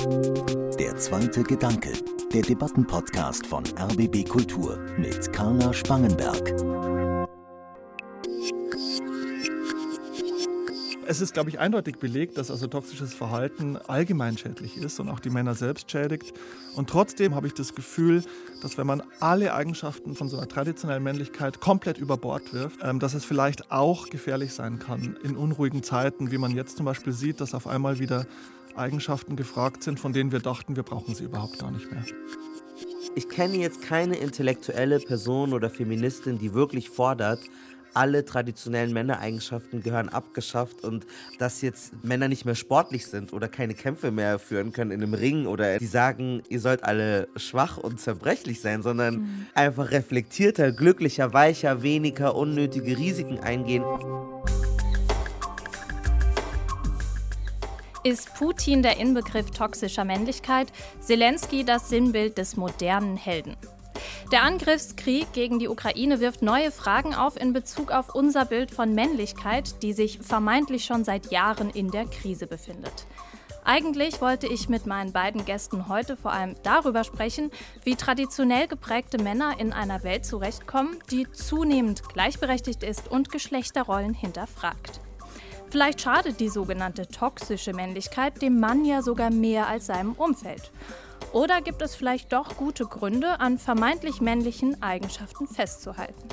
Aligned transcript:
Der 0.00 0.96
zweite 0.96 1.42
Gedanke, 1.42 1.92
der 2.32 2.40
Debattenpodcast 2.40 3.46
von 3.46 3.64
RBB 3.78 4.26
Kultur 4.26 4.78
mit 4.96 5.30
Carla 5.30 5.74
Spangenberg. 5.74 6.54
Es 11.06 11.20
ist, 11.20 11.34
glaube 11.34 11.50
ich, 11.50 11.58
eindeutig 11.58 11.98
belegt, 11.98 12.38
dass 12.38 12.50
also 12.50 12.66
toxisches 12.66 13.12
Verhalten 13.12 13.76
allgemein 13.76 14.38
schädlich 14.38 14.78
ist 14.78 15.00
und 15.00 15.10
auch 15.10 15.20
die 15.20 15.28
Männer 15.28 15.54
selbst 15.54 15.90
schädigt. 15.90 16.32
Und 16.76 16.88
trotzdem 16.88 17.34
habe 17.34 17.48
ich 17.48 17.52
das 17.52 17.74
Gefühl, 17.74 18.22
dass 18.62 18.78
wenn 18.78 18.86
man 18.86 19.02
alle 19.18 19.52
Eigenschaften 19.52 20.14
von 20.14 20.28
so 20.28 20.38
einer 20.38 20.48
traditionellen 20.48 21.02
Männlichkeit 21.02 21.60
komplett 21.60 21.98
über 21.98 22.16
Bord 22.16 22.54
wirft, 22.54 22.78
ähm, 22.82 23.00
dass 23.00 23.12
es 23.12 23.26
vielleicht 23.26 23.70
auch 23.70 24.08
gefährlich 24.08 24.54
sein 24.54 24.78
kann 24.78 25.18
in 25.22 25.36
unruhigen 25.36 25.82
Zeiten, 25.82 26.30
wie 26.30 26.38
man 26.38 26.52
jetzt 26.52 26.78
zum 26.78 26.86
Beispiel 26.86 27.12
sieht, 27.12 27.42
dass 27.42 27.54
auf 27.54 27.66
einmal 27.66 27.98
wieder 27.98 28.24
Eigenschaften 28.76 29.36
gefragt 29.36 29.82
sind, 29.82 30.00
von 30.00 30.12
denen 30.12 30.32
wir 30.32 30.40
dachten, 30.40 30.76
wir 30.76 30.82
brauchen 30.82 31.14
sie 31.14 31.24
überhaupt 31.24 31.58
gar 31.58 31.70
nicht 31.70 31.90
mehr. 31.90 32.04
Ich 33.16 33.28
kenne 33.28 33.56
jetzt 33.56 33.82
keine 33.82 34.16
intellektuelle 34.16 35.00
Person 35.00 35.52
oder 35.52 35.68
Feministin, 35.68 36.38
die 36.38 36.54
wirklich 36.54 36.90
fordert, 36.90 37.40
alle 37.94 38.24
traditionellen 38.24 38.92
Männereigenschaften 38.92 39.82
gehören 39.82 40.08
abgeschafft 40.08 40.84
und 40.84 41.06
dass 41.38 41.60
jetzt 41.62 42.04
Männer 42.04 42.28
nicht 42.28 42.44
mehr 42.44 42.54
sportlich 42.54 43.06
sind 43.06 43.32
oder 43.32 43.48
keine 43.48 43.74
Kämpfe 43.74 44.10
mehr 44.10 44.38
führen 44.38 44.72
können 44.72 44.90
in 44.90 45.02
einem 45.02 45.14
Ring 45.14 45.46
oder 45.46 45.78
die 45.78 45.86
sagen, 45.86 46.42
ihr 46.48 46.60
sollt 46.60 46.84
alle 46.84 47.28
schwach 47.36 47.78
und 47.78 48.00
zerbrechlich 48.00 48.60
sein, 48.60 48.82
sondern 48.82 49.14
mhm. 49.16 49.46
einfach 49.54 49.90
reflektierter, 49.90 50.72
glücklicher, 50.72 51.32
weicher, 51.32 51.82
weniger 51.82 52.34
unnötige 52.36 52.96
Risiken 52.96 53.38
eingehen. 53.40 53.84
Ist 58.02 58.34
Putin 58.34 58.82
der 58.82 58.96
Inbegriff 58.96 59.50
toxischer 59.50 60.06
Männlichkeit, 60.06 60.72
Zelensky 61.00 61.64
das 61.64 61.90
Sinnbild 61.90 62.38
des 62.38 62.56
modernen 62.56 63.18
Helden? 63.18 63.56
Der 64.32 64.42
Angriffskrieg 64.42 65.30
gegen 65.34 65.58
die 65.58 65.68
Ukraine 65.68 66.18
wirft 66.18 66.40
neue 66.40 66.70
Fragen 66.70 67.14
auf 67.14 67.38
in 67.38 67.52
Bezug 67.52 67.90
auf 67.90 68.14
unser 68.14 68.46
Bild 68.46 68.70
von 68.70 68.94
Männlichkeit, 68.94 69.82
die 69.82 69.92
sich 69.92 70.18
vermeintlich 70.18 70.86
schon 70.86 71.04
seit 71.04 71.30
Jahren 71.30 71.68
in 71.68 71.90
der 71.90 72.06
Krise 72.06 72.46
befindet. 72.46 73.06
Eigentlich 73.64 74.22
wollte 74.22 74.46
ich 74.46 74.70
mit 74.70 74.86
meinen 74.86 75.12
beiden 75.12 75.44
Gästen 75.44 75.86
heute 75.86 76.16
vor 76.16 76.32
allem 76.32 76.54
darüber 76.62 77.04
sprechen, 77.04 77.50
wie 77.84 77.96
traditionell 77.96 78.66
geprägte 78.66 79.22
Männer 79.22 79.60
in 79.60 79.74
einer 79.74 80.02
Welt 80.04 80.24
zurechtkommen, 80.24 80.96
die 81.10 81.30
zunehmend 81.32 82.08
gleichberechtigt 82.08 82.82
ist 82.82 83.08
und 83.08 83.30
Geschlechterrollen 83.30 84.14
hinterfragt. 84.14 85.02
Vielleicht 85.70 86.00
schadet 86.00 86.40
die 86.40 86.48
sogenannte 86.48 87.06
toxische 87.06 87.72
Männlichkeit 87.72 88.42
dem 88.42 88.58
Mann 88.58 88.84
ja 88.84 89.02
sogar 89.02 89.30
mehr 89.30 89.68
als 89.68 89.86
seinem 89.86 90.12
Umfeld. 90.14 90.72
Oder 91.32 91.60
gibt 91.60 91.80
es 91.80 91.94
vielleicht 91.94 92.32
doch 92.32 92.56
gute 92.56 92.86
Gründe, 92.86 93.38
an 93.38 93.56
vermeintlich 93.56 94.20
männlichen 94.20 94.82
Eigenschaften 94.82 95.46
festzuhalten? 95.46 96.28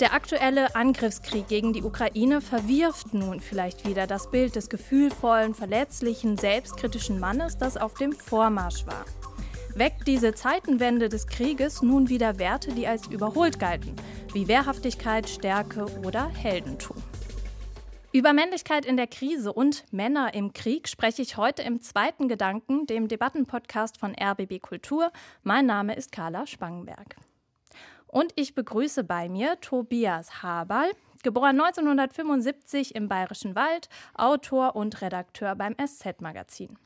Der 0.00 0.14
aktuelle 0.14 0.74
Angriffskrieg 0.74 1.48
gegen 1.48 1.74
die 1.74 1.82
Ukraine 1.82 2.40
verwirft 2.40 3.12
nun 3.12 3.40
vielleicht 3.40 3.86
wieder 3.86 4.06
das 4.06 4.30
Bild 4.30 4.56
des 4.56 4.70
gefühlvollen, 4.70 5.54
verletzlichen, 5.54 6.38
selbstkritischen 6.38 7.20
Mannes, 7.20 7.58
das 7.58 7.76
auf 7.76 7.94
dem 7.94 8.12
Vormarsch 8.12 8.86
war. 8.86 9.04
Weckt 9.74 10.06
diese 10.06 10.34
Zeitenwende 10.34 11.10
des 11.10 11.26
Krieges 11.26 11.82
nun 11.82 12.08
wieder 12.08 12.38
Werte, 12.38 12.72
die 12.72 12.86
als 12.86 13.08
überholt 13.08 13.58
galten, 13.58 13.94
wie 14.32 14.48
Wehrhaftigkeit, 14.48 15.28
Stärke 15.28 15.84
oder 16.02 16.28
Heldentum? 16.28 16.96
Über 18.16 18.32
Männlichkeit 18.32 18.86
in 18.86 18.96
der 18.96 19.08
Krise 19.08 19.52
und 19.52 19.84
Männer 19.92 20.32
im 20.32 20.54
Krieg 20.54 20.88
spreche 20.88 21.20
ich 21.20 21.36
heute 21.36 21.60
im 21.60 21.82
zweiten 21.82 22.28
Gedanken, 22.28 22.86
dem 22.86 23.08
Debattenpodcast 23.08 23.98
von 23.98 24.16
RBB 24.18 24.58
Kultur. 24.62 25.12
Mein 25.42 25.66
Name 25.66 25.94
ist 25.94 26.12
Carla 26.12 26.46
Spangenberg. 26.46 27.16
Und 28.06 28.32
ich 28.34 28.54
begrüße 28.54 29.04
bei 29.04 29.28
mir 29.28 29.60
Tobias 29.60 30.42
Haberl, 30.42 30.90
geboren 31.24 31.60
1975 31.60 32.94
im 32.94 33.06
Bayerischen 33.06 33.54
Wald, 33.54 33.90
Autor 34.14 34.76
und 34.76 35.02
Redakteur 35.02 35.54
beim 35.54 35.74
SZ-Magazin. 35.74 36.78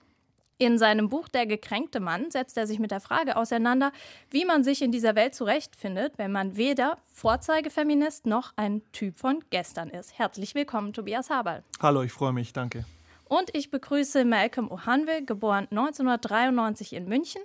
In 0.60 0.76
seinem 0.76 1.08
Buch 1.08 1.26
Der 1.28 1.46
gekränkte 1.46 2.00
Mann 2.00 2.30
setzt 2.30 2.58
er 2.58 2.66
sich 2.66 2.78
mit 2.78 2.90
der 2.90 3.00
Frage 3.00 3.36
auseinander, 3.36 3.92
wie 4.30 4.44
man 4.44 4.62
sich 4.62 4.82
in 4.82 4.92
dieser 4.92 5.14
Welt 5.14 5.34
zurechtfindet, 5.34 6.18
wenn 6.18 6.32
man 6.32 6.54
weder 6.54 6.98
Vorzeigefeminist 7.14 8.26
noch 8.26 8.52
ein 8.56 8.82
Typ 8.92 9.18
von 9.18 9.42
gestern 9.48 9.88
ist. 9.88 10.18
Herzlich 10.18 10.54
willkommen, 10.54 10.92
Tobias 10.92 11.30
Haberl. 11.30 11.64
Hallo, 11.80 12.02
ich 12.02 12.12
freue 12.12 12.34
mich, 12.34 12.52
danke. 12.52 12.84
Und 13.24 13.54
ich 13.54 13.70
begrüße 13.70 14.26
Malcolm 14.26 14.70
Ohanwe, 14.70 15.22
geboren 15.24 15.66
1993 15.70 16.92
in 16.92 17.08
München, 17.08 17.40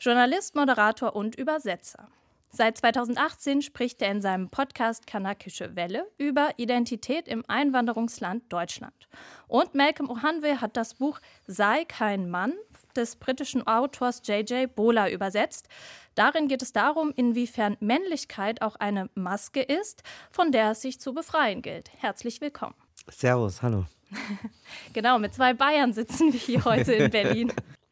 Journalist, 0.00 0.54
Moderator 0.54 1.14
und 1.14 1.34
Übersetzer. 1.34 2.08
Seit 2.56 2.78
2018 2.78 3.62
spricht 3.62 4.00
er 4.00 4.12
in 4.12 4.22
seinem 4.22 4.48
Podcast 4.48 5.08
Kanakische 5.08 5.74
Welle 5.74 6.06
über 6.18 6.50
Identität 6.56 7.26
im 7.26 7.42
Einwanderungsland 7.48 8.44
Deutschland. 8.52 8.94
Und 9.48 9.74
Malcolm 9.74 10.08
Ohanwe 10.08 10.60
hat 10.60 10.76
das 10.76 10.94
Buch 10.94 11.18
Sei 11.48 11.84
kein 11.84 12.30
Mann 12.30 12.52
des 12.94 13.16
britischen 13.16 13.66
Autors 13.66 14.22
J.J. 14.24 14.72
Bola 14.72 15.10
übersetzt. 15.10 15.66
Darin 16.14 16.46
geht 16.46 16.62
es 16.62 16.72
darum, 16.72 17.12
inwiefern 17.16 17.76
Männlichkeit 17.80 18.62
auch 18.62 18.76
eine 18.76 19.10
Maske 19.16 19.60
ist, 19.60 20.04
von 20.30 20.52
der 20.52 20.70
es 20.70 20.82
sich 20.82 21.00
zu 21.00 21.12
befreien 21.12 21.60
gilt. 21.60 21.90
Herzlich 21.96 22.40
willkommen. 22.40 22.76
Servus, 23.10 23.62
hallo. 23.62 23.86
genau, 24.92 25.18
mit 25.18 25.34
zwei 25.34 25.54
Bayern 25.54 25.92
sitzen 25.92 26.32
wir 26.32 26.38
hier 26.38 26.64
heute 26.64 26.92
in 26.92 27.10
Berlin. 27.10 27.52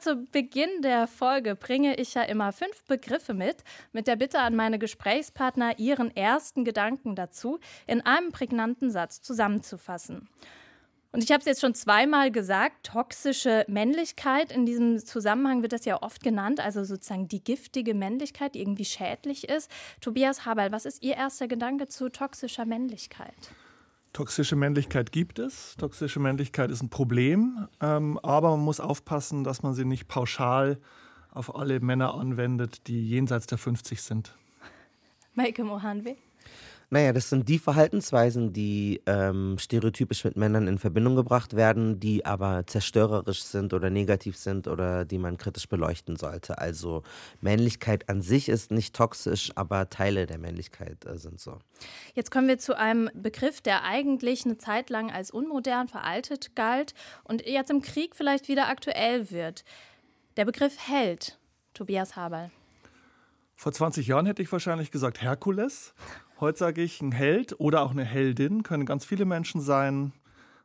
Zu 0.00 0.16
Beginn 0.16 0.80
der 0.80 1.06
Folge 1.06 1.54
bringe 1.54 1.94
ich 1.96 2.14
ja 2.14 2.22
immer 2.22 2.52
fünf 2.52 2.84
Begriffe 2.84 3.34
mit, 3.34 3.64
mit 3.92 4.06
der 4.06 4.16
Bitte 4.16 4.38
an 4.38 4.56
meine 4.56 4.78
Gesprächspartner, 4.78 5.78
ihren 5.78 6.16
ersten 6.16 6.64
Gedanken 6.64 7.14
dazu 7.14 7.58
in 7.86 8.00
einem 8.00 8.32
prägnanten 8.32 8.90
Satz 8.90 9.20
zusammenzufassen. 9.20 10.26
Und 11.12 11.22
ich 11.22 11.30
habe 11.30 11.40
es 11.40 11.44
jetzt 11.44 11.60
schon 11.60 11.74
zweimal 11.74 12.30
gesagt, 12.30 12.86
toxische 12.86 13.66
Männlichkeit. 13.68 14.52
In 14.52 14.64
diesem 14.64 15.04
Zusammenhang 15.04 15.60
wird 15.60 15.72
das 15.72 15.84
ja 15.84 16.02
oft 16.02 16.22
genannt, 16.22 16.60
also 16.60 16.82
sozusagen 16.82 17.28
die 17.28 17.44
giftige 17.44 17.92
Männlichkeit, 17.92 18.54
die 18.54 18.60
irgendwie 18.60 18.86
schädlich 18.86 19.50
ist. 19.50 19.70
Tobias 20.00 20.46
Haberl, 20.46 20.72
was 20.72 20.86
ist 20.86 21.02
Ihr 21.02 21.16
erster 21.16 21.46
Gedanke 21.46 21.88
zu 21.88 22.08
toxischer 22.08 22.64
Männlichkeit? 22.64 23.34
Toxische 24.12 24.56
Männlichkeit 24.56 25.12
gibt 25.12 25.38
es. 25.38 25.76
Toxische 25.76 26.18
Männlichkeit 26.18 26.70
ist 26.70 26.82
ein 26.82 26.90
Problem, 26.90 27.68
ähm, 27.80 28.18
aber 28.18 28.50
man 28.50 28.60
muss 28.60 28.80
aufpassen, 28.80 29.44
dass 29.44 29.62
man 29.62 29.74
sie 29.74 29.84
nicht 29.84 30.08
pauschal 30.08 30.80
auf 31.30 31.54
alle 31.54 31.80
Männer 31.80 32.14
anwendet, 32.14 32.88
die 32.88 33.08
jenseits 33.08 33.46
der 33.46 33.58
50 33.58 34.02
sind. 34.02 34.36
Maike 35.34 35.62
Mohanwe. 35.62 36.16
Naja, 36.92 37.12
das 37.12 37.28
sind 37.28 37.48
die 37.48 37.60
Verhaltensweisen, 37.60 38.52
die 38.52 39.00
ähm, 39.06 39.58
stereotypisch 39.60 40.24
mit 40.24 40.36
Männern 40.36 40.66
in 40.66 40.76
Verbindung 40.76 41.14
gebracht 41.14 41.54
werden, 41.54 42.00
die 42.00 42.26
aber 42.26 42.66
zerstörerisch 42.66 43.44
sind 43.44 43.72
oder 43.72 43.90
negativ 43.90 44.36
sind 44.36 44.66
oder 44.66 45.04
die 45.04 45.18
man 45.18 45.38
kritisch 45.38 45.68
beleuchten 45.68 46.16
sollte. 46.16 46.58
Also 46.58 47.04
Männlichkeit 47.40 48.08
an 48.08 48.22
sich 48.22 48.48
ist 48.48 48.72
nicht 48.72 48.96
toxisch, 48.96 49.52
aber 49.54 49.88
Teile 49.88 50.26
der 50.26 50.38
Männlichkeit 50.38 51.06
äh, 51.06 51.16
sind 51.16 51.38
so. 51.38 51.60
Jetzt 52.14 52.32
kommen 52.32 52.48
wir 52.48 52.58
zu 52.58 52.76
einem 52.76 53.08
Begriff, 53.14 53.60
der 53.60 53.84
eigentlich 53.84 54.44
eine 54.44 54.58
Zeit 54.58 54.90
lang 54.90 55.12
als 55.12 55.30
unmodern, 55.30 55.86
veraltet 55.86 56.56
galt 56.56 56.94
und 57.22 57.46
jetzt 57.46 57.70
im 57.70 57.82
Krieg 57.82 58.16
vielleicht 58.16 58.48
wieder 58.48 58.68
aktuell 58.68 59.30
wird. 59.30 59.64
Der 60.36 60.44
Begriff 60.44 60.76
Held, 60.88 61.38
Tobias 61.72 62.16
Haberl. 62.16 62.50
Vor 63.54 63.72
20 63.72 64.08
Jahren 64.08 64.26
hätte 64.26 64.42
ich 64.42 64.50
wahrscheinlich 64.50 64.90
gesagt 64.90 65.22
Herkules. 65.22 65.94
Heute 66.40 66.58
sage 66.58 66.80
ich, 66.80 67.02
ein 67.02 67.12
Held 67.12 67.60
oder 67.60 67.82
auch 67.82 67.90
eine 67.90 68.04
Heldin 68.04 68.62
können 68.62 68.86
ganz 68.86 69.04
viele 69.04 69.26
Menschen 69.26 69.60
sein. 69.60 70.14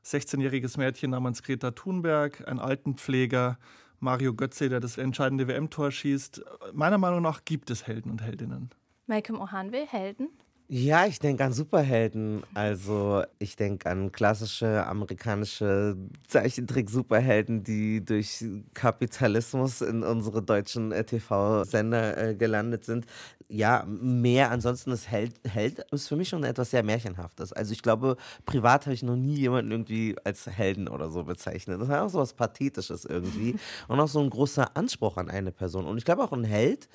16-jähriges 0.06 0.78
Mädchen 0.78 1.12
namens 1.12 1.44
Greta 1.44 1.72
Thunberg, 1.72 2.48
ein 2.48 2.60
Altenpfleger, 2.60 3.58
Mario 4.00 4.34
Götze, 4.34 4.70
der 4.70 4.80
das 4.80 4.98
entscheidende 4.98 5.50
WM-Tor 5.50 5.92
schießt. 5.92 6.46
Meiner 6.72 6.98
Meinung 6.98 7.22
nach 7.22 7.44
gibt 7.44 7.70
es 7.72 7.88
Helden 7.88 8.10
und 8.10 8.22
Heldinnen. 8.22 8.70
Malcolm 9.06 9.42
Ohanwe, 9.42 9.86
Helden? 9.86 10.30
Ja, 10.68 11.06
ich 11.06 11.20
denke 11.20 11.44
an 11.44 11.54
Superhelden. 11.54 12.42
Also 12.56 13.22
ich 13.38 13.56
denke 13.56 13.88
an 13.88 14.12
klassische 14.12 14.84
amerikanische 14.88 15.96
Zeichentrick-Superhelden, 16.28 17.64
die 17.64 18.04
durch 18.04 18.44
Kapitalismus 18.74 19.82
in 19.82 20.02
unsere 20.02 20.42
deutschen 20.42 20.92
äh, 20.92 21.04
TV-Sender 21.04 22.18
äh, 22.30 22.36
gelandet 22.36 22.84
sind. 22.84 23.06
Ja, 23.48 23.86
mehr. 23.88 24.50
Ansonsten 24.50 24.90
ist 24.90 25.08
Held, 25.08 25.36
Held 25.48 25.86
ist 25.92 26.08
für 26.08 26.16
mich 26.16 26.30
schon 26.30 26.44
etwas 26.44 26.72
sehr 26.72 26.82
Märchenhaftes. 26.82 27.54
Also 27.54 27.72
ich 27.72 27.84
glaube, 27.84 28.18
privat 28.48 28.88
habe 28.88 28.96
ich 28.96 29.04
noch 29.04 29.16
nie 29.16 29.36
jemanden 29.38 29.70
irgendwie 29.70 30.16
als 30.24 30.48
Helden 30.48 30.88
oder 30.88 31.12
so 31.12 31.24
bezeichnet. 31.26 31.80
Das 31.80 31.88
ist 31.90 31.94
auch 31.94 32.10
so 32.10 32.20
was 32.20 32.34
Pathetisches 32.34 33.06
irgendwie. 33.06 33.56
Und 33.88 34.00
auch 34.00 34.08
so 34.08 34.20
ein 34.20 34.32
großer 34.32 34.76
Anspruch 34.76 35.18
an 35.18 35.30
eine 35.30 35.52
Person. 35.52 35.86
Und 35.86 36.00
ich 36.00 36.06
glaube 36.06 36.24
auch 36.24 36.32
ein 36.34 36.44
Held 36.44 36.90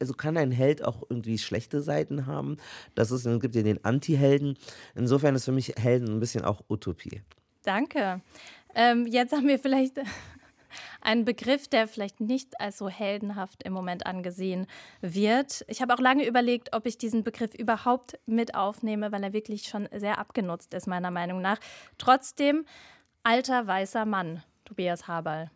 also 0.00 0.14
kann 0.14 0.36
ein 0.36 0.50
Held 0.50 0.84
auch 0.84 1.02
irgendwie 1.08 1.38
schlechte 1.38 1.80
Seiten 1.80 2.26
haben. 2.26 2.56
Das 2.94 3.10
ist, 3.10 3.26
es 3.26 3.40
gibt 3.40 3.54
ja 3.54 3.62
den 3.62 3.84
Anti-Helden. 3.84 4.56
Insofern 4.94 5.34
ist 5.34 5.44
für 5.44 5.52
mich 5.52 5.74
Helden 5.76 6.08
ein 6.16 6.20
bisschen 6.20 6.44
auch 6.44 6.62
Utopie. 6.68 7.22
Danke. 7.62 8.20
Ähm, 8.74 9.06
jetzt 9.06 9.32
haben 9.32 9.48
wir 9.48 9.58
vielleicht 9.58 9.98
Ein 11.00 11.24
Begriff, 11.24 11.68
der 11.68 11.86
vielleicht 11.86 12.20
nicht 12.20 12.60
als 12.60 12.78
so 12.78 12.88
heldenhaft 12.88 13.62
im 13.62 13.72
Moment 13.72 14.06
angesehen 14.06 14.66
wird. 15.00 15.64
Ich 15.68 15.82
habe 15.82 15.94
auch 15.94 16.00
lange 16.00 16.26
überlegt, 16.26 16.74
ob 16.74 16.86
ich 16.86 16.98
diesen 16.98 17.24
Begriff 17.24 17.54
überhaupt 17.54 18.18
mit 18.26 18.54
aufnehme, 18.54 19.12
weil 19.12 19.22
er 19.22 19.32
wirklich 19.32 19.64
schon 19.64 19.88
sehr 19.94 20.18
abgenutzt 20.18 20.74
ist, 20.74 20.86
meiner 20.86 21.10
Meinung 21.10 21.40
nach. 21.40 21.58
Trotzdem, 21.98 22.64
alter 23.22 23.66
weißer 23.66 24.06
Mann, 24.06 24.42
Tobias 24.64 25.06
Haberl. 25.06 25.50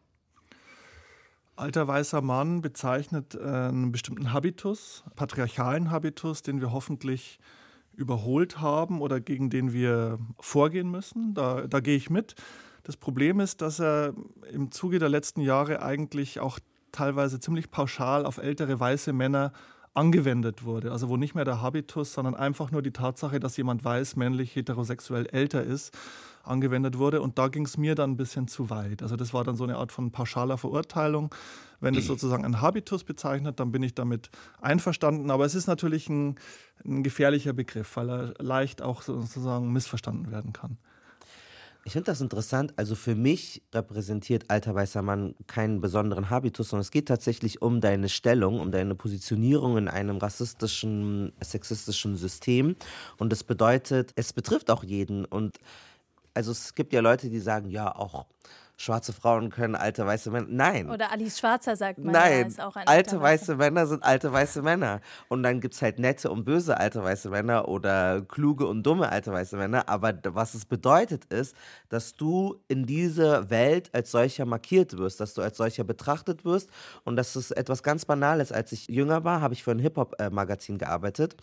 Alter 1.58 1.88
weißer 1.88 2.22
Mann 2.22 2.62
bezeichnet 2.62 3.34
äh, 3.34 3.42
einen 3.42 3.92
bestimmten 3.92 4.32
Habitus, 4.32 5.04
patriarchalen 5.16 5.90
Habitus, 5.90 6.42
den 6.42 6.60
wir 6.60 6.72
hoffentlich 6.72 7.38
überholt 7.94 8.60
haben 8.60 9.00
oder 9.00 9.20
gegen 9.20 9.50
den 9.50 9.72
wir 9.72 10.18
vorgehen 10.38 10.90
müssen. 10.90 11.34
Da, 11.34 11.66
da 11.66 11.80
gehe 11.80 11.96
ich 11.96 12.10
mit. 12.10 12.36
Das 12.84 12.96
Problem 12.96 13.40
ist, 13.40 13.60
dass 13.60 13.80
er 13.80 14.14
im 14.52 14.70
Zuge 14.70 14.98
der 14.98 15.08
letzten 15.08 15.40
Jahre 15.40 15.82
eigentlich 15.82 16.38
auch 16.40 16.60
teilweise 16.92 17.40
ziemlich 17.40 17.70
pauschal 17.70 18.24
auf 18.24 18.38
ältere 18.38 18.78
weiße 18.78 19.12
Männer 19.12 19.52
angewendet 19.94 20.64
wurde. 20.64 20.92
Also 20.92 21.08
wo 21.08 21.16
nicht 21.16 21.34
mehr 21.34 21.44
der 21.44 21.60
Habitus, 21.60 22.12
sondern 22.12 22.34
einfach 22.36 22.70
nur 22.70 22.82
die 22.82 22.92
Tatsache, 22.92 23.40
dass 23.40 23.56
jemand 23.56 23.84
weiß, 23.84 24.14
männlich, 24.16 24.54
heterosexuell 24.54 25.26
älter 25.26 25.62
ist, 25.64 25.92
angewendet 26.48 26.98
wurde. 26.98 27.20
Und 27.20 27.38
da 27.38 27.48
ging 27.48 27.64
es 27.64 27.76
mir 27.76 27.94
dann 27.94 28.12
ein 28.12 28.16
bisschen 28.16 28.48
zu 28.48 28.70
weit. 28.70 29.02
Also 29.02 29.16
das 29.16 29.34
war 29.34 29.44
dann 29.44 29.56
so 29.56 29.64
eine 29.64 29.76
Art 29.76 29.92
von 29.92 30.10
pauschaler 30.10 30.58
Verurteilung. 30.58 31.34
Wenn 31.80 31.94
es 31.94 32.06
sozusagen 32.06 32.44
ein 32.44 32.60
Habitus 32.60 33.04
bezeichnet, 33.04 33.60
dann 33.60 33.70
bin 33.70 33.82
ich 33.82 33.94
damit 33.94 34.30
einverstanden. 34.60 35.30
Aber 35.30 35.44
es 35.44 35.54
ist 35.54 35.68
natürlich 35.68 36.08
ein, 36.08 36.36
ein 36.84 37.02
gefährlicher 37.02 37.52
Begriff, 37.52 37.96
weil 37.96 38.10
er 38.10 38.34
leicht 38.38 38.82
auch 38.82 39.02
sozusagen 39.02 39.72
missverstanden 39.72 40.32
werden 40.32 40.52
kann. 40.52 40.78
Ich 41.88 41.92
finde 41.92 42.10
das 42.10 42.20
interessant. 42.20 42.74
Also 42.76 42.94
für 42.94 43.14
mich 43.14 43.62
repräsentiert 43.72 44.50
alter 44.50 44.74
weißer 44.74 45.00
Mann 45.00 45.34
keinen 45.46 45.80
besonderen 45.80 46.28
Habitus, 46.28 46.68
sondern 46.68 46.82
es 46.82 46.90
geht 46.90 47.08
tatsächlich 47.08 47.62
um 47.62 47.80
deine 47.80 48.10
Stellung, 48.10 48.60
um 48.60 48.70
deine 48.70 48.94
Positionierung 48.94 49.78
in 49.78 49.88
einem 49.88 50.18
rassistischen, 50.18 51.32
sexistischen 51.40 52.16
System. 52.16 52.76
Und 53.16 53.32
das 53.32 53.42
bedeutet, 53.42 54.12
es 54.16 54.34
betrifft 54.34 54.70
auch 54.70 54.84
jeden. 54.84 55.24
Und 55.24 55.60
also 56.34 56.52
es 56.52 56.74
gibt 56.74 56.92
ja 56.92 57.00
Leute, 57.00 57.28
die 57.28 57.40
sagen, 57.40 57.70
ja, 57.70 57.94
auch 57.94 58.26
schwarze 58.78 59.12
Frauen 59.12 59.50
können 59.50 59.74
alte 59.74 60.06
weiße 60.06 60.30
Männer. 60.30 60.46
Nein. 60.48 60.88
Oder 60.88 61.10
Alice 61.10 61.38
Schwarzer 61.38 61.74
sagt 61.74 61.98
man, 61.98 62.12
Nein. 62.12 62.40
ja, 62.40 62.46
ist 62.46 62.60
auch 62.60 62.76
ein 62.76 62.86
alte 62.86 63.20
weiße 63.20 63.56
Männer 63.56 63.86
sind 63.88 64.04
alte 64.04 64.32
weiße 64.32 64.62
Männer. 64.62 65.00
Und 65.26 65.42
dann 65.42 65.60
gibt 65.60 65.74
es 65.74 65.82
halt 65.82 65.98
nette 65.98 66.30
und 66.30 66.44
böse 66.44 66.78
alte 66.78 67.02
weiße 67.02 67.28
Männer 67.28 67.66
oder 67.66 68.22
kluge 68.22 68.66
und 68.66 68.84
dumme 68.84 69.08
alte 69.10 69.32
weiße 69.32 69.56
Männer. 69.56 69.88
Aber 69.88 70.14
was 70.28 70.54
es 70.54 70.64
bedeutet 70.64 71.24
ist, 71.24 71.56
dass 71.88 72.14
du 72.14 72.60
in 72.68 72.86
dieser 72.86 73.50
Welt 73.50 73.90
als 73.92 74.12
solcher 74.12 74.46
markiert 74.46 74.96
wirst, 74.96 75.18
dass 75.18 75.34
du 75.34 75.42
als 75.42 75.56
solcher 75.56 75.82
betrachtet 75.82 76.44
wirst. 76.44 76.70
Und 77.04 77.16
das 77.16 77.34
ist 77.34 77.50
etwas 77.50 77.82
ganz 77.82 78.04
Banales. 78.04 78.52
Als 78.52 78.70
ich 78.70 78.86
jünger 78.86 79.24
war, 79.24 79.40
habe 79.40 79.54
ich 79.54 79.64
für 79.64 79.72
ein 79.72 79.80
Hip-Hop-Magazin 79.80 80.78
gearbeitet. 80.78 81.34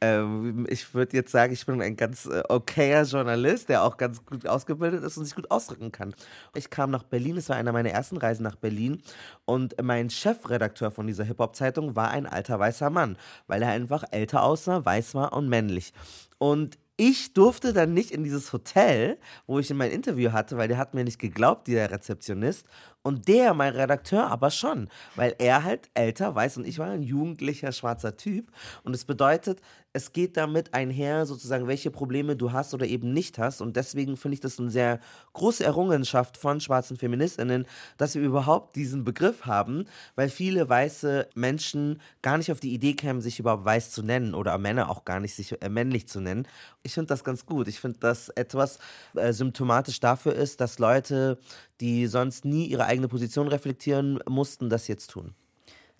Ähm, 0.00 0.64
ich 0.68 0.94
würde 0.94 1.16
jetzt 1.16 1.32
sagen, 1.32 1.52
ich 1.52 1.66
bin 1.66 1.82
ein 1.82 1.96
ganz 1.96 2.26
äh, 2.26 2.42
okayer 2.48 3.02
Journalist, 3.02 3.68
der 3.68 3.82
auch 3.82 3.96
ganz 3.96 4.24
gut 4.24 4.46
ausgebildet 4.46 5.02
ist 5.02 5.16
und 5.16 5.24
sich 5.24 5.34
gut 5.34 5.50
ausdrücken 5.50 5.90
kann. 5.90 6.14
Ich 6.54 6.70
kam 6.70 6.83
nach 6.90 7.02
Berlin, 7.02 7.36
es 7.36 7.48
war 7.48 7.56
einer 7.56 7.72
meiner 7.72 7.90
ersten 7.90 8.16
Reisen 8.16 8.42
nach 8.42 8.56
Berlin 8.56 9.02
und 9.44 9.74
mein 9.82 10.10
Chefredakteur 10.10 10.90
von 10.90 11.06
dieser 11.06 11.24
Hip-Hop-Zeitung 11.24 11.96
war 11.96 12.10
ein 12.10 12.26
alter 12.26 12.58
weißer 12.58 12.90
Mann, 12.90 13.16
weil 13.46 13.62
er 13.62 13.70
einfach 13.70 14.04
älter 14.10 14.42
aussah, 14.42 14.84
weiß 14.84 15.14
war 15.14 15.32
und 15.32 15.48
männlich. 15.48 15.92
Und 16.38 16.78
ich 16.96 17.32
durfte 17.32 17.72
dann 17.72 17.92
nicht 17.92 18.12
in 18.12 18.22
dieses 18.22 18.52
Hotel, 18.52 19.18
wo 19.46 19.58
ich 19.58 19.70
in 19.70 19.76
mein 19.76 19.90
Interview 19.90 20.30
hatte, 20.30 20.56
weil 20.56 20.68
der 20.68 20.78
hat 20.78 20.94
mir 20.94 21.02
nicht 21.02 21.18
geglaubt, 21.18 21.66
der 21.66 21.90
Rezeptionist. 21.90 22.66
Und 23.06 23.28
der, 23.28 23.52
mein 23.52 23.74
Redakteur, 23.74 24.28
aber 24.28 24.50
schon, 24.50 24.88
weil 25.14 25.34
er 25.38 25.62
halt 25.62 25.90
älter 25.92 26.34
weiß 26.34 26.56
und 26.56 26.66
ich 26.66 26.78
war 26.78 26.88
ein 26.88 27.02
jugendlicher 27.02 27.70
schwarzer 27.70 28.16
Typ. 28.16 28.50
Und 28.82 28.94
es 28.94 29.04
bedeutet, 29.04 29.60
es 29.96 30.12
geht 30.12 30.36
damit 30.36 30.74
einher, 30.74 31.24
sozusagen, 31.24 31.68
welche 31.68 31.92
Probleme 31.92 32.34
du 32.34 32.50
hast 32.50 32.74
oder 32.74 32.84
eben 32.84 33.12
nicht 33.12 33.38
hast. 33.38 33.60
Und 33.60 33.76
deswegen 33.76 34.16
finde 34.16 34.34
ich 34.34 34.40
das 34.40 34.58
eine 34.58 34.68
sehr 34.68 34.98
große 35.34 35.62
Errungenschaft 35.62 36.36
von 36.36 36.60
schwarzen 36.60 36.96
Feministinnen, 36.96 37.64
dass 37.96 38.16
wir 38.16 38.22
überhaupt 38.22 38.74
diesen 38.74 39.04
Begriff 39.04 39.46
haben, 39.46 39.84
weil 40.16 40.30
viele 40.30 40.68
weiße 40.68 41.28
Menschen 41.36 42.00
gar 42.22 42.38
nicht 42.38 42.50
auf 42.50 42.58
die 42.58 42.74
Idee 42.74 42.94
kämen, 42.94 43.20
sich 43.20 43.38
überhaupt 43.38 43.64
weiß 43.64 43.92
zu 43.92 44.02
nennen 44.02 44.34
oder 44.34 44.58
Männer 44.58 44.90
auch 44.90 45.04
gar 45.04 45.20
nicht 45.20 45.36
sich 45.36 45.62
äh, 45.62 45.68
männlich 45.68 46.08
zu 46.08 46.20
nennen. 46.20 46.48
Ich 46.82 46.94
finde 46.94 47.08
das 47.08 47.22
ganz 47.22 47.46
gut. 47.46 47.68
Ich 47.68 47.78
finde, 47.78 48.00
dass 48.00 48.30
etwas 48.30 48.80
äh, 49.14 49.32
symptomatisch 49.32 50.00
dafür 50.00 50.34
ist, 50.34 50.60
dass 50.60 50.80
Leute, 50.80 51.38
die 51.80 52.06
sonst 52.06 52.44
nie 52.44 52.66
ihre 52.66 52.86
eigene 52.86 53.08
Position 53.08 53.48
reflektieren 53.48 54.20
mussten, 54.28 54.70
das 54.70 54.88
jetzt 54.88 55.10
tun. 55.10 55.34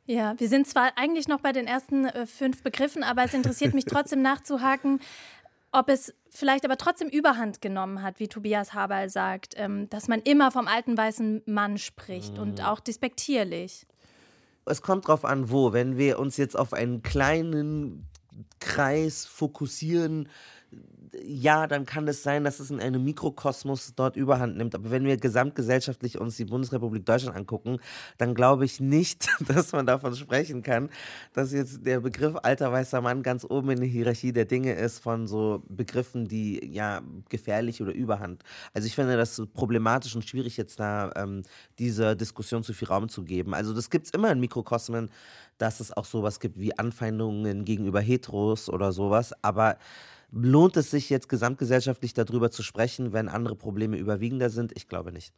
Ja, 0.07 0.35
wir 0.39 0.49
sind 0.49 0.67
zwar 0.67 0.93
eigentlich 0.97 1.29
noch 1.29 1.41
bei 1.41 1.53
den 1.53 1.67
ersten 1.67 2.05
äh, 2.05 2.27
fünf 2.27 2.63
Begriffen, 2.63 3.03
aber 3.03 3.25
es 3.25 3.35
interessiert 3.35 3.75
mich 3.75 3.85
trotzdem 3.87 4.23
nachzuhaken, 4.23 5.01
ob 5.73 5.89
es 5.89 6.15
vielleicht 6.31 6.65
aber 6.65 6.77
trotzdem 6.77 7.09
Überhand 7.09 7.61
genommen 7.61 8.03
hat, 8.03 8.21
wie 8.21 8.29
Tobias 8.29 8.75
Haberl 8.75 9.09
sagt, 9.09 9.55
ähm, 9.57 9.89
dass 9.91 10.09
man 10.09 10.21
immer 10.21 10.51
vom 10.51 10.69
alten 10.69 10.97
weißen 10.97 11.43
Mann 11.47 11.79
spricht 11.79 12.35
mhm. 12.35 12.43
und 12.43 12.65
auch 12.65 12.81
despektierlich. 12.81 13.87
Es 14.67 14.83
kommt 14.83 15.09
drauf 15.09 15.25
an, 15.25 15.51
wo. 15.51 15.73
Wenn 15.73 15.99
wir 15.99 16.19
uns 16.19 16.37
jetzt 16.37 16.57
auf 16.57 16.73
einen 16.73 17.03
kleinen 17.03 18.07
Kreis 18.61 19.27
fokussieren, 19.27 20.29
ja, 21.23 21.67
dann 21.67 21.87
kann 21.87 22.09
es 22.09 22.23
sein, 22.23 22.45
dass 22.45 22.61
es 22.61 22.71
in 22.71 22.81
einem 22.81 23.05
Mikrokosmos 23.05 23.95
dort 23.95 24.17
überhand 24.17 24.57
nimmt. 24.57 24.75
Aber 24.75 24.91
wenn 24.91 25.05
wir 25.05 25.17
gesamtgesellschaftlich 25.17 26.19
uns 26.19 26.37
die 26.37 26.45
Bundesrepublik 26.45 27.05
Deutschland 27.05 27.37
angucken, 27.37 27.79
dann 28.19 28.35
glaube 28.35 28.65
ich 28.65 28.81
nicht, 28.81 29.29
dass 29.49 29.73
man 29.73 29.87
davon 29.87 30.15
sprechen 30.15 30.63
kann, 30.63 30.91
dass 31.33 31.53
jetzt 31.53 31.85
der 31.87 32.01
Begriff 32.01 32.37
alter 32.43 32.73
weißer 32.73 33.01
Mann 33.01 33.23
ganz 33.23 33.45
oben 33.45 33.71
in 33.71 33.81
der 33.81 33.89
Hierarchie 33.89 34.33
der 34.33 34.45
Dinge 34.45 34.75
ist 34.75 34.99
von 34.99 35.27
so 35.27 35.63
Begriffen, 35.69 36.27
die 36.27 36.65
ja 36.73 37.03
gefährlich 37.29 37.83
oder 37.83 37.93
überhand. 37.93 38.43
Also 38.73 38.87
ich 38.87 38.95
finde 38.95 39.17
das 39.17 39.43
problematisch 39.55 40.15
und 40.15 40.29
schwierig, 40.29 40.57
jetzt 40.57 40.81
da 40.81 41.13
ähm, 41.17 41.43
dieser 41.79 42.15
Diskussion 42.15 42.63
zu 42.63 42.73
viel 42.73 42.89
Raum 42.89 43.09
zu 43.09 43.25
geben. 43.25 43.55
Also 43.55 43.75
das 43.75 43.91
gibt 43.91 44.07
es 44.07 44.13
immer 44.13 44.31
in 44.33 44.41
Mikrokosmen, 44.41 45.11
dass 45.59 45.81
es 45.81 45.93
auch 45.93 46.05
sowas 46.05 46.41
gibt 46.41 46.59
wie 46.59 46.77
Anfeindungen 46.79 47.65
gegenüber 47.65 48.01
Heteros 48.01 48.69
oder 48.69 48.93
sowas. 48.93 49.33
Aber 49.43 49.79
Lohnt 50.37 50.77
es 50.77 50.91
sich 50.91 51.11
jetzt 51.11 51.29
gesamtgesellschaftlich 51.29 52.13
darüber 52.13 52.51
zu 52.51 52.65
sprechen, 52.65 53.13
wenn 53.13 53.29
andere 53.29 53.55
Probleme 53.55 53.97
überwiegender 53.97 54.51
sind? 54.51 54.73
Ich 54.77 54.89
glaube 54.89 55.13
nicht. 55.13 55.33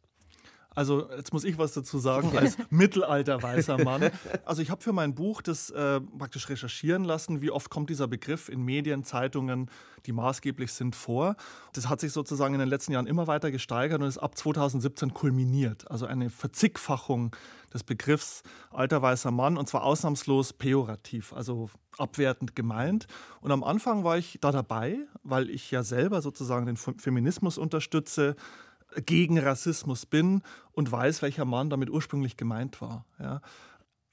Also 0.77 1.09
jetzt 1.09 1.33
muss 1.33 1.43
ich 1.43 1.57
was 1.57 1.73
dazu 1.73 1.97
sagen 1.97 2.37
als 2.37 2.55
mittelalter 2.69 3.41
weißer 3.41 3.83
Mann. 3.83 4.11
Also 4.45 4.61
ich 4.61 4.69
habe 4.69 4.83
für 4.83 4.93
mein 4.93 5.15
Buch 5.15 5.41
das 5.41 5.71
äh, 5.71 5.99
praktisch 5.99 6.47
recherchieren 6.49 7.03
lassen, 7.03 7.41
wie 7.41 7.49
oft 7.49 7.71
kommt 7.71 7.89
dieser 7.89 8.07
Begriff 8.07 8.47
in 8.47 8.61
Medien, 8.61 9.03
Zeitungen, 9.03 9.71
die 10.05 10.11
maßgeblich 10.11 10.71
sind, 10.71 10.95
vor. 10.95 11.35
Das 11.73 11.89
hat 11.89 11.99
sich 11.99 12.11
sozusagen 12.11 12.53
in 12.53 12.59
den 12.59 12.69
letzten 12.69 12.91
Jahren 12.91 13.07
immer 13.07 13.25
weiter 13.25 13.49
gesteigert 13.49 14.03
und 14.03 14.07
ist 14.07 14.19
ab 14.19 14.37
2017 14.37 15.15
kulminiert. 15.15 15.89
Also 15.89 16.05
eine 16.05 16.29
Verzickfachung 16.29 17.35
des 17.73 17.83
Begriffs 17.83 18.43
alter 18.69 19.01
weißer 19.01 19.31
Mann 19.31 19.57
und 19.57 19.67
zwar 19.67 19.83
ausnahmslos 19.83 20.53
pejorativ, 20.53 21.33
also 21.33 21.71
abwertend 21.97 22.55
gemeint. 22.55 23.07
Und 23.41 23.51
am 23.51 23.63
Anfang 23.63 24.03
war 24.03 24.19
ich 24.19 24.37
da 24.41 24.51
dabei, 24.51 24.99
weil 25.23 25.49
ich 25.49 25.71
ja 25.71 25.81
selber 25.81 26.21
sozusagen 26.21 26.67
den 26.67 26.77
Feminismus 26.77 27.57
unterstütze, 27.57 28.35
gegen 29.05 29.37
Rassismus 29.39 30.05
bin 30.05 30.41
und 30.71 30.91
weiß, 30.91 31.21
welcher 31.21 31.45
Mann 31.45 31.69
damit 31.69 31.89
ursprünglich 31.89 32.37
gemeint 32.37 32.81
war. 32.81 33.05
Ja. 33.19 33.41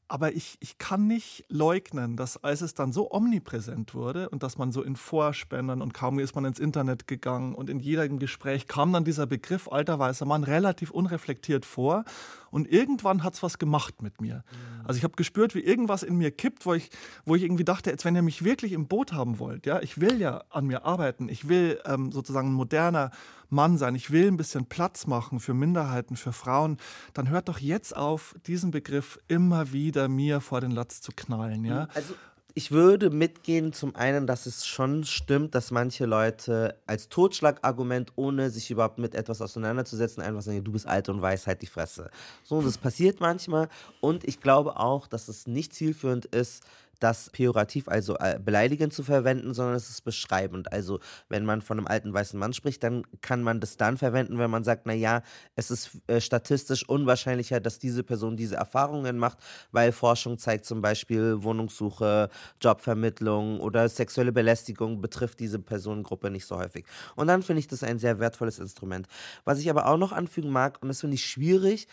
Aber 0.07 0.33
ich, 0.33 0.59
ich 0.61 0.77
kann 0.77 1.07
nicht 1.07 1.45
leugnen, 1.49 2.17
dass 2.17 2.43
als 2.45 2.61
es 2.61 2.75
dann 2.75 2.93
so 2.93 3.11
omnipräsent 3.11 3.95
wurde 3.95 4.29
und 4.29 4.43
dass 4.43 4.59
man 4.59 4.71
so 4.71 4.83
in 4.83 4.97
Vorspännern 4.97 5.81
und 5.81 5.95
kaum 5.95 6.19
ist 6.19 6.35
man 6.35 6.45
ins 6.45 6.59
Internet 6.59 7.09
gegangen 7.09 7.55
und 7.55 7.71
in 7.71 7.81
jedem 7.81 8.19
Gespräch 8.19 8.69
kam 8.69 8.93
dann 8.93 9.05
dieser 9.05 9.27
Begriff 9.27 9.67
alter 9.73 9.99
weißer 9.99 10.27
Mann 10.27 10.45
relativ 10.45 10.91
unreflektiert 10.91 11.65
vor 11.65 12.05
und 12.55 12.71
irgendwann 12.71 13.25
hat 13.25 13.35
es 13.35 13.43
was 13.43 13.59
gemacht 13.59 14.01
mit 14.01 14.21
mir. 14.21 14.37
Mhm. 14.37 14.87
Also 14.87 14.99
ich 14.99 15.03
habe 15.03 15.17
gespürt, 15.17 15.57
wie 15.57 15.61
irgendwas 15.61 16.05
in 16.05 16.15
mir 16.15 16.31
kippt, 16.31 16.67
wo 16.67 16.75
ich, 16.75 16.89
wo 17.25 17.35
ich 17.35 17.43
irgendwie 17.43 17.65
dachte, 17.65 17.91
jetzt 17.91 18.05
wenn 18.05 18.15
ihr 18.15 18.23
mich 18.23 18.45
wirklich 18.45 18.71
im 18.71 18.87
Boot 18.87 19.13
haben 19.13 19.41
wollt, 19.41 19.67
ja, 19.67 19.83
ich 19.83 20.01
will 20.01 20.21
ja 20.21 20.45
an 20.51 20.67
mir 20.67 20.85
arbeiten, 20.85 21.29
ich 21.29 21.49
will 21.49 21.81
ähm, 21.85 22.13
sozusagen 22.13 22.51
ein 22.51 22.55
moderner 22.55 23.11
Mann 23.51 23.77
sein, 23.77 23.97
ich 23.97 24.13
will 24.13 24.29
ein 24.29 24.37
bisschen 24.37 24.67
Platz 24.67 25.09
machen 25.09 25.41
für 25.41 25.53
Minderheiten, 25.53 26.15
für 26.15 26.33
Frauen, 26.33 26.77
dann 27.13 27.29
hört 27.29 27.49
doch 27.49 27.59
jetzt 27.59 27.97
auf, 27.97 28.37
diesen 28.47 28.71
Begriff 28.71 29.19
immer 29.27 29.73
wieder 29.73 30.09
mir 30.09 30.41
vor 30.41 30.61
den 30.61 30.71
Latz 30.71 31.01
zu 31.01 31.11
knallen. 31.11 31.65
Ja? 31.65 31.89
Also 31.93 32.15
ich 32.57 32.71
würde 32.71 33.11
mitgehen, 33.11 33.73
zum 33.73 33.97
einen, 33.97 34.29
dass 34.29 34.47
es 34.47 34.65
schon 34.65 35.03
stimmt, 35.03 35.57
dass 35.57 35.73
manche 35.73 36.07
Leute 36.07 36.77
als 36.87 37.09
Totschlagargument, 37.09 38.13
ohne 38.15 38.49
sich 38.51 38.71
überhaupt 38.71 38.99
mit 38.99 39.17
etwas 39.17 39.43
auseinanderzusetzen, 39.43 40.23
einfach 40.23 40.43
sagen, 40.43 40.63
du 40.63 40.71
bist 40.71 40.87
alt 40.87 41.09
und 41.09 41.21
weiß 41.21 41.49
halt 41.49 41.63
die 41.63 41.67
Fresse. 41.67 42.11
So, 42.45 42.63
das 42.63 42.79
passiert 42.79 43.19
manchmal. 43.19 43.69
Und 44.01 44.23
ich 44.23 44.41
glaube 44.41 44.79
auch, 44.79 45.09
dass 45.09 45.27
es 45.27 45.49
nicht 45.49 45.75
zielführend 45.75 46.27
ist, 46.27 46.63
das 47.05 47.29
pejorativ, 47.29 47.87
also 47.87 48.17
äh, 48.17 48.41
beleidigend 48.43 48.95
zu 48.95 49.03
verwenden, 49.03 49.53
sondern 49.53 49.77
es 49.77 49.91
ist 49.91 50.05
beschreibend. 50.05 50.73
Also 50.73 51.01
wenn 51.29 51.45
man 51.45 51.61
von 51.61 51.77
einem 51.77 51.87
alten 51.87 52.15
weißen 52.15 52.41
Mann 52.41 52.55
spricht, 52.55 52.83
dann 52.83 53.03
kann 53.21 53.43
man 53.43 53.61
das 53.61 53.77
dann 53.77 53.99
verwenden, 53.99 54.39
wenn 54.39 54.51
man 54.51 54.65
sagt, 54.65 54.87
naja, 54.87 55.23
es 55.55 55.71
ist 55.71 55.99
äh, 56.07 56.19
statistisch 56.23 56.89
unwahrscheinlicher, 56.89 57.61
dass 57.61 57.79
diese 57.79 58.03
Person 58.05 58.39
diese 58.39 58.57
Erfahrungen 58.57 59.19
macht, 59.19 59.37
weil 59.71 59.93
Forschung 59.93 60.39
zeigt 60.39 60.65
zum 60.65 60.81
Beispiel 60.81 61.43
Wohnungssuche, 61.43 62.31
Jobvermittlung 62.63 63.61
oder 63.61 63.87
sexuelle 63.91 64.33
Belästigung 64.33 65.03
betrifft 65.03 65.41
diese 65.41 65.59
Personengruppe 65.59 66.31
nicht 66.31 66.47
so 66.47 66.57
häufig. 66.57 66.87
Und 67.17 67.27
dann 67.27 67.43
finde 67.43 67.61
ich 67.61 67.69
das 67.69 67.83
ein 67.83 67.99
sehr 67.99 68.19
wertvolles 68.19 68.59
Instrument. 68.59 69.09
Was 69.45 69.59
ich 69.59 69.69
aber 69.69 69.89
auch 69.89 69.99
noch 69.99 70.13
anfügen 70.13 70.49
mag, 70.49 70.81
und 70.81 70.89
das 70.89 71.01
finde 71.01 71.17
ich 71.17 71.27
schwierig, 71.27 71.87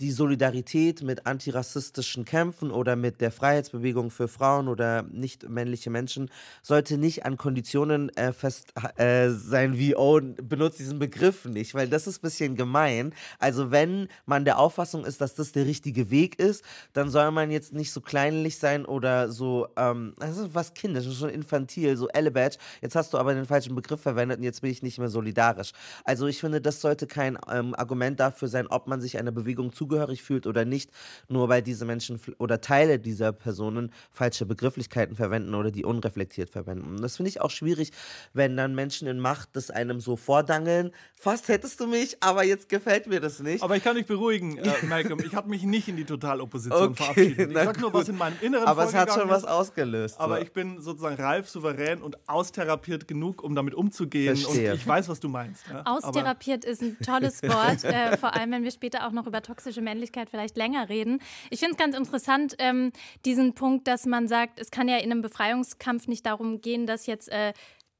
die 0.00 0.10
Solidarität 0.10 1.02
mit 1.02 1.26
antirassistischen 1.26 2.24
Kämpfen 2.26 2.70
oder 2.70 2.96
mit 2.96 3.20
der 3.20 3.30
Freiheitsbewegung 3.30 4.10
für 4.10 4.28
Frauen 4.28 4.68
oder 4.68 5.02
nicht 5.04 5.48
männliche 5.48 5.88
Menschen 5.88 6.30
sollte 6.62 6.98
nicht 6.98 7.24
an 7.24 7.38
Konditionen 7.38 8.14
äh, 8.16 8.32
fest 8.32 8.74
äh, 8.96 9.30
sein 9.30 9.78
wie, 9.78 9.96
oh, 9.96 10.20
benutzt 10.20 10.78
diesen 10.78 10.98
Begriff 10.98 11.46
nicht, 11.46 11.74
weil 11.74 11.88
das 11.88 12.06
ist 12.06 12.18
ein 12.18 12.22
bisschen 12.22 12.56
gemein. 12.56 13.14
Also 13.38 13.70
wenn 13.70 14.08
man 14.26 14.44
der 14.44 14.58
Auffassung 14.58 15.04
ist, 15.04 15.20
dass 15.20 15.34
das 15.34 15.52
der 15.52 15.64
richtige 15.64 16.10
Weg 16.10 16.38
ist, 16.38 16.62
dann 16.92 17.08
soll 17.08 17.30
man 17.30 17.50
jetzt 17.50 17.72
nicht 17.72 17.90
so 17.90 18.02
kleinlich 18.02 18.58
sein 18.58 18.84
oder 18.84 19.30
so, 19.30 19.68
ähm, 19.76 20.14
also 20.20 20.54
was 20.54 20.74
kindisch, 20.74 21.06
schon 21.18 21.30
infantil, 21.30 21.96
so 21.96 22.08
Elebadge. 22.08 22.58
Jetzt 22.82 22.96
hast 22.96 23.14
du 23.14 23.18
aber 23.18 23.32
den 23.32 23.46
falschen 23.46 23.74
Begriff 23.74 24.02
verwendet 24.02 24.38
und 24.38 24.44
jetzt 24.44 24.60
bin 24.60 24.70
ich 24.70 24.82
nicht 24.82 24.98
mehr 24.98 25.08
solidarisch. 25.08 25.72
Also 26.04 26.26
ich 26.26 26.40
finde, 26.40 26.60
das 26.60 26.82
sollte 26.82 27.06
kein 27.06 27.38
ähm, 27.50 27.74
Argument 27.74 28.20
dafür 28.20 28.48
sein, 28.48 28.66
ob 28.66 28.86
man 28.88 29.00
sich 29.00 29.18
einer 29.18 29.32
Bewegung 29.32 29.72
zu 29.72 29.85
zugehörig 29.86 30.22
fühlt 30.22 30.46
oder 30.46 30.64
nicht, 30.64 30.90
nur 31.28 31.48
weil 31.48 31.62
diese 31.62 31.84
Menschen 31.84 32.20
oder 32.38 32.60
Teile 32.60 32.98
dieser 32.98 33.32
Personen 33.32 33.92
falsche 34.10 34.44
Begrifflichkeiten 34.44 35.14
verwenden 35.14 35.54
oder 35.54 35.70
die 35.70 35.84
unreflektiert 35.84 36.50
verwenden. 36.50 36.96
Und 36.96 37.02
das 37.02 37.16
finde 37.16 37.28
ich 37.28 37.40
auch 37.40 37.50
schwierig, 37.50 37.92
wenn 38.32 38.56
dann 38.56 38.74
Menschen 38.74 39.06
in 39.06 39.20
Macht 39.20 39.50
das 39.52 39.70
einem 39.70 40.00
so 40.00 40.16
vordangeln. 40.16 40.90
Fast 41.14 41.48
hättest 41.48 41.78
du 41.80 41.86
mich, 41.86 42.16
aber 42.20 42.42
jetzt 42.44 42.68
gefällt 42.68 43.06
mir 43.06 43.20
das 43.20 43.40
nicht. 43.40 43.62
Aber 43.62 43.76
ich 43.76 43.84
kann 43.84 43.96
dich 43.96 44.06
beruhigen, 44.06 44.58
äh, 44.58 44.72
Malcolm. 44.88 45.20
Ich 45.24 45.34
habe 45.34 45.48
mich 45.48 45.62
nicht 45.62 45.88
in 45.88 45.96
die 45.96 46.04
Totalopposition 46.04 46.90
okay, 46.90 46.94
verabschiedet. 46.94 47.50
Ich 47.50 47.56
sage 47.56 47.80
nur, 47.80 47.92
was 47.92 48.08
in 48.08 48.16
meinem 48.16 48.36
Inneren 48.40 48.66
Aber 48.66 48.84
es 48.84 48.94
hat 48.94 49.12
schon 49.12 49.28
was 49.28 49.44
ausgelöst. 49.44 50.18
Aber 50.18 50.36
so. 50.36 50.42
ich 50.42 50.52
bin 50.52 50.80
sozusagen 50.80 51.16
reif, 51.16 51.48
souverän 51.48 52.02
und 52.02 52.16
austherapiert 52.28 53.06
genug, 53.06 53.42
um 53.42 53.54
damit 53.54 53.74
umzugehen. 53.74 54.36
Verstehe. 54.36 54.72
Und 54.72 54.76
ich 54.76 54.86
weiß, 54.86 55.08
was 55.08 55.20
du 55.20 55.28
meinst. 55.28 55.64
Ja? 55.68 55.82
Austherapiert 55.84 56.64
aber 56.64 56.72
ist 56.72 56.82
ein 56.82 56.98
tolles 56.98 57.42
Wort, 57.42 57.84
äh, 57.84 58.16
vor 58.16 58.34
allem 58.34 58.50
wenn 58.50 58.64
wir 58.64 58.70
später 58.70 59.06
auch 59.06 59.12
noch 59.12 59.26
über 59.26 59.42
toxische 59.42 59.75
toxische 59.76 59.82
Männlichkeit 59.82 60.30
vielleicht 60.30 60.56
länger 60.56 60.88
reden. 60.88 61.20
Ich 61.50 61.60
finde 61.60 61.72
es 61.72 61.78
ganz 61.78 61.96
interessant, 61.96 62.54
ähm, 62.58 62.92
diesen 63.24 63.54
Punkt, 63.54 63.86
dass 63.86 64.06
man 64.06 64.28
sagt, 64.28 64.58
es 64.58 64.70
kann 64.70 64.88
ja 64.88 64.96
in 64.96 65.10
einem 65.10 65.22
Befreiungskampf 65.22 66.08
nicht 66.08 66.24
darum 66.26 66.60
gehen, 66.60 66.86
dass 66.86 67.06
jetzt 67.06 67.30
äh, 67.30 67.52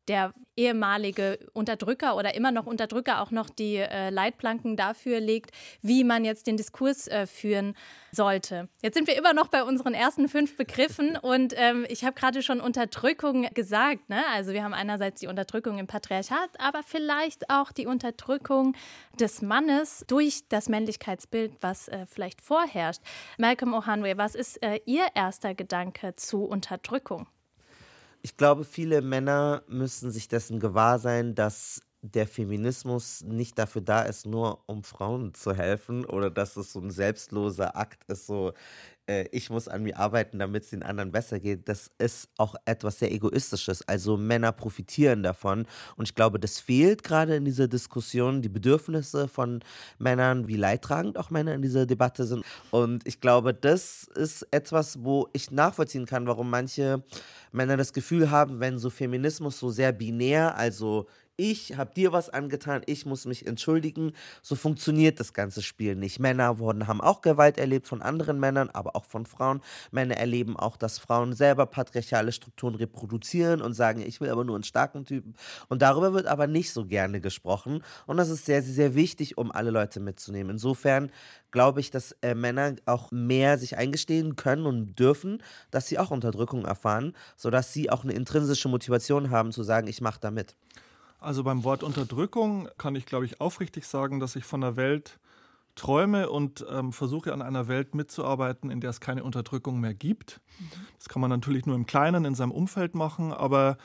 der 0.09 0.33
ehemalige 0.57 1.39
Unterdrücker 1.53 2.17
oder 2.17 2.35
immer 2.35 2.51
noch 2.51 2.67
Unterdrücker 2.67 3.21
auch 3.21 3.31
noch 3.31 3.51
die 3.51 3.77
äh, 3.77 4.11
Leitplanken 4.11 4.77
dafür 4.77 5.21
legt, 5.21 5.51
wie 5.83 6.05
man 6.05 6.25
jetzt 6.25 6.47
den 6.47 6.57
Diskurs 6.57 7.09
äh, 7.09 7.27
führen 7.27 7.75
sollte. 8.11 8.69
Jetzt 8.83 8.95
sind 8.95 9.07
wir 9.07 9.17
immer 9.17 9.35
noch 9.35 9.49
bei 9.49 9.63
unseren 9.63 9.95
ersten 9.95 10.29
fünf 10.29 10.57
Begriffen 10.57 11.17
und 11.23 11.55
ähm, 11.57 11.87
ich 11.89 12.05
habe 12.05 12.15
gerade 12.15 12.43
schon 12.43 12.61
Unterdrückung 12.61 13.49
gesagt. 13.55 14.09
Ne? 14.09 14.23
Also 14.33 14.53
wir 14.53 14.65
haben 14.65 14.75
einerseits 14.75 15.21
die 15.21 15.27
Unterdrückung 15.27 15.79
im 15.79 15.87
Patriarchat, 15.87 16.51
aber 16.59 16.83
vielleicht 16.83 17.51
auch 17.51 17.73
die 17.73 17.87
Unterdrückung 17.87 18.75
des 19.21 19.43
Mannes 19.43 20.05
durch 20.07 20.49
das 20.49 20.69
Männlichkeitsbild, 20.69 21.53
was 21.61 21.89
äh, 21.89 22.07
vielleicht 22.07 22.41
vorherrscht. 22.41 23.03
Malcolm 23.39 23.75
O'Hanway, 23.75 24.17
was 24.17 24.35
ist 24.35 24.63
äh, 24.63 24.81
Ihr 24.87 25.07
erster 25.15 25.55
Gedanke 25.55 26.17
zu 26.17 26.45
Unterdrückung? 26.45 27.27
Ich 28.27 28.37
glaube, 28.37 28.65
viele 28.65 29.03
Männer 29.03 29.63
müssen 29.69 30.11
sich 30.11 30.27
dessen 30.27 30.59
gewahr 30.59 30.99
sein, 30.99 31.37
dass 31.37 31.81
der 32.03 32.27
Feminismus 32.27 33.23
nicht 33.23 33.57
dafür 33.57 33.83
da 33.83 34.03
ist, 34.03 34.27
nur 34.27 34.65
um 34.67 34.83
Frauen 34.83 35.33
zu 35.33 35.55
helfen 35.55 36.05
oder 36.05 36.29
dass 36.29 36.57
es 36.57 36.73
so 36.73 36.81
ein 36.81 36.91
selbstloser 36.91 37.77
Akt 37.77 38.03
ist, 38.11 38.27
so 38.27 38.53
äh, 39.07 39.27
ich 39.33 39.51
muss 39.51 39.69
an 39.69 39.83
mir 39.83 39.99
arbeiten, 39.99 40.39
damit 40.39 40.65
es 40.65 40.71
den 40.71 40.83
anderen 40.83 41.13
besser 41.13 41.41
geht, 41.41 41.69
das 41.69 41.91
ist 41.99 42.29
auch 42.39 42.55
etwas 42.65 42.99
sehr 42.99 43.13
Egoistisches. 43.13 43.87
Also 43.87 44.17
Männer 44.17 44.53
profitieren 44.53 45.23
davon. 45.23 45.67
Und 45.97 46.09
ich 46.09 46.15
glaube, 46.15 46.39
das 46.39 46.59
fehlt 46.59 47.03
gerade 47.03 47.37
in 47.37 47.45
dieser 47.45 47.69
Diskussion. 47.69 48.43
Die 48.43 48.49
Bedürfnisse 48.49 49.29
von 49.29 49.61
Männern, 49.99 50.49
wie 50.49 50.57
leidtragend 50.57 51.19
auch 51.19 51.31
Männer 51.31 51.55
in 51.55 51.63
dieser 51.63 51.87
Debatte 51.87 52.25
sind. 52.25 52.45
Und 52.71 53.07
ich 53.07 53.21
glaube, 53.21 53.55
das 53.55 54.05
ist 54.15 54.47
etwas, 54.51 55.03
wo 55.03 55.29
ich 55.33 55.51
nachvollziehen 55.51 56.07
kann, 56.07 56.27
warum 56.27 56.51
manche 56.51 57.03
Männer 57.53 57.77
das 57.77 57.93
Gefühl 57.93 58.31
haben, 58.31 58.61
wenn 58.61 58.79
so 58.79 58.91
Feminismus 58.91 59.59
so 59.59 59.71
sehr 59.71 59.93
binär, 59.93 60.57
also 60.57 61.07
ich 61.39 61.77
habe 61.77 61.93
dir 61.95 62.13
was 62.13 62.31
angetan, 62.31 62.83
ich 62.87 63.05
muss 63.05 63.27
mich 63.27 63.47
entschuldigen. 63.47 64.13
So 64.41 64.55
funktioniert 64.55 65.21
das 65.21 65.35
ganze 65.35 65.63
Spiel 65.63 65.95
nicht. 65.95 66.19
Männer 66.19 66.59
wurden, 66.59 66.87
haben 66.87 67.03
auch 67.03 67.21
Gewalt 67.21 67.59
erlebt 67.59 67.87
von 67.87 68.01
anderen 68.01 68.41
Männern, 68.41 68.71
aber 68.71 68.96
auch 68.97 69.05
von 69.05 69.27
Frauen. 69.27 69.61
Männer 69.91 70.17
erleben 70.17 70.57
auch, 70.57 70.77
dass 70.77 70.99
Frauen 70.99 71.35
selber 71.35 71.67
patriarchale 71.67 72.33
Strukturen 72.33 72.75
reproduzieren 72.75 73.63
und 73.63 73.75
sagen, 73.75 74.01
ich 74.01 74.21
will 74.21 74.31
aber 74.31 74.45
nur 74.45 74.57
einen 74.57 74.65
starken 74.65 75.05
Typen. 75.05 75.35
Und 75.69 75.83
darüber 75.83 76.13
wird 76.13 76.27
aber 76.27 76.47
nicht 76.47 76.73
so 76.73 76.87
gerne 76.87 77.21
gesprochen. 77.21 77.83
Und 78.07 78.17
das 78.17 78.29
ist 78.29 78.47
sehr, 78.47 78.63
sehr, 78.63 78.75
sehr 78.75 78.95
wichtig, 78.95 79.39
um 79.39 79.53
alle 79.53 79.71
Leute 79.71 80.01
mitzunehmen. 80.01 80.51
Insofern 80.51 81.11
glaube 81.51 81.81
ich, 81.81 81.91
dass 81.91 82.13
äh, 82.23 82.35
Männer 82.35 82.77
auch 82.85 83.11
mehr 83.11 83.59
sich 83.59 83.77
eingestehen 83.77 84.37
können 84.37 84.67
und 84.67 84.99
dürfen, 84.99 85.43
dass 85.71 85.87
sie 85.87 85.99
auch 85.99 86.11
Unterdrückung 86.11 86.65
erfahren, 86.65 87.15
sodass 87.37 87.73
sie 87.73 87.91
auch 87.91 88.05
eine 88.05 88.13
intrinsische 88.13 88.69
Motivation 88.69 89.31
haben 89.31 89.53
zu 89.53 89.63
sagen, 89.63 89.87
ich 89.87 90.01
mache 90.01 90.21
da 90.21 90.31
mit. 90.31 90.57
Also 91.19 91.43
beim 91.43 91.65
Wort 91.65 91.83
Unterdrückung 91.83 92.69
kann 92.79 92.95
ich, 92.95 93.07
glaube 93.07 93.25
ich, 93.25 93.41
aufrichtig 93.41 93.87
sagen, 93.87 94.21
dass 94.21 94.37
ich 94.37 94.45
von 94.45 94.63
einer 94.63 94.77
Welt 94.77 95.19
träume 95.77 96.29
und 96.29 96.67
ähm, 96.69 96.93
versuche 96.93 97.33
an 97.33 97.43
einer 97.43 97.69
Welt 97.69 97.95
mitzuarbeiten, 97.95 98.71
in 98.71 98.81
der 98.81 98.91
es 98.91 99.01
keine 99.01 99.23
Unterdrückung 99.23 99.79
mehr 99.79 99.95
gibt. 99.95 100.41
Mhm. 100.59 100.65
Das 100.99 101.09
kann 101.09 101.21
man 101.21 101.31
natürlich 101.31 101.67
nur 101.67 101.77
im 101.77 101.87
Kleinen, 101.87 102.25
in 102.25 102.35
seinem 102.35 102.51
Umfeld 102.51 102.95
machen, 102.95 103.33
aber 103.33 103.77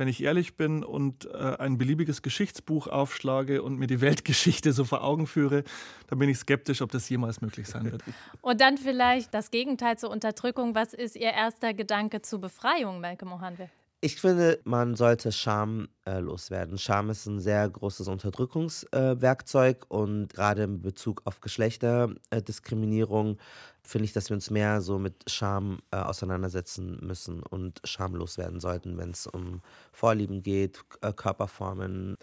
wenn 0.00 0.08
ich 0.08 0.22
ehrlich 0.22 0.56
bin 0.56 0.82
und 0.82 1.26
äh, 1.26 1.56
ein 1.58 1.76
beliebiges 1.76 2.22
Geschichtsbuch 2.22 2.86
aufschlage 2.86 3.62
und 3.62 3.78
mir 3.78 3.86
die 3.86 4.00
Weltgeschichte 4.00 4.72
so 4.72 4.84
vor 4.86 5.04
Augen 5.04 5.26
führe, 5.26 5.62
dann 6.06 6.18
bin 6.18 6.30
ich 6.30 6.38
skeptisch, 6.38 6.80
ob 6.80 6.90
das 6.90 7.06
jemals 7.10 7.42
möglich 7.42 7.68
sein 7.68 7.92
wird. 7.92 8.02
Und 8.40 8.62
dann 8.62 8.78
vielleicht 8.78 9.34
das 9.34 9.50
Gegenteil 9.50 9.98
zur 9.98 10.08
Unterdrückung. 10.08 10.74
Was 10.74 10.94
ist 10.94 11.16
Ihr 11.16 11.32
erster 11.32 11.74
Gedanke 11.74 12.22
zur 12.22 12.40
Befreiung, 12.40 13.00
Melke 13.00 13.26
Mohanwe? 13.26 13.68
Ich 14.02 14.18
finde, 14.18 14.60
man 14.64 14.96
sollte 14.96 15.30
Scham 15.30 15.88
äh, 16.06 16.20
loswerden. 16.20 16.78
Scham 16.78 17.10
ist 17.10 17.26
ein 17.26 17.38
sehr 17.38 17.68
großes 17.68 18.08
Unterdrückungswerkzeug 18.08 19.82
äh, 19.82 19.94
und 19.94 20.32
gerade 20.32 20.62
in 20.62 20.80
Bezug 20.80 21.20
auf 21.26 21.42
Geschlechterdiskriminierung 21.42 23.34
äh, 23.34 23.38
finde 23.82 24.06
ich, 24.06 24.14
dass 24.14 24.30
wir 24.30 24.36
uns 24.36 24.48
mehr 24.48 24.80
so 24.80 24.98
mit 24.98 25.30
Scham 25.30 25.80
äh, 25.90 25.96
auseinandersetzen 25.96 26.98
müssen 27.02 27.42
und 27.42 27.82
schamlos 27.84 28.38
werden 28.38 28.58
sollten, 28.60 28.96
wenn 28.96 29.10
es 29.10 29.26
um 29.26 29.60
Vorlieben 29.92 30.42
geht, 30.42 30.82
äh, 31.02 31.12
Körperformen, 31.12 32.16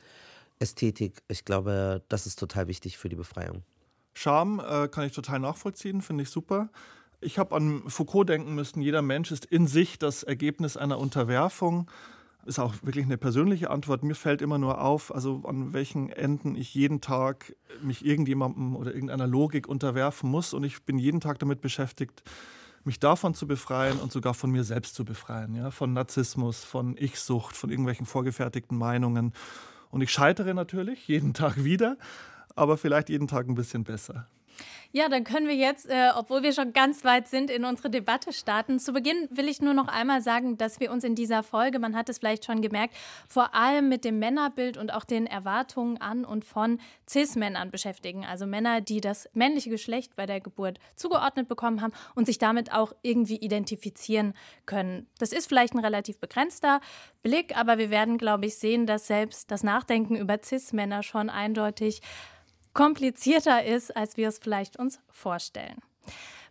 Ästhetik. 0.57 1.21
Ich 1.27 1.45
glaube, 1.45 2.01
das 2.09 2.25
ist 2.25 2.39
total 2.39 2.67
wichtig 2.67 2.97
für 2.97 3.09
die 3.09 3.15
Befreiung. 3.15 3.61
Scham 4.15 4.59
äh, 4.59 4.87
kann 4.87 5.05
ich 5.05 5.13
total 5.13 5.39
nachvollziehen, 5.39 6.01
finde 6.01 6.23
ich 6.23 6.31
super. 6.31 6.69
Ich 7.19 7.39
habe 7.39 7.55
an 7.55 7.83
Foucault 7.87 8.29
denken 8.29 8.53
müssen, 8.53 8.81
jeder 8.81 9.01
Mensch 9.01 9.31
ist 9.31 9.45
in 9.45 9.65
sich 9.65 9.97
das 9.97 10.23
Ergebnis 10.23 10.77
einer 10.77 10.99
Unterwerfung. 10.99 11.89
Ist 12.45 12.59
auch 12.59 12.73
wirklich 12.83 13.05
eine 13.05 13.17
persönliche 13.17 13.71
Antwort. 13.71 14.03
Mir 14.03 14.15
fällt 14.15 14.41
immer 14.41 14.57
nur 14.57 14.79
auf, 14.79 15.13
also 15.13 15.43
an 15.45 15.73
welchen 15.73 16.09
Enden 16.09 16.55
ich 16.55 16.73
jeden 16.73 17.01
Tag 17.01 17.55
mich 17.81 18.05
irgendjemandem 18.05 18.75
oder 18.75 18.93
irgendeiner 18.93 19.27
Logik 19.27 19.67
unterwerfen 19.67 20.29
muss. 20.29 20.53
Und 20.53 20.63
ich 20.63 20.83
bin 20.83 20.97
jeden 20.99 21.19
Tag 21.19 21.39
damit 21.39 21.59
beschäftigt, 21.59 22.23
mich 22.85 22.99
davon 22.99 23.33
zu 23.33 23.47
befreien 23.47 23.99
und 23.99 24.11
sogar 24.11 24.33
von 24.33 24.51
mir 24.51 24.63
selbst 24.63 24.95
zu 24.95 25.03
befreien. 25.03 25.55
Ja? 25.55 25.71
Von 25.71 25.93
Narzissmus, 25.93 26.63
von 26.63 26.95
Ich-Sucht, 26.97 27.57
von 27.57 27.69
irgendwelchen 27.69 28.05
vorgefertigten 28.05 28.77
Meinungen. 28.77 29.33
Und 29.89 30.01
ich 30.01 30.11
scheitere 30.11 30.53
natürlich 30.53 31.07
jeden 31.07 31.33
Tag 31.33 31.63
wieder, 31.63 31.97
aber 32.55 32.77
vielleicht 32.77 33.09
jeden 33.09 33.27
Tag 33.27 33.47
ein 33.47 33.55
bisschen 33.55 33.83
besser. 33.83 34.27
Ja, 34.91 35.09
dann 35.09 35.23
können 35.23 35.47
wir 35.47 35.55
jetzt, 35.55 35.89
äh, 35.89 36.09
obwohl 36.15 36.43
wir 36.43 36.53
schon 36.53 36.73
ganz 36.73 37.03
weit 37.03 37.27
sind, 37.27 37.51
in 37.51 37.65
unsere 37.65 37.89
Debatte 37.89 38.33
starten. 38.33 38.79
Zu 38.79 38.93
Beginn 38.93 39.27
will 39.29 39.47
ich 39.47 39.61
nur 39.61 39.73
noch 39.73 39.87
einmal 39.87 40.21
sagen, 40.21 40.57
dass 40.57 40.79
wir 40.79 40.91
uns 40.91 41.03
in 41.03 41.13
dieser 41.13 41.43
Folge, 41.43 41.79
man 41.79 41.95
hat 41.95 42.09
es 42.09 42.19
vielleicht 42.19 42.45
schon 42.45 42.61
gemerkt, 42.61 42.95
vor 43.27 43.53
allem 43.53 43.89
mit 43.89 44.05
dem 44.05 44.19
Männerbild 44.19 44.77
und 44.77 44.93
auch 44.93 45.03
den 45.03 45.27
Erwartungen 45.27 45.99
an 46.01 46.25
und 46.25 46.45
von 46.45 46.79
CIS-Männern 47.07 47.69
beschäftigen. 47.69 48.25
Also 48.25 48.45
Männer, 48.45 48.81
die 48.81 49.01
das 49.01 49.29
männliche 49.33 49.69
Geschlecht 49.69 50.15
bei 50.15 50.25
der 50.25 50.39
Geburt 50.39 50.79
zugeordnet 50.95 51.47
bekommen 51.47 51.81
haben 51.81 51.93
und 52.15 52.25
sich 52.25 52.37
damit 52.37 52.73
auch 52.73 52.93
irgendwie 53.01 53.37
identifizieren 53.37 54.33
können. 54.65 55.07
Das 55.19 55.31
ist 55.31 55.47
vielleicht 55.47 55.73
ein 55.73 55.79
relativ 55.79 56.19
begrenzter 56.19 56.81
Blick, 57.23 57.57
aber 57.57 57.77
wir 57.77 57.89
werden, 57.89 58.17
glaube 58.17 58.45
ich, 58.45 58.55
sehen, 58.55 58.85
dass 58.85 59.07
selbst 59.07 59.51
das 59.51 59.63
Nachdenken 59.63 60.15
über 60.15 60.41
CIS-Männer 60.41 61.03
schon 61.03 61.29
eindeutig 61.29 62.01
komplizierter 62.77 63.65
ist, 63.65 63.97
als 63.97 64.17
wir 64.17 64.27
es 64.27 64.37
vielleicht 64.37 64.77
uns 64.77 64.99
vorstellen. 65.09 65.81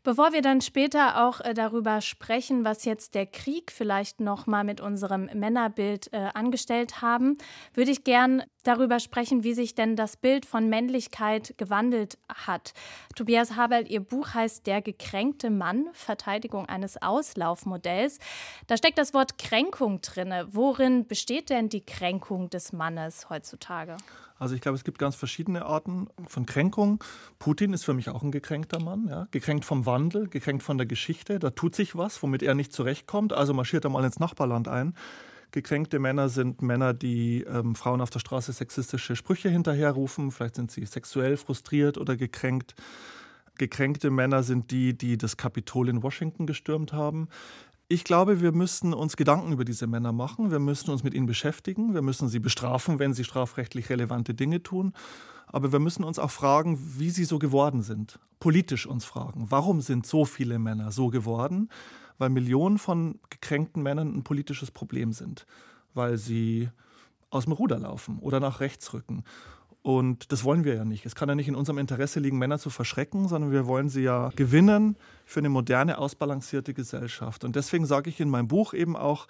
Bevor 0.03 0.33
wir 0.33 0.43
dann 0.43 0.61
später 0.61 1.25
auch 1.25 1.41
äh, 1.41 1.55
darüber 1.55 2.01
sprechen, 2.01 2.65
was 2.65 2.85
jetzt 2.85 3.15
der 3.15 3.27
Krieg 3.27 3.73
vielleicht 3.73 4.21
noch 4.21 4.47
mal 4.47 4.65
mit 4.65 4.81
unserem 4.81 5.29
Männerbild 5.35 6.13
äh, 6.13 6.29
angestellt 6.35 7.01
haben, 7.01 7.39
würde 7.75 7.93
ich 7.93 8.05
gern 8.05 8.43
darüber 8.65 8.99
sprechen, 8.99 9.45
wie 9.45 9.55
sich 9.55 9.75
denn 9.75 9.95
das 9.95 10.17
Bild 10.17 10.47
von 10.47 10.69
Männlichkeit 10.69 11.55
gewandelt 11.59 12.19
hat. 12.29 12.73
Tobias 13.15 13.55
Habel, 13.57 13.91
Ihr 13.91 14.01
Buch 14.01 14.35
heißt 14.35 14.67
Der 14.67 14.83
gekränkte 14.83 15.51
Mann, 15.51 15.87
Verteidigung 15.93 16.67
eines 16.67 17.01
Auslaufmodells. 17.01 18.19
Da 18.67 18.77
steckt 18.77 18.99
das 18.99 19.15
Wort 19.15 19.39
Kränkung 19.39 20.01
drinne. 20.01 20.47
Worin 20.51 21.07
besteht 21.07 21.51
denn 21.51 21.69
die 21.69 21.85
Kränkung 21.85 22.51
des 22.51 22.73
Mannes 22.73 23.31
heutzutage? 23.31 23.97
Also 24.39 24.55
ich 24.55 24.61
glaube, 24.61 24.77
es 24.77 24.85
gibt 24.85 24.99
ganz 24.99 25.17
verschiedene 25.17 25.65
Arten 25.65 26.09
von 26.27 26.45
Kränkung. 26.45 27.03
Putin 27.39 27.73
ist 27.73 27.85
für 27.85 27.95
mich 27.95 28.11
auch 28.11 28.23
ein 28.23 28.31
gekränkter 28.31 28.81
Mann, 28.81 29.07
ja? 29.09 29.29
gekränkt 29.31 29.65
vom 29.65 29.87
Wandel, 29.87 30.29
gekränkt 30.29 30.63
von 30.63 30.77
der 30.77 30.87
Geschichte. 30.87 31.39
Da 31.39 31.51
tut 31.51 31.75
sich 31.75 31.97
was, 31.97 32.23
womit 32.23 32.43
er 32.43 32.55
nicht 32.55 32.73
zurechtkommt. 32.73 33.33
Also 33.33 33.55
marschiert 33.55 33.85
er 33.85 33.91
mal 33.91 34.05
ins 34.05 34.19
Nachbarland 34.19 34.69
ein. 34.69 34.95
Gekränkte 35.53 35.99
Männer 35.99 36.29
sind 36.29 36.61
Männer, 36.61 36.93
die 36.93 37.43
ähm, 37.45 37.77
Frauen 37.77 38.01
auf 38.01 38.11
der 38.11 38.19
Straße 38.19 38.53
sexistische 38.53 39.17
Sprüche 39.17 39.49
hinterherrufen. 39.49 40.31
Vielleicht 40.31 40.57
sind 40.57 40.71
sie 40.71 40.85
sexuell 40.85 41.37
frustriert 41.37 41.97
oder 41.97 42.17
gekränkt. 42.17 42.75
Gekränkte 43.59 44.11
Männer 44.11 44.43
sind 44.43 44.71
die, 44.71 44.97
die 44.97 45.17
das 45.17 45.39
Kapitol 45.39 45.89
in 45.89 46.03
Washington 46.03 46.47
gestürmt 46.47 46.93
haben. 46.93 47.29
Ich 47.89 48.03
glaube, 48.03 48.41
wir 48.41 48.51
müssen 48.51 48.93
uns 48.93 49.17
Gedanken 49.17 49.53
über 49.53 49.65
diese 49.65 49.87
Männer 49.87 50.11
machen. 50.11 50.51
Wir 50.51 50.59
müssen 50.59 50.91
uns 50.91 51.05
mit 51.05 51.15
ihnen 51.15 51.27
beschäftigen. 51.27 51.95
Wir 51.95 52.03
müssen 52.03 52.29
sie 52.29 52.41
bestrafen, 52.41 52.99
wenn 52.99 53.15
sie 53.15 53.23
strafrechtlich 53.23 53.91
relevante 53.91 54.35
Dinge 54.35 54.61
tun. 54.61 54.93
Aber 55.47 55.71
wir 55.71 55.79
müssen 55.79 56.03
uns 56.03 56.19
auch 56.19 56.33
fragen, 56.33 56.81
wie 56.99 57.11
sie 57.11 57.25
so 57.25 57.39
geworden 57.39 57.83
sind. 57.83 58.19
Politisch 58.41 58.89
uns 58.89 59.05
fragen, 59.05 59.47
warum 59.51 59.81
sind 59.81 60.05
so 60.05 60.25
viele 60.25 60.59
Männer 60.59 60.91
so 60.91 61.09
geworden? 61.11 61.69
Weil 62.19 62.31
Millionen 62.31 62.79
von 62.79 63.21
gekränkten 63.31 63.85
Männern 63.85 64.17
ein 64.17 64.25
politisches 64.25 64.73
Problem 64.73 65.13
sind. 65.13 65.47
Weil 65.95 66.19
sie 66.19 66.71
aus 67.31 67.45
dem 67.45 67.53
Ruder 67.53 67.79
laufen 67.79 68.19
oder 68.19 68.41
nach 68.41 68.59
rechts 68.59 68.93
rücken. 68.95 69.23
Und 69.87 70.33
das 70.33 70.43
wollen 70.43 70.65
wir 70.65 70.75
ja 70.75 70.85
nicht. 70.85 71.07
Es 71.07 71.15
kann 71.15 71.29
ja 71.29 71.37
nicht 71.37 71.47
in 71.47 71.55
unserem 71.55 71.79
Interesse 71.79 72.19
liegen, 72.19 72.39
Männer 72.39 72.59
zu 72.59 72.71
verschrecken, 72.71 73.29
sondern 73.29 73.53
wir 73.53 73.69
wollen 73.69 73.89
sie 73.89 74.03
ja 74.03 74.33
gewinnen 74.35 74.97
für 75.25 75.39
eine 75.39 75.49
moderne, 75.49 75.99
ausbalancierte 75.99 76.75
Gesellschaft. 76.75 77.45
Und 77.45 77.55
deswegen 77.55 77.87
sage 77.87 78.11
ich 78.11 78.19
in 78.19 78.29
meinem 78.29 78.49
Buch 78.49 78.75
eben 78.75 78.97
auch, 78.97 79.29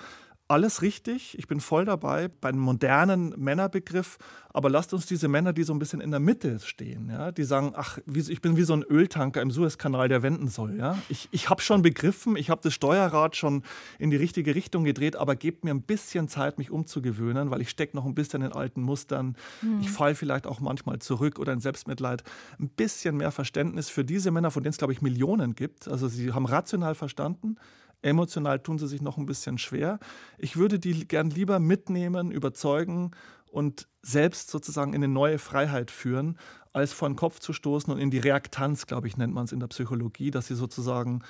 alles 0.49 0.83
richtig. 0.83 1.37
Ich 1.38 1.49
bin 1.49 1.61
voll 1.61 1.85
dabei 1.85 2.29
bei 2.29 2.50
einem 2.50 2.61
modernen 2.61 3.35
Männerbegriff. 3.37 4.19
Aber 4.57 4.71
lasst 4.71 4.95
uns 4.95 5.05
diese 5.05 5.29
Männer, 5.29 5.53
die 5.53 5.65
so 5.65 5.75
ein 5.75 5.79
bisschen 5.79 6.00
in 6.00 6.11
der 6.11 6.21
Mitte 6.21 6.59
stehen, 6.61 7.11
ja, 7.11 7.31
die 7.31 7.45
sagen, 7.45 7.75
ach, 7.76 7.99
ich 8.07 8.41
bin 8.41 8.57
wie 8.57 8.62
so 8.62 8.73
ein 8.73 8.83
Öltanker 8.83 9.43
im 9.43 9.50
Suezkanal, 9.50 10.09
der 10.09 10.23
wenden 10.23 10.49
soll. 10.49 10.79
Ja. 10.79 10.97
Ich, 11.11 11.29
ich 11.31 11.50
habe 11.50 11.61
schon 11.61 11.83
begriffen, 11.83 12.37
ich 12.37 12.49
habe 12.49 12.62
das 12.62 12.73
Steuerrad 12.73 13.37
schon 13.37 13.65
in 13.99 14.11
die 14.11 14.17
richtige 14.17 14.55
Richtung 14.55 14.85
gedreht, 14.85 15.15
aber 15.15 15.37
gebt 15.37 15.67
mir 15.67 15.73
ein 15.73 15.83
bisschen 15.83 16.29
Zeit, 16.29 16.57
mich 16.57 16.71
umzugewöhnen, 16.71 17.50
weil 17.50 17.61
ich 17.61 17.69
stecke 17.69 17.95
noch 17.95 18.07
ein 18.07 18.15
bisschen 18.15 18.41
in 18.41 18.53
alten 18.53 18.81
Mustern. 18.81 19.37
Mhm. 19.61 19.81
Ich 19.83 19.91
falle 19.91 20.15
vielleicht 20.15 20.47
auch 20.47 20.61
manchmal 20.61 21.00
zurück 21.00 21.38
oder 21.38 21.53
in 21.53 21.61
Selbstmitleid. 21.61 22.25
Ein 22.59 22.71
bisschen 22.71 23.19
mehr 23.19 23.33
Verständnis 23.33 23.91
für 23.91 24.07
diese 24.07 24.31
Männer, 24.31 24.50
von 24.50 24.62
denen 24.62 24.71
es, 24.71 24.79
glaube 24.79 24.95
ich, 24.95 25.03
Millionen 25.03 25.55
gibt. 25.55 25.87
Also 25.87 26.09
sie 26.09 26.33
haben 26.33 26.47
rational 26.47 26.95
verstanden, 26.95 27.57
Emotional 28.03 28.61
tun 28.61 28.79
sie 28.79 28.87
sich 28.87 29.03
noch 29.03 29.19
ein 29.19 29.26
bisschen 29.26 29.59
schwer. 29.59 29.99
Ich 30.38 30.57
würde 30.57 30.79
die 30.79 31.07
gern 31.07 31.31
lieber 31.31 31.59
mitnehmen, 31.59 32.31
überzeugen 32.31 33.12
und 33.50 33.88
selbst 34.03 34.50
sozusagen 34.50 34.93
in 34.93 35.03
eine 35.03 35.12
neue 35.12 35.38
Freiheit 35.38 35.91
führen, 35.91 36.38
als 36.73 36.93
vor 36.93 37.09
den 37.09 37.17
Kopf 37.17 37.38
zu 37.38 37.53
stoßen 37.53 37.93
und 37.93 37.99
in 37.99 38.11
die 38.11 38.19
Reaktanz, 38.19 38.87
glaube 38.87 39.09
ich, 39.09 39.17
nennt 39.17 39.33
man 39.33 39.45
es 39.45 39.53
in 39.53 39.61
der 39.61 39.69
Psychologie, 39.69 40.31
dass 40.31 40.47
sie 40.47 40.55
sozusagen 40.55 41.23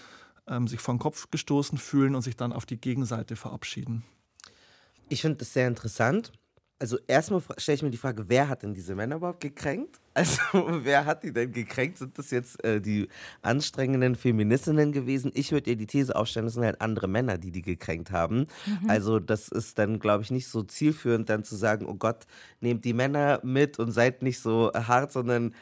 ähm, 0.48 0.66
sich 0.66 0.80
vor 0.80 0.94
den 0.94 0.98
Kopf 0.98 1.30
gestoßen 1.30 1.78
fühlen 1.78 2.14
und 2.14 2.22
sich 2.22 2.36
dann 2.36 2.52
auf 2.52 2.66
die 2.66 2.80
Gegenseite 2.80 3.36
verabschieden. 3.36 4.04
Ich 5.08 5.20
finde 5.22 5.38
das 5.38 5.52
sehr 5.52 5.68
interessant 5.68 6.32
also 6.78 6.98
erstmal 7.06 7.42
stelle 7.56 7.76
ich 7.76 7.82
mir 7.82 7.90
die 7.90 7.96
Frage, 7.96 8.28
wer 8.28 8.48
hat 8.48 8.62
denn 8.62 8.74
diese 8.74 8.94
Männer 8.94 9.16
überhaupt 9.16 9.40
gekränkt? 9.40 10.00
Also 10.16 10.40
wer 10.82 11.04
hat 11.04 11.24
die 11.24 11.32
denn 11.32 11.52
gekränkt? 11.52 11.98
Sind 11.98 12.16
das 12.16 12.30
jetzt 12.30 12.64
äh, 12.64 12.80
die 12.80 13.06
anstrengenden 13.42 14.14
Feministinnen 14.14 14.92
gewesen? 14.92 15.30
Ich 15.34 15.52
würde 15.52 15.68
ihr 15.68 15.76
die 15.76 15.86
These 15.86 16.16
aufstellen, 16.16 16.46
das 16.46 16.54
sind 16.54 16.64
halt 16.64 16.80
andere 16.80 17.06
Männer, 17.06 17.36
die 17.36 17.50
die 17.50 17.60
gekränkt 17.60 18.12
haben. 18.12 18.46
Mhm. 18.64 18.88
Also 18.88 19.18
das 19.18 19.48
ist 19.48 19.78
dann, 19.78 19.98
glaube 19.98 20.22
ich, 20.22 20.30
nicht 20.30 20.48
so 20.48 20.62
zielführend, 20.62 21.28
dann 21.28 21.44
zu 21.44 21.54
sagen, 21.54 21.84
oh 21.84 21.96
Gott, 21.96 22.24
nehmt 22.62 22.86
die 22.86 22.94
Männer 22.94 23.40
mit 23.42 23.78
und 23.78 23.92
seid 23.92 24.22
nicht 24.22 24.40
so 24.40 24.72
hart, 24.72 25.12
sondern 25.12 25.54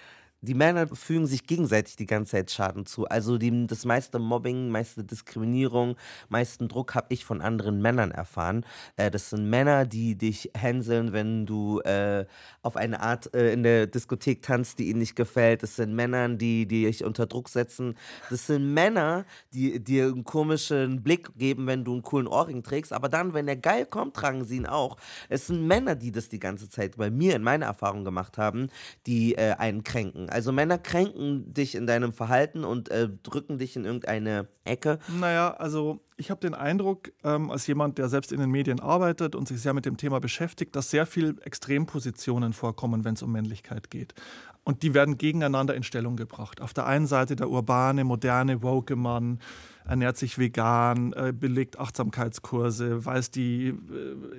die 0.45 0.55
Männer 0.55 0.87
fügen 0.89 1.27
sich 1.27 1.47
gegenseitig 1.47 1.97
die 1.97 2.07
ganze 2.07 2.33
Zeit 2.33 2.51
Schaden 2.51 2.87
zu. 2.87 3.07
Also 3.07 3.39
die, 3.39 3.67
das 3.67 3.85
meiste 3.85 4.19
Mobbing, 4.19 4.69
meiste 4.69 5.05
Diskriminierung, 5.05 5.97
meisten 6.29 6.69
Druck 6.69 6.95
habe 6.95 7.07
ich 7.11 7.25
von 7.25 7.41
anderen 7.41 7.81
Männern 7.81 8.11
erfahren. 8.11 8.65
Äh, 8.97 9.11
das 9.11 9.31
sind 9.31 9.49
Männer, 9.49 9.87
die 9.87 10.17
dich 10.17 10.51
hänseln, 10.57 11.13
wenn 11.13 11.47
du 11.47 11.81
äh, 11.81 12.27
auf 12.63 12.77
eine 12.77 13.01
Art 13.01 13.35
äh, 13.35 13.53
in 13.53 13.63
der 13.63 13.87
Diskothek 13.87 14.43
tanzt, 14.43 14.79
die 14.79 14.91
ihnen 14.91 15.01
nicht 15.01 15.17
gefällt. 15.17 15.63
Das 15.63 15.77
sind 15.77 15.95
Männer, 15.95 16.29
die, 16.29 16.67
die 16.67 16.85
dich 16.85 17.05
unter 17.05 17.27
Druck 17.27 17.49
setzen. 17.49 17.97
Das 18.31 18.47
sind 18.47 18.73
Männer, 18.73 19.25
die 19.53 19.83
dir 19.83 20.07
einen 20.07 20.25
komischen 20.25 21.03
Blick 21.03 21.31
geben, 21.37 21.67
wenn 21.67 21.85
du 21.85 21.93
einen 21.93 22.03
coolen 22.03 22.27
Ohrring 22.27 22.63
trägst. 22.63 22.93
Aber 22.93 23.09
dann, 23.09 23.35
wenn 23.35 23.47
der 23.47 23.57
geil 23.57 23.87
kommt, 23.87 24.15
tragen 24.15 24.45
sie 24.45 24.57
ihn 24.57 24.67
auch. 24.67 24.97
Es 25.29 25.47
sind 25.47 25.67
Männer, 25.67 25.95
die 25.95 26.13
das 26.13 26.29
die 26.29 26.39
ganze 26.39 26.69
Zeit 26.69 26.97
bei 26.97 27.11
mir 27.11 27.37
in 27.37 27.43
meiner 27.43 27.67
Erfahrung 27.67 28.05
gemacht 28.05 28.39
haben, 28.39 28.69
die 29.07 29.35
äh, 29.35 29.55
einen 29.55 29.85
kränken. 29.85 30.29
Also 30.35 30.51
Männer 30.51 30.79
kränken 30.79 31.55
dich 31.55 31.77
in 31.77 31.87
deinem 31.87 32.13
Verhalten 32.13 32.65
und 32.65 32.89
äh, 32.89 33.09
drücken 33.23 33.59
dich 33.59 33.77
in 33.77 33.85
irgendeine 33.85 34.49
Ecke. 34.65 34.99
Naja, 35.21 35.53
also 35.53 36.01
ich 36.17 36.29
habe 36.29 36.41
den 36.41 36.55
Eindruck, 36.55 37.13
ähm, 37.23 37.53
als 37.53 37.69
jemand, 37.69 37.99
der 37.99 38.09
selbst 38.09 38.33
in 38.33 38.41
den 38.41 38.51
Medien 38.51 38.81
arbeitet 38.81 39.37
und 39.37 39.47
sich 39.47 39.61
sehr 39.61 39.75
mit 39.75 39.87
dem 39.87 39.97
Thema 39.97 40.19
beschäftigt, 40.19 40.75
dass 40.75 40.91
sehr 40.91 41.07
viel 41.07 41.37
Extrempositionen 41.43 42.53
vorkommen, 42.53 43.05
wenn 43.05 43.15
es 43.15 43.23
um 43.23 43.31
Männlichkeit 43.31 43.93
geht. 43.93 44.13
Und 44.65 44.83
die 44.83 44.93
werden 44.93 45.19
gegeneinander 45.19 45.77
in 45.77 45.85
Stellung 45.85 46.17
gebracht. 46.17 46.61
Auf 46.61 46.75
der 46.75 46.87
einen 46.87 47.07
Seite 47.07 47.37
der 47.37 47.49
urbane, 47.49 48.03
moderne, 48.03 48.61
woke 48.61 48.97
Mann, 48.97 49.39
ernährt 49.87 50.17
sich 50.17 50.39
vegan, 50.39 51.13
äh, 51.13 51.33
belegt 51.33 51.79
Achtsamkeitskurse, 51.79 53.05
weiß 53.05 53.31
die, 53.31 53.69
äh, 53.69 53.75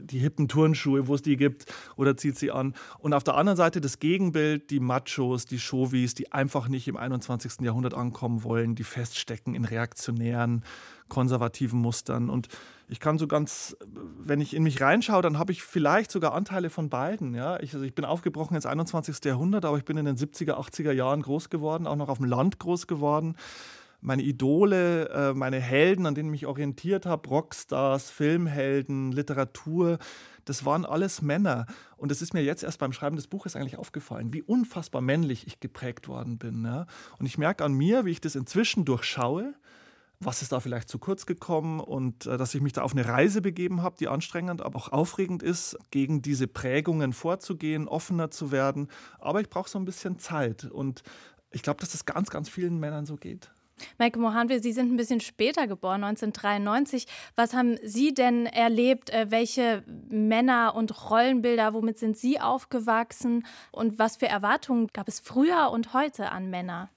die 0.01 0.19
hippen 0.19 0.47
Turnschuhe, 0.47 1.07
wo 1.07 1.15
es 1.15 1.21
die 1.21 1.37
gibt, 1.37 1.65
oder 1.95 2.17
zieht 2.17 2.37
sie 2.37 2.51
an. 2.51 2.73
Und 2.99 3.13
auf 3.13 3.23
der 3.23 3.35
anderen 3.35 3.57
Seite 3.57 3.81
das 3.81 3.99
Gegenbild, 3.99 4.71
die 4.71 4.79
Machos, 4.79 5.45
die 5.45 5.59
Chauvis, 5.59 6.15
die 6.15 6.31
einfach 6.31 6.67
nicht 6.67 6.87
im 6.87 6.97
21. 6.97 7.61
Jahrhundert 7.61 7.93
ankommen 7.93 8.43
wollen, 8.43 8.75
die 8.75 8.83
feststecken 8.83 9.53
in 9.53 9.65
reaktionären, 9.65 10.63
konservativen 11.09 11.79
Mustern. 11.79 12.31
Und 12.31 12.47
ich 12.87 12.99
kann 12.99 13.19
so 13.19 13.27
ganz, 13.27 13.77
wenn 14.23 14.41
ich 14.41 14.55
in 14.55 14.63
mich 14.63 14.81
reinschaue, 14.81 15.21
dann 15.21 15.37
habe 15.37 15.51
ich 15.51 15.63
vielleicht 15.63 16.11
sogar 16.11 16.33
Anteile 16.33 16.71
von 16.71 16.89
beiden. 16.89 17.35
Ja? 17.35 17.59
Ich, 17.59 17.73
also 17.73 17.85
ich 17.85 17.93
bin 17.93 18.05
aufgebrochen 18.05 18.55
ins 18.55 18.65
21. 18.65 19.23
Jahrhundert, 19.23 19.65
aber 19.65 19.77
ich 19.77 19.85
bin 19.85 19.97
in 19.97 20.05
den 20.05 20.17
70er, 20.17 20.53
80er 20.53 20.91
Jahren 20.91 21.21
groß 21.21 21.51
geworden, 21.51 21.85
auch 21.85 21.95
noch 21.95 22.09
auf 22.09 22.17
dem 22.17 22.25
Land 22.25 22.57
groß 22.57 22.87
geworden 22.87 23.35
meine 24.05 24.21
Idole, 24.21 25.09
äh, 25.09 25.33
meine 25.33 25.59
Helden, 25.59 26.05
an 26.05 26.15
denen 26.15 26.29
ich 26.29 26.41
mich 26.41 26.45
orientiert 26.45 27.05
habe, 27.05 27.27
Rockstars, 27.27 28.11
Filmhelden, 28.11 29.11
Literatur, 29.11 29.97
das 30.45 30.63
waren 30.63 30.85
alles 30.85 31.23
Männer. 31.23 31.65
Und 31.97 32.11
es 32.11 32.21
ist 32.21 32.33
mir 32.33 32.43
jetzt 32.43 32.63
erst 32.63 32.77
beim 32.77 32.93
Schreiben 32.93 33.15
des 33.15 33.27
Buches 33.27 33.55
eigentlich 33.55 33.77
aufgefallen, 33.77 34.31
wie 34.31 34.43
unfassbar 34.43 35.01
männlich 35.01 35.47
ich 35.47 35.59
geprägt 35.59 36.07
worden 36.07 36.37
bin. 36.37 36.63
Ja? 36.63 36.85
Und 37.17 37.25
ich 37.25 37.39
merke 37.39 37.65
an 37.65 37.73
mir, 37.73 38.05
wie 38.05 38.11
ich 38.11 38.21
das 38.21 38.35
inzwischen 38.35 38.85
durchschaue, 38.85 39.55
was 40.19 40.43
ist 40.43 40.51
da 40.51 40.59
vielleicht 40.59 40.87
zu 40.87 40.99
kurz 40.99 41.25
gekommen 41.25 41.79
und 41.79 42.27
äh, 42.27 42.37
dass 42.37 42.53
ich 42.53 42.61
mich 42.61 42.73
da 42.73 42.83
auf 42.83 42.93
eine 42.93 43.07
Reise 43.07 43.41
begeben 43.41 43.81
habe, 43.81 43.97
die 43.97 44.07
anstrengend, 44.07 44.61
aber 44.61 44.77
auch 44.77 44.89
aufregend 44.89 45.41
ist, 45.41 45.77
gegen 45.89 46.21
diese 46.21 46.47
Prägungen 46.47 47.11
vorzugehen, 47.11 47.87
offener 47.87 48.29
zu 48.29 48.51
werden. 48.51 48.87
Aber 49.19 49.41
ich 49.41 49.49
brauche 49.49 49.69
so 49.69 49.79
ein 49.79 49.85
bisschen 49.85 50.19
Zeit 50.19 50.65
und 50.65 51.01
ich 51.51 51.63
glaube, 51.63 51.79
dass 51.79 51.91
das 51.91 52.05
ganz, 52.05 52.29
ganz 52.29 52.49
vielen 52.49 52.79
Männern 52.79 53.05
so 53.05 53.15
geht. 53.15 53.49
Maike 53.97 54.19
Mohanwe, 54.19 54.59
Sie 54.61 54.73
sind 54.73 54.91
ein 54.91 54.97
bisschen 54.97 55.21
später 55.21 55.67
geboren, 55.67 56.03
1993. 56.03 57.07
Was 57.35 57.53
haben 57.53 57.77
Sie 57.83 58.13
denn 58.13 58.45
erlebt? 58.45 59.09
Äh, 59.09 59.27
welche 59.29 59.83
Männer 60.09 60.75
und 60.75 61.09
Rollenbilder, 61.09 61.73
womit 61.73 61.99
sind 61.99 62.17
Sie 62.17 62.39
aufgewachsen? 62.39 63.45
Und 63.71 63.99
was 63.99 64.17
für 64.17 64.27
Erwartungen 64.27 64.87
gab 64.93 65.07
es 65.07 65.19
früher 65.19 65.71
und 65.71 65.93
heute 65.93 66.31
an 66.31 66.49
Männer? 66.49 66.89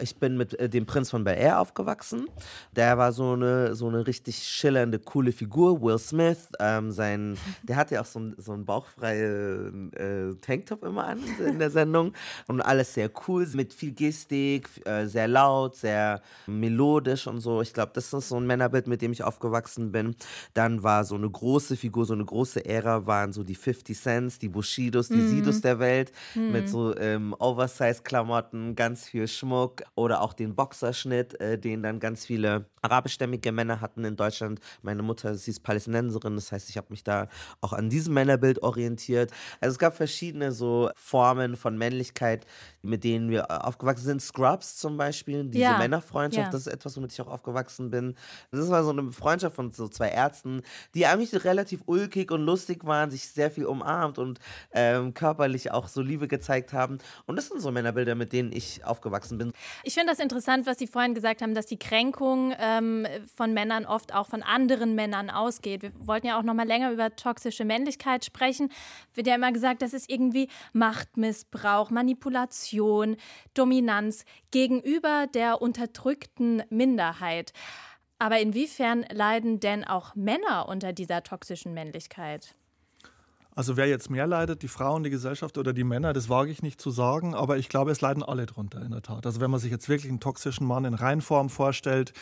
Ich 0.00 0.16
bin 0.16 0.36
mit 0.36 0.58
äh, 0.58 0.68
dem 0.68 0.86
Prinz 0.86 1.10
von 1.10 1.24
Bel 1.24 1.36
Air 1.36 1.60
aufgewachsen. 1.60 2.26
Der 2.74 2.98
war 2.98 3.12
so 3.12 3.32
eine, 3.32 3.74
so 3.74 3.88
eine 3.88 4.06
richtig 4.06 4.38
schillernde, 4.38 4.98
coole 4.98 5.32
Figur. 5.32 5.80
Will 5.80 5.98
Smith, 5.98 6.48
ähm, 6.58 6.90
sein, 6.90 7.36
der 7.62 7.76
hatte 7.76 7.94
ja 7.94 8.00
auch 8.00 8.06
so, 8.06 8.20
ein, 8.20 8.34
so 8.38 8.52
einen 8.52 8.64
bauchfreien 8.64 9.92
äh, 9.92 10.34
Tanktop 10.40 10.82
immer 10.84 11.06
an 11.06 11.20
in 11.46 11.58
der 11.58 11.70
Sendung. 11.70 12.12
Und 12.48 12.60
alles 12.60 12.94
sehr 12.94 13.10
cool, 13.28 13.46
mit 13.54 13.74
viel 13.74 13.92
Gestik, 13.92 14.68
äh, 14.86 15.06
sehr 15.06 15.28
laut, 15.28 15.76
sehr 15.76 16.22
melodisch 16.46 17.26
und 17.26 17.40
so. 17.40 17.60
Ich 17.60 17.72
glaube, 17.72 17.92
das 17.94 18.12
ist 18.12 18.28
so 18.28 18.36
ein 18.36 18.46
Männerbild, 18.46 18.86
mit 18.86 19.02
dem 19.02 19.12
ich 19.12 19.22
aufgewachsen 19.22 19.92
bin. 19.92 20.16
Dann 20.54 20.82
war 20.82 21.04
so 21.04 21.14
eine 21.14 21.28
große 21.28 21.76
Figur, 21.76 22.04
so 22.04 22.14
eine 22.14 22.24
große 22.24 22.64
Ära, 22.64 23.06
waren 23.06 23.32
so 23.32 23.42
die 23.44 23.54
50 23.54 23.98
Cents, 23.98 24.38
die 24.38 24.48
Bushidos, 24.48 25.08
die 25.08 25.16
mhm. 25.16 25.28
Sidos 25.28 25.60
der 25.60 25.78
Welt, 25.78 26.12
mhm. 26.34 26.52
mit 26.52 26.68
so 26.68 26.96
ähm, 26.96 27.34
Oversize-Klamotten, 27.38 28.74
ganz 28.74 29.04
viel 29.04 29.28
Schmuck 29.28 29.51
Kopfschmuck 29.52 29.82
oder 29.94 30.22
auch 30.22 30.32
den 30.32 30.54
Boxerschnitt, 30.54 31.38
äh, 31.40 31.58
den 31.58 31.82
dann 31.82 32.00
ganz 32.00 32.24
viele 32.24 32.66
arabischstämmige 32.82 33.52
Männer 33.52 33.80
hatten 33.80 34.04
in 34.04 34.16
Deutschland. 34.16 34.60
Meine 34.82 35.02
Mutter, 35.02 35.34
sie 35.36 35.50
ist 35.52 35.62
Palästinenserin, 35.62 36.34
das 36.34 36.50
heißt, 36.50 36.68
ich 36.68 36.76
habe 36.76 36.88
mich 36.90 37.04
da 37.04 37.28
auch 37.60 37.72
an 37.72 37.90
diesem 37.90 38.14
Männerbild 38.14 38.62
orientiert. 38.62 39.30
Also 39.60 39.74
es 39.74 39.78
gab 39.78 39.96
verschiedene 39.96 40.52
so 40.52 40.90
Formen 40.96 41.56
von 41.56 41.78
Männlichkeit, 41.78 42.44
mit 42.82 43.04
denen 43.04 43.30
wir 43.30 43.42
äh, 43.42 43.54
aufgewachsen 43.54 44.04
sind. 44.04 44.22
Scrubs 44.22 44.76
zum 44.76 44.96
Beispiel, 44.96 45.44
diese 45.44 45.64
ja. 45.64 45.78
Männerfreundschaft, 45.78 46.46
ja. 46.46 46.50
das 46.50 46.66
ist 46.66 46.72
etwas, 46.72 46.96
womit 46.96 47.12
ich 47.12 47.20
auch 47.20 47.28
aufgewachsen 47.28 47.90
bin. 47.90 48.14
Das 48.50 48.68
war 48.68 48.82
so 48.82 48.90
eine 48.90 49.12
Freundschaft 49.12 49.54
von 49.56 49.72
so 49.72 49.88
zwei 49.88 50.08
Ärzten, 50.08 50.62
die 50.94 51.06
eigentlich 51.06 51.44
relativ 51.44 51.82
ulkig 51.86 52.30
und 52.30 52.42
lustig 52.42 52.84
waren, 52.84 53.10
sich 53.10 53.28
sehr 53.28 53.50
viel 53.50 53.66
umarmt 53.66 54.18
und 54.18 54.40
ähm, 54.72 55.14
körperlich 55.14 55.70
auch 55.70 55.88
so 55.88 56.00
Liebe 56.00 56.26
gezeigt 56.26 56.72
haben. 56.72 56.98
Und 57.26 57.36
das 57.36 57.48
sind 57.48 57.60
so 57.60 57.70
Männerbilder, 57.70 58.14
mit 58.14 58.32
denen 58.32 58.52
ich 58.52 58.84
aufgewachsen 58.84 59.38
bin. 59.38 59.41
Ich 59.84 59.94
finde 59.94 60.12
das 60.12 60.20
interessant, 60.20 60.66
was 60.66 60.78
Sie 60.78 60.86
vorhin 60.86 61.14
gesagt 61.14 61.42
haben, 61.42 61.54
dass 61.54 61.66
die 61.66 61.78
Kränkung 61.78 62.54
ähm, 62.58 63.06
von 63.34 63.52
Männern 63.52 63.86
oft 63.86 64.14
auch 64.14 64.26
von 64.28 64.42
anderen 64.42 64.94
Männern 64.94 65.30
ausgeht. 65.30 65.82
Wir 65.82 65.92
wollten 65.98 66.26
ja 66.26 66.38
auch 66.38 66.42
noch 66.42 66.54
mal 66.54 66.66
länger 66.66 66.92
über 66.92 67.14
toxische 67.16 67.64
Männlichkeit 67.64 68.24
sprechen. 68.24 68.70
Wird 69.14 69.26
ja 69.26 69.34
immer 69.34 69.52
gesagt, 69.52 69.82
das 69.82 69.92
ist 69.92 70.08
irgendwie 70.10 70.48
Machtmissbrauch, 70.72 71.90
Manipulation, 71.90 73.16
Dominanz 73.54 74.24
gegenüber 74.50 75.26
der 75.32 75.60
unterdrückten 75.60 76.62
Minderheit. 76.70 77.52
Aber 78.18 78.38
inwiefern 78.38 79.04
leiden 79.10 79.58
denn 79.58 79.84
auch 79.84 80.14
Männer 80.14 80.68
unter 80.68 80.92
dieser 80.92 81.24
toxischen 81.24 81.74
Männlichkeit? 81.74 82.54
Also 83.54 83.76
wer 83.76 83.86
jetzt 83.86 84.08
mehr 84.08 84.26
leidet, 84.26 84.62
die 84.62 84.68
Frauen, 84.68 85.02
die 85.02 85.10
Gesellschaft 85.10 85.58
oder 85.58 85.74
die 85.74 85.84
Männer, 85.84 86.14
das 86.14 86.30
wage 86.30 86.50
ich 86.50 86.62
nicht 86.62 86.80
zu 86.80 86.90
sagen, 86.90 87.34
aber 87.34 87.58
ich 87.58 87.68
glaube, 87.68 87.90
es 87.90 88.00
leiden 88.00 88.22
alle 88.22 88.46
drunter 88.46 88.80
in 88.80 88.92
der 88.92 89.02
Tat. 89.02 89.26
Also 89.26 89.40
wenn 89.40 89.50
man 89.50 89.60
sich 89.60 89.70
jetzt 89.70 89.88
wirklich 89.90 90.10
einen 90.10 90.20
toxischen 90.20 90.66
Mann 90.66 90.86
in 90.86 90.94
Reinform 90.94 91.50
vorstellt, 91.50 92.14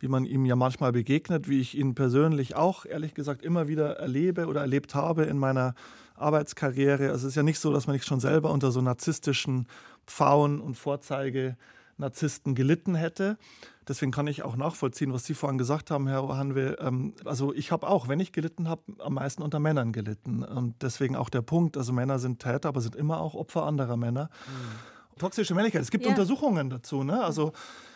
wie 0.00 0.08
man 0.08 0.26
ihm 0.26 0.44
ja 0.44 0.56
manchmal 0.56 0.92
begegnet, 0.92 1.48
wie 1.48 1.60
ich 1.60 1.74
ihn 1.74 1.94
persönlich 1.94 2.56
auch 2.56 2.84
ehrlich 2.84 3.14
gesagt 3.14 3.42
immer 3.42 3.68
wieder 3.68 3.96
erlebe 3.96 4.46
oder 4.46 4.60
erlebt 4.60 4.94
habe 4.94 5.24
in 5.24 5.38
meiner 5.38 5.74
Arbeitskarriere. 6.16 7.10
Also 7.10 7.26
es 7.26 7.32
ist 7.32 7.36
ja 7.36 7.42
nicht 7.42 7.58
so, 7.58 7.72
dass 7.72 7.86
man 7.86 7.94
nicht 7.94 8.06
schon 8.06 8.20
selber 8.20 8.50
unter 8.50 8.70
so 8.70 8.82
narzisstischen 8.82 9.66
Pfauen 10.06 10.60
und 10.60 10.74
Vorzeige 10.74 11.56
Narzissten 11.96 12.54
gelitten 12.54 12.94
hätte. 12.94 13.38
Deswegen 13.86 14.12
kann 14.12 14.26
ich 14.26 14.42
auch 14.42 14.56
nachvollziehen, 14.56 15.12
was 15.12 15.24
Sie 15.24 15.34
vorhin 15.34 15.58
gesagt 15.58 15.90
haben, 15.90 16.08
Herr 16.08 16.26
Hanwe. 16.28 16.76
Ähm, 16.80 17.12
also 17.24 17.52
ich 17.52 17.70
habe 17.70 17.86
auch, 17.88 18.08
wenn 18.08 18.20
ich 18.20 18.32
gelitten 18.32 18.68
habe, 18.68 18.82
am 18.98 19.14
meisten 19.14 19.42
unter 19.42 19.60
Männern 19.60 19.92
gelitten. 19.92 20.42
Und 20.42 20.82
deswegen 20.82 21.16
auch 21.16 21.28
der 21.28 21.42
Punkt, 21.42 21.76
also 21.76 21.92
Männer 21.92 22.18
sind 22.18 22.40
Täter, 22.40 22.68
aber 22.68 22.80
sind 22.80 22.96
immer 22.96 23.20
auch 23.20 23.34
Opfer 23.34 23.64
anderer 23.64 23.96
Männer. 23.96 24.30
Mhm. 24.46 25.18
Toxische 25.18 25.54
Männlichkeit, 25.54 25.82
es 25.82 25.90
gibt 25.90 26.04
ja. 26.04 26.10
Untersuchungen 26.10 26.70
dazu. 26.70 27.04
Ne? 27.04 27.22
Also 27.22 27.52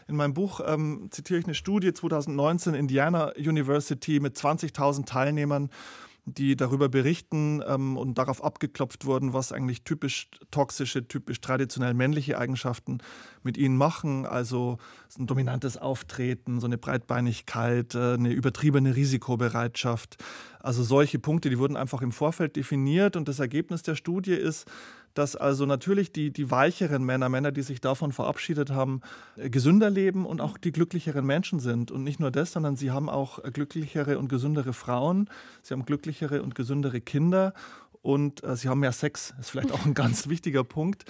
in 0.06 0.16
meinem 0.16 0.34
Buch 0.34 0.61
ähm, 0.64 1.08
zitiere 1.11 1.40
ich 1.40 1.46
eine 1.46 1.54
Studie 1.54 1.92
2019 1.92 2.74
Indiana 2.74 3.32
University 3.37 4.20
mit 4.20 4.37
20.000 4.37 5.06
Teilnehmern 5.06 5.70
die 6.34 6.56
darüber 6.56 6.88
berichten 6.88 7.62
ähm, 7.66 7.96
und 7.96 8.18
darauf 8.18 8.42
abgeklopft 8.42 9.04
wurden, 9.04 9.32
was 9.32 9.52
eigentlich 9.52 9.82
typisch 9.82 10.28
toxische, 10.50 11.06
typisch 11.06 11.40
traditionell 11.40 11.94
männliche 11.94 12.38
Eigenschaften 12.38 12.98
mit 13.48 13.56
ihnen 13.56 13.78
machen. 13.78 14.26
Also 14.26 14.76
ein 15.18 15.26
dominantes 15.26 15.78
Auftreten, 15.78 16.61
so 16.61 16.66
eine 16.66 16.76
Breitbeinigkeit, 16.76 17.94
äh, 17.94 18.12
eine 18.12 18.30
übertriebene 18.30 18.94
Risikobereitschaft. 18.94 20.18
Also 20.61 20.82
solche 20.82 21.18
Punkte, 21.18 21.48
die 21.48 21.58
wurden 21.58 21.78
einfach 21.78 22.02
im 22.02 22.12
Vorfeld 22.12 22.56
definiert 22.56 23.16
und 23.16 23.26
das 23.26 23.38
Ergebnis 23.38 23.82
der 23.82 23.94
Studie 23.94 24.34
ist, 24.34 24.66
dass 25.14 25.34
also 25.34 25.64
natürlich 25.64 26.12
die, 26.12 26.30
die 26.30 26.50
weicheren 26.50 27.04
Männer, 27.04 27.30
Männer, 27.30 27.52
die 27.52 27.62
sich 27.62 27.80
davon 27.80 28.12
verabschiedet 28.12 28.70
haben, 28.70 29.00
äh, 29.37 29.48
gesünder 29.48 29.88
leben 29.88 30.26
und 30.26 30.42
auch 30.42 30.58
die 30.58 30.72
glücklicheren 30.72 31.24
Menschen 31.24 31.58
sind. 31.58 31.90
Und 31.90 32.04
nicht 32.04 32.20
nur 32.20 32.30
das, 32.30 32.52
sondern 32.52 32.76
sie 32.76 32.90
haben 32.90 33.08
auch 33.08 33.42
äh, 33.42 33.50
glücklichere 33.50 34.18
und 34.18 34.28
gesündere 34.28 34.74
Frauen, 34.74 35.30
sie 35.62 35.72
haben 35.72 35.87
glücklichere 35.87 36.42
und 36.42 36.54
gesündere 36.54 37.00
Kinder 37.00 37.54
und 38.02 38.44
äh, 38.44 38.56
sie 38.56 38.68
haben 38.68 38.80
mehr 38.80 38.92
Sex. 38.92 39.34
Ist 39.40 39.50
vielleicht 39.50 39.72
auch 39.72 39.84
ein 39.84 39.94
ganz 40.02 40.28
wichtiger 40.28 40.64
Punkt. 40.64 41.04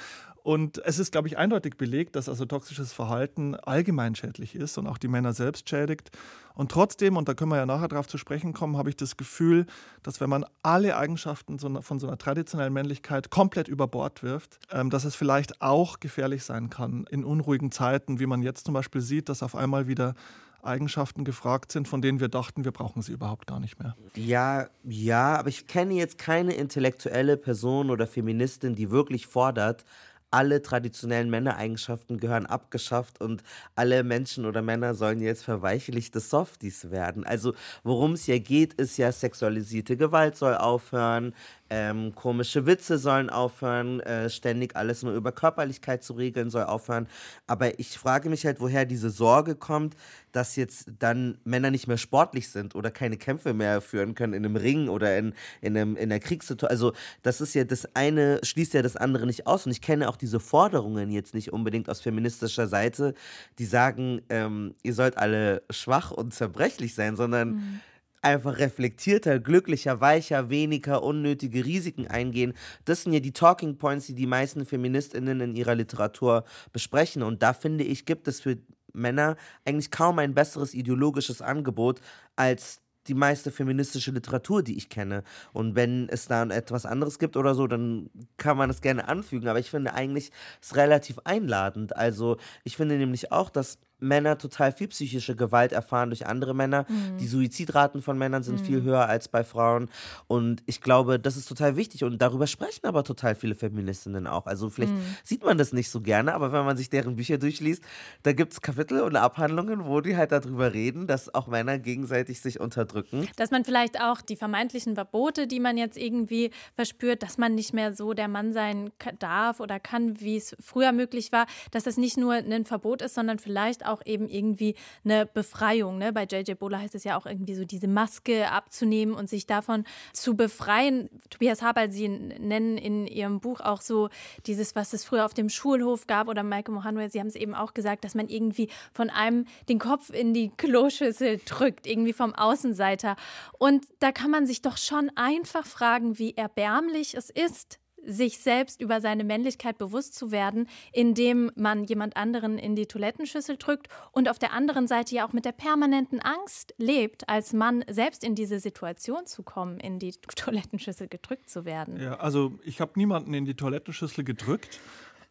Und 0.49 0.81
es 0.87 0.99
ist, 0.99 1.13
glaube 1.13 1.29
ich, 1.29 1.37
eindeutig 1.37 1.77
belegt, 1.77 2.17
dass 2.17 2.27
also 2.27 2.47
toxisches 2.47 2.95
Verhalten 2.95 3.55
allgemein 3.55 4.15
schädlich 4.15 4.55
ist 4.55 4.79
und 4.79 4.87
auch 4.87 4.97
die 4.97 5.07
Männer 5.07 5.35
selbst 5.35 5.69
schädigt. 5.69 6.11
Und 6.55 6.71
trotzdem, 6.71 7.19
und 7.19 7.29
da 7.29 7.35
können 7.35 7.51
wir 7.51 7.59
ja 7.59 7.67
nachher 7.67 7.89
darauf 7.89 8.09
zu 8.09 8.17
sprechen 8.17 8.55
kommen, 8.55 8.79
habe 8.79 8.89
ich 8.89 8.97
das 8.97 9.19
Gefühl, 9.19 9.67
dass 10.03 10.23
wenn 10.23 10.31
man 10.31 10.47
alle 10.63 10.97
Eigenschaften 10.97 11.59
von 11.59 12.01
so 12.01 12.07
einer 12.07 12.17
traditionellen 12.17 12.73
Männlichkeit 12.73 13.29
komplett 13.29 13.69
über 13.69 13.89
Bord 13.89 14.23
wirft, 14.23 14.59
ähm, 14.73 14.89
dass 14.89 15.05
es 15.05 15.15
vielleicht 15.15 15.61
auch 15.61 16.01
gefährlich 16.01 16.45
sein 16.45 16.71
kann 16.71 17.05
in 17.11 17.25
unruhigen 17.25 17.71
Zeiten, 17.71 18.19
wie 18.19 18.25
man 18.25 18.41
jetzt 18.41 18.65
zum 18.65 18.73
Beispiel 18.73 19.03
sieht, 19.03 19.29
dass 19.29 19.43
auf 19.43 19.55
einmal 19.55 19.87
wieder 19.87 20.15
Eigenschaften 20.63 21.25
gefragt 21.25 21.73
sind, 21.73 21.89
von 21.89 22.03
denen 22.03 22.21
wir 22.21 22.29
dachten, 22.29 22.65
wir 22.65 22.73
brauchen 22.73 23.03
sie 23.03 23.13
überhaupt 23.13 23.47
gar 23.47 23.61
nicht 23.61 23.79
mehr. 23.79 23.97
Ja, 24.15 24.69
ja, 24.83 25.37
aber 25.37 25.49
ich 25.49 25.67
kenne 25.67 25.95
jetzt 25.95 26.19
keine 26.19 26.55
intellektuelle 26.55 27.37
Person 27.37 27.91
oder 27.91 28.07
Feministin, 28.07 28.75
die 28.75 28.91
wirklich 28.91 29.27
fordert, 29.27 29.85
alle 30.31 30.62
traditionellen 30.62 31.31
Männereigenschaften 31.31 32.19
gehören 32.19 32.47
abgeschafft 32.47 33.21
und 33.21 33.43
alle 33.75 34.03
Menschen 34.05 34.45
oder 34.47 34.62
Männer 34.62 34.95
sollen 34.95 35.21
jetzt 35.21 35.45
verweichlichte 35.45 36.21
Softies 36.21 36.91
werden. 36.91 37.25
Also 37.25 37.55
worum 37.83 38.12
es 38.12 38.25
hier 38.25 38.41
geht, 38.41 38.75
ist 38.75 38.97
ja 38.99 39.11
sexualisierte 39.12 39.97
Gewalt 39.97 40.37
soll 40.37 40.55
aufhören, 40.57 41.35
ähm, 41.71 42.15
komische 42.15 42.67
Witze 42.67 42.99
sollen 42.99 43.31
aufhören, 43.31 44.01
äh, 44.01 44.31
ständig 44.31 44.77
alles 44.77 45.03
nur 45.03 45.13
über 45.13 45.33
Körperlichkeit 45.33 46.03
zu 46.03 46.15
regeln 46.15 46.51
soll 46.51 46.65
aufhören. 46.65 47.09
Aber 47.47 47.79
ich 47.79 47.99
frage 47.99 48.31
mich 48.31 48.47
halt, 48.47 48.61
woher 48.61 48.85
diese 48.85 49.11
Sorge 49.11 49.55
kommt, 49.55 49.95
dass 50.33 50.57
jetzt 50.57 50.91
dann 50.99 51.39
Männer 51.45 51.71
nicht 51.71 51.87
mehr 51.87 51.99
sportlich 51.99 52.49
sind 52.51 52.75
oder 52.75 52.91
keine 52.91 53.17
Kämpfe 53.17 53.55
mehr 53.55 53.81
führen 53.81 54.15
können 54.15 54.33
in 54.33 54.45
einem 54.45 54.57
Ring 54.57 54.89
oder 54.89 55.19
in, 55.19 55.35
in, 55.61 55.77
einem, 55.77 55.97
in 55.97 56.11
einer 56.11 56.21
Kriegssituation. 56.21 56.71
Also 56.71 56.93
das 57.23 57.41
ist 57.41 57.55
ja 57.55 57.65
das 57.65 57.95
eine, 57.95 58.41
schließt 58.43 58.75
ja 58.75 58.83
das 58.83 58.97
andere 58.97 59.27
nicht 59.27 59.47
aus. 59.47 59.67
Und 59.67 59.73
ich 59.73 59.81
kenne 59.81 60.09
auch 60.09 60.17
diese 60.17 60.41
Forderungen 60.41 61.11
jetzt 61.11 61.35
nicht 61.35 61.53
unbedingt 61.53 61.89
aus 61.89 62.01
feministischer 62.01 62.67
Seite, 62.67 63.15
die 63.59 63.67
sagen, 63.67 64.23
ähm, 64.29 64.75
ihr 64.83 64.95
sollt 64.95 65.19
alle 65.19 65.63
schwach 65.71 66.11
und 66.11 66.35
zerbrechlich 66.35 66.95
sein, 66.95 67.17
sondern 67.17 67.49
mhm 67.51 67.81
einfach 68.23 68.59
reflektierter, 68.59 69.39
glücklicher, 69.39 70.01
weicher, 70.01 70.51
weniger 70.51 71.03
unnötige 71.03 71.65
Risiken 71.65 72.07
eingehen. 72.07 72.55
Das 72.85 73.03
sind 73.03 73.13
ja 73.13 73.21
die 73.21 73.33
Talking 73.33 73.79
Points, 73.79 74.07
die 74.07 74.15
die 74.15 74.27
meisten 74.27 74.67
Feministinnen 74.67 75.41
in 75.41 75.55
ihrer 75.55 75.75
Literatur 75.75 76.45
besprechen. 76.73 77.23
Und 77.23 77.43
da 77.43 77.53
finde 77.53 77.85
ich, 77.85 78.07
gibt 78.07 78.29
es 78.29 78.41
für 78.41 78.59
Männer 78.93 79.37
eigentlich 79.65 79.91
kaum 79.91 80.19
ein 80.19 80.35
besseres 80.35 80.75
ideologisches 80.75 81.43
Angebot 81.43 82.01
als 82.37 82.81
die 83.09 83.15
meiste 83.15 83.51
feministische 83.51 84.11
Literatur, 84.11 84.63
die 84.63 84.77
ich 84.77 84.91
kenne. 84.91 85.25
Und 85.53 85.75
wenn 85.75 86.09
es 86.11 86.27
da 86.27 86.45
etwas 86.45 86.85
anderes 86.85 87.19
gibt 87.19 87.37
oder 87.37 87.55
so, 87.55 87.67
dann 87.67 88.11
kann 88.37 88.57
man 88.57 88.69
es 88.69 88.83
gerne 88.83 89.09
anfügen. 89.09 89.49
Aber 89.49 89.59
ich 89.59 89.71
finde 89.71 89.95
eigentlich 89.95 90.31
es 90.61 90.77
relativ 90.77 91.19
einladend. 91.25 91.97
Also 91.97 92.37
ich 92.65 92.77
finde 92.77 92.99
nämlich 92.99 93.33
auch, 93.33 93.49
dass 93.49 93.79
Männer 94.01 94.39
total 94.39 94.73
viel 94.73 94.89
psychische 94.89 95.35
Gewalt 95.37 95.73
erfahren 95.73 96.11
durch 96.11 96.27
andere 96.27 96.55
Männer. 96.55 96.87
Mhm. 96.89 97.19
Die 97.19 97.27
Suizidraten 97.27 98.03
von 98.03 98.19
Männern 98.19 98.43
sind 98.43 98.61
mhm. 98.61 98.65
viel 98.65 98.83
höher 98.83 99.09
als 99.09 99.29
bei 99.29 99.45
Frauen. 99.45 99.89
Und 100.27 100.63
ich 100.67 100.81
glaube, 100.81 101.19
das 101.19 101.37
ist 101.37 101.49
total 101.49 101.77
wichtig. 101.77 102.05
Und 102.05 102.21
darüber 102.21 102.47
sprechen 102.47 102.87
aber 102.87 103.05
total 103.05 103.35
viele 103.35 103.55
Feministinnen 103.55 104.27
auch. 104.27 104.47
Also 104.47 104.71
vielleicht 104.71 104.93
mhm. 104.93 105.17
sieht 105.25 105.45
man 105.45 105.59
das 105.59 105.73
nicht 105.73 105.91
so 105.91 106.01
gerne, 106.01 106.35
aber 106.35 106.53
wenn 106.53 106.65
man 106.65 106.77
sich 106.77 106.91
deren 106.91 107.17
Bücher 107.17 107.39
durchliest, 107.39 107.83
da 108.23 108.33
gibt 108.33 108.53
es 108.53 108.61
Kapitel 108.61 109.01
und 109.01 109.17
Abhandlungen, 109.17 109.85
wo 109.85 110.01
die 110.01 110.17
halt 110.17 110.33
darüber 110.33 110.73
reden, 110.73 111.07
dass 111.07 111.35
auch 111.35 111.49
Männer 111.49 111.79
gegenseitig 111.79 112.41
sich 112.41 112.61
unterdrücken. 112.61 113.29
Dass 113.37 113.51
man 113.51 113.65
vielleicht 113.65 114.01
auch 114.01 114.21
die 114.21 114.37
vermeintlichen 114.37 114.95
Verbote, 114.95 115.47
die 115.47 115.61
man 115.61 115.77
jetzt 115.77 115.97
irgendwie 115.97 116.51
verspürt, 116.75 117.23
dass 117.23 117.39
man 117.39 117.55
nicht 117.55 117.73
mehr 117.73 117.95
so 117.95 118.13
der 118.13 118.29
Mann 118.29 118.53
sein 118.53 118.91
darf 119.19 119.61
oder 119.61 119.81
kann, 119.81 120.21
wie 120.21 120.37
es 120.37 120.57
früher 120.61 120.93
möglich 120.93 121.33
war, 121.33 121.47
dass 121.71 121.85
das 121.85 121.97
nicht 121.97 122.17
nur 122.17 122.35
ein 122.35 122.65
Verbot 122.65 123.03
ist, 123.03 123.15
sondern 123.15 123.39
vielleicht 123.39 123.87
auch 123.87 123.88
eben 124.05 124.29
irgendwie 124.29 124.74
eine 125.05 125.27
Befreiung. 125.27 125.98
Ne? 125.98 126.12
Bei 126.12 126.24
JJ 126.24 126.55
Bola 126.55 126.79
heißt 126.79 126.94
es 126.94 127.05
ja 127.05 127.18
auch 127.18 127.27
irgendwie 127.27 127.55
so, 127.55 127.64
diese 127.64 127.88
Maske 127.88 128.51
abzunehmen 128.51 129.14
und 129.14 129.29
sich 129.29 129.46
davon 129.46 129.85
zu 130.12 130.37
befreien. 130.37 131.09
Tobias 131.31 131.62
Haber, 131.62 131.90
Sie 131.90 132.09
nennen 132.09 132.79
in 132.79 133.07
Ihrem 133.07 133.40
Buch 133.40 133.61
auch 133.61 133.81
so 133.81 134.09
dieses, 134.46 134.77
was 134.77 134.92
es 134.92 135.05
früher 135.05 135.24
auf 135.24 135.35
dem 135.35 135.48
Schulhof 135.48 136.07
gab 136.07 136.29
oder 136.29 136.42
Michael 136.42 136.74
Mohanwe, 136.74 137.09
Sie 137.09 137.20
haben 137.20 137.29
es 137.29 137.37
eben 137.37 137.55
auch 137.55 137.74
gesagt, 137.74 138.05
dass 138.05 138.14
man 138.14 138.29
irgendwie 138.29 138.68
von 138.92 139.11
einem 139.11 139.46
den 139.68 139.79
Kopf 139.79 140.11
in 140.11 140.35
die 140.35 140.51
Kloschüssel 140.51 141.40
drückt, 141.44 141.87
irgendwie 141.87 142.12
vom 142.12 142.35
Außenseiter. 142.35 143.16
Und 143.59 143.87
da 144.01 144.12
kann 144.12 144.31
man 144.31 144.46
sich 144.46 144.62
doch 144.62 144.77
schon 144.77 145.11
einfach 145.16 145.66
fragen, 145.66 146.18
wie 146.18 146.37
erbärmlich 146.37 147.14
es 147.14 147.31
ist, 147.31 147.79
sich 148.05 148.39
selbst 148.39 148.81
über 148.81 149.01
seine 149.01 149.25
Männlichkeit 149.25 149.79
bewusst 149.79 150.15
zu 150.15 150.31
werden, 150.31 150.69
indem 150.93 151.51
man 151.55 151.85
jemand 151.85 152.17
anderen 152.17 152.59
in 152.59 152.77
die 152.77 152.87
Toilettenschüssel 152.87 153.57
drückt 153.57 153.89
und 154.13 154.29
auf 154.29 154.39
der 154.39 154.53
anderen 154.53 154.87
Seite 154.87 155.15
ja 155.15 155.27
auch 155.27 155.33
mit 155.33 155.45
der 155.45 155.53
permanenten 155.53 156.21
Angst 156.21 156.75
lebt, 156.79 157.29
als 157.29 157.53
Mann 157.53 157.85
selbst 157.89 158.25
in 158.25 158.35
diese 158.35 158.61
Situation 158.61 159.27
zu 159.27 159.43
kommen, 159.43 159.81
in 159.81 159.99
die 159.99 160.13
Toilettenschüssel 160.37 161.09
gedrückt 161.09 161.51
zu 161.51 161.65
werden. 161.65 162.01
Ja, 162.01 162.17
also 162.17 162.59
ich 162.65 162.81
habe 162.81 162.93
niemanden 162.97 163.35
in 163.35 163.45
die 163.45 163.55
Toilettenschüssel 163.55 164.25
gedrückt. 164.25 164.81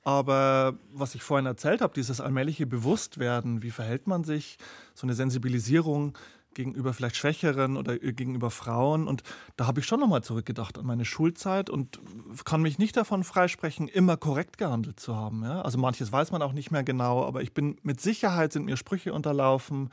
Aber 0.03 0.75
was 0.93 1.15
ich 1.15 1.23
vorhin 1.23 1.45
erzählt 1.45 1.81
habe, 1.81 1.93
dieses 1.93 2.21
allmähliche 2.21 2.65
Bewusstwerden, 2.65 3.61
wie 3.61 3.71
verhält 3.71 4.07
man 4.07 4.23
sich, 4.23 4.57
so 4.93 5.05
eine 5.05 5.13
Sensibilisierung 5.13 6.17
gegenüber 6.57 6.91
vielleicht 6.91 7.15
Schwächeren 7.15 7.77
oder 7.77 7.97
gegenüber 7.97 8.49
Frauen. 8.49 9.07
Und 9.07 9.21
da 9.57 9.67
habe 9.67 9.79
ich 9.79 9.85
schon 9.85 9.99
nochmal 9.99 10.23
zurückgedacht 10.23 10.77
an 10.77 10.85
meine 10.85 11.05
Schulzeit 11.05 11.69
und 11.69 11.99
kann 12.45 12.61
mich 12.61 12.79
nicht 12.79 12.97
davon 12.97 13.23
freisprechen, 13.23 13.87
immer 13.87 14.17
korrekt 14.17 14.57
gehandelt 14.57 14.99
zu 14.99 15.15
haben. 15.15 15.43
Ja? 15.43 15.61
Also 15.61 15.77
manches 15.77 16.11
weiß 16.11 16.31
man 16.31 16.41
auch 16.41 16.53
nicht 16.53 16.71
mehr 16.71 16.83
genau, 16.83 17.23
aber 17.25 17.43
ich 17.43 17.53
bin 17.53 17.77
mit 17.83 18.01
Sicherheit 18.01 18.51
sind 18.51 18.65
mir 18.65 18.75
Sprüche 18.75 19.13
unterlaufen 19.13 19.91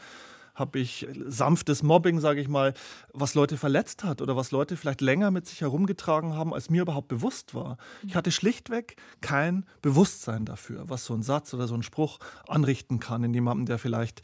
habe 0.55 0.79
ich 0.79 1.07
sanftes 1.27 1.83
Mobbing, 1.83 2.21
sage 2.21 2.41
ich 2.41 2.49
mal, 2.49 2.75
was 3.13 3.35
Leute 3.35 3.57
verletzt 3.57 4.05
hat 4.05 4.23
oder 4.23 4.37
was 4.37 4.51
Leute 4.51 4.77
vielleicht 4.77 5.01
länger 5.01 5.31
mit 5.31 5.47
sich 5.47 5.61
herumgetragen 5.61 6.35
haben, 6.35 6.55
als 6.55 6.71
mir 6.71 6.83
überhaupt 6.83 7.09
bewusst 7.09 7.55
war. 7.55 7.77
Ich 8.07 8.15
hatte 8.15 8.31
schlichtweg 8.31 8.97
kein 9.21 9.67
Bewusstsein 9.83 10.45
dafür, 10.45 10.89
was 10.89 11.05
so 11.05 11.15
ein 11.15 11.23
Satz 11.23 11.53
oder 11.55 11.67
so 11.67 11.75
ein 11.75 11.83
Spruch 11.83 12.19
anrichten 12.47 13.01
kann 13.01 13.25
in 13.25 13.35
jemandem, 13.35 13.67
der 13.67 13.79
vielleicht 13.79 14.23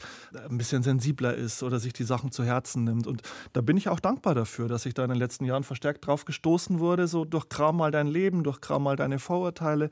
ein 0.48 0.58
bisschen 0.58 0.82
sensibler 0.82 1.34
ist 1.34 1.62
oder 1.62 1.80
sich 1.80 1.92
die 1.92 2.04
Sachen 2.04 2.30
zu 2.30 2.44
Herzen 2.44 2.84
nimmt. 2.84 3.06
Und 3.06 3.22
da 3.52 3.60
bin 3.60 3.76
ich 3.76 3.88
auch 3.88 4.00
dankbar 4.00 4.34
dafür, 4.34 4.68
dass 4.68 4.86
ich 4.86 4.94
da 4.94 5.02
in 5.04 5.10
den 5.10 5.18
letzten 5.18 5.44
Jahren 5.44 5.64
verstärkt 5.64 6.06
drauf 6.06 6.24
gestoßen 6.24 6.78
wurde, 6.78 7.08
so 7.08 7.24
durchkram 7.24 7.76
mal 7.76 7.90
dein 7.90 8.06
Leben, 8.06 8.44
durchkram 8.44 8.82
mal 8.84 8.96
deine 8.96 9.18
Vorurteile 9.18 9.90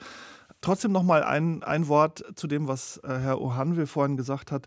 trotzdem 0.60 0.92
noch 0.92 1.02
mal 1.02 1.22
ein, 1.22 1.62
ein 1.62 1.88
Wort 1.88 2.24
zu 2.34 2.46
dem, 2.46 2.68
was 2.68 2.98
äh, 3.04 3.18
Herr 3.18 3.40
Ohanwe 3.40 3.86
vorhin 3.86 4.16
gesagt 4.16 4.52
hat. 4.52 4.66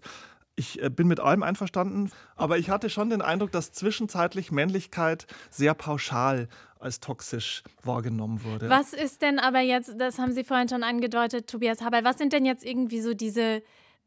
Ich 0.61 0.79
äh, 0.79 0.91
bin 0.91 1.07
mit 1.07 1.19
allem 1.19 1.41
einverstanden, 1.41 2.11
aber 2.35 2.59
ich 2.59 2.69
hatte 2.69 2.91
schon 2.91 3.09
den 3.09 3.23
Eindruck, 3.23 3.51
dass 3.51 3.71
zwischenzeitlich 3.71 4.51
Männlichkeit 4.51 5.25
sehr 5.49 5.73
pauschal 5.73 6.49
als 6.79 6.99
toxisch 6.99 7.63
wahrgenommen 7.81 8.43
wurde. 8.43 8.69
Was 8.69 8.93
ist 8.93 9.23
denn 9.23 9.39
aber 9.39 9.61
jetzt, 9.61 9.95
das 9.97 10.19
haben 10.19 10.33
Sie 10.33 10.43
vorhin 10.43 10.69
schon 10.69 10.83
angedeutet, 10.83 11.49
Tobias 11.49 11.81
Haber, 11.81 12.03
was 12.03 12.19
sind 12.19 12.31
denn 12.31 12.45
jetzt 12.45 12.63
irgendwie 12.63 13.01
so 13.01 13.15
diese 13.15 13.63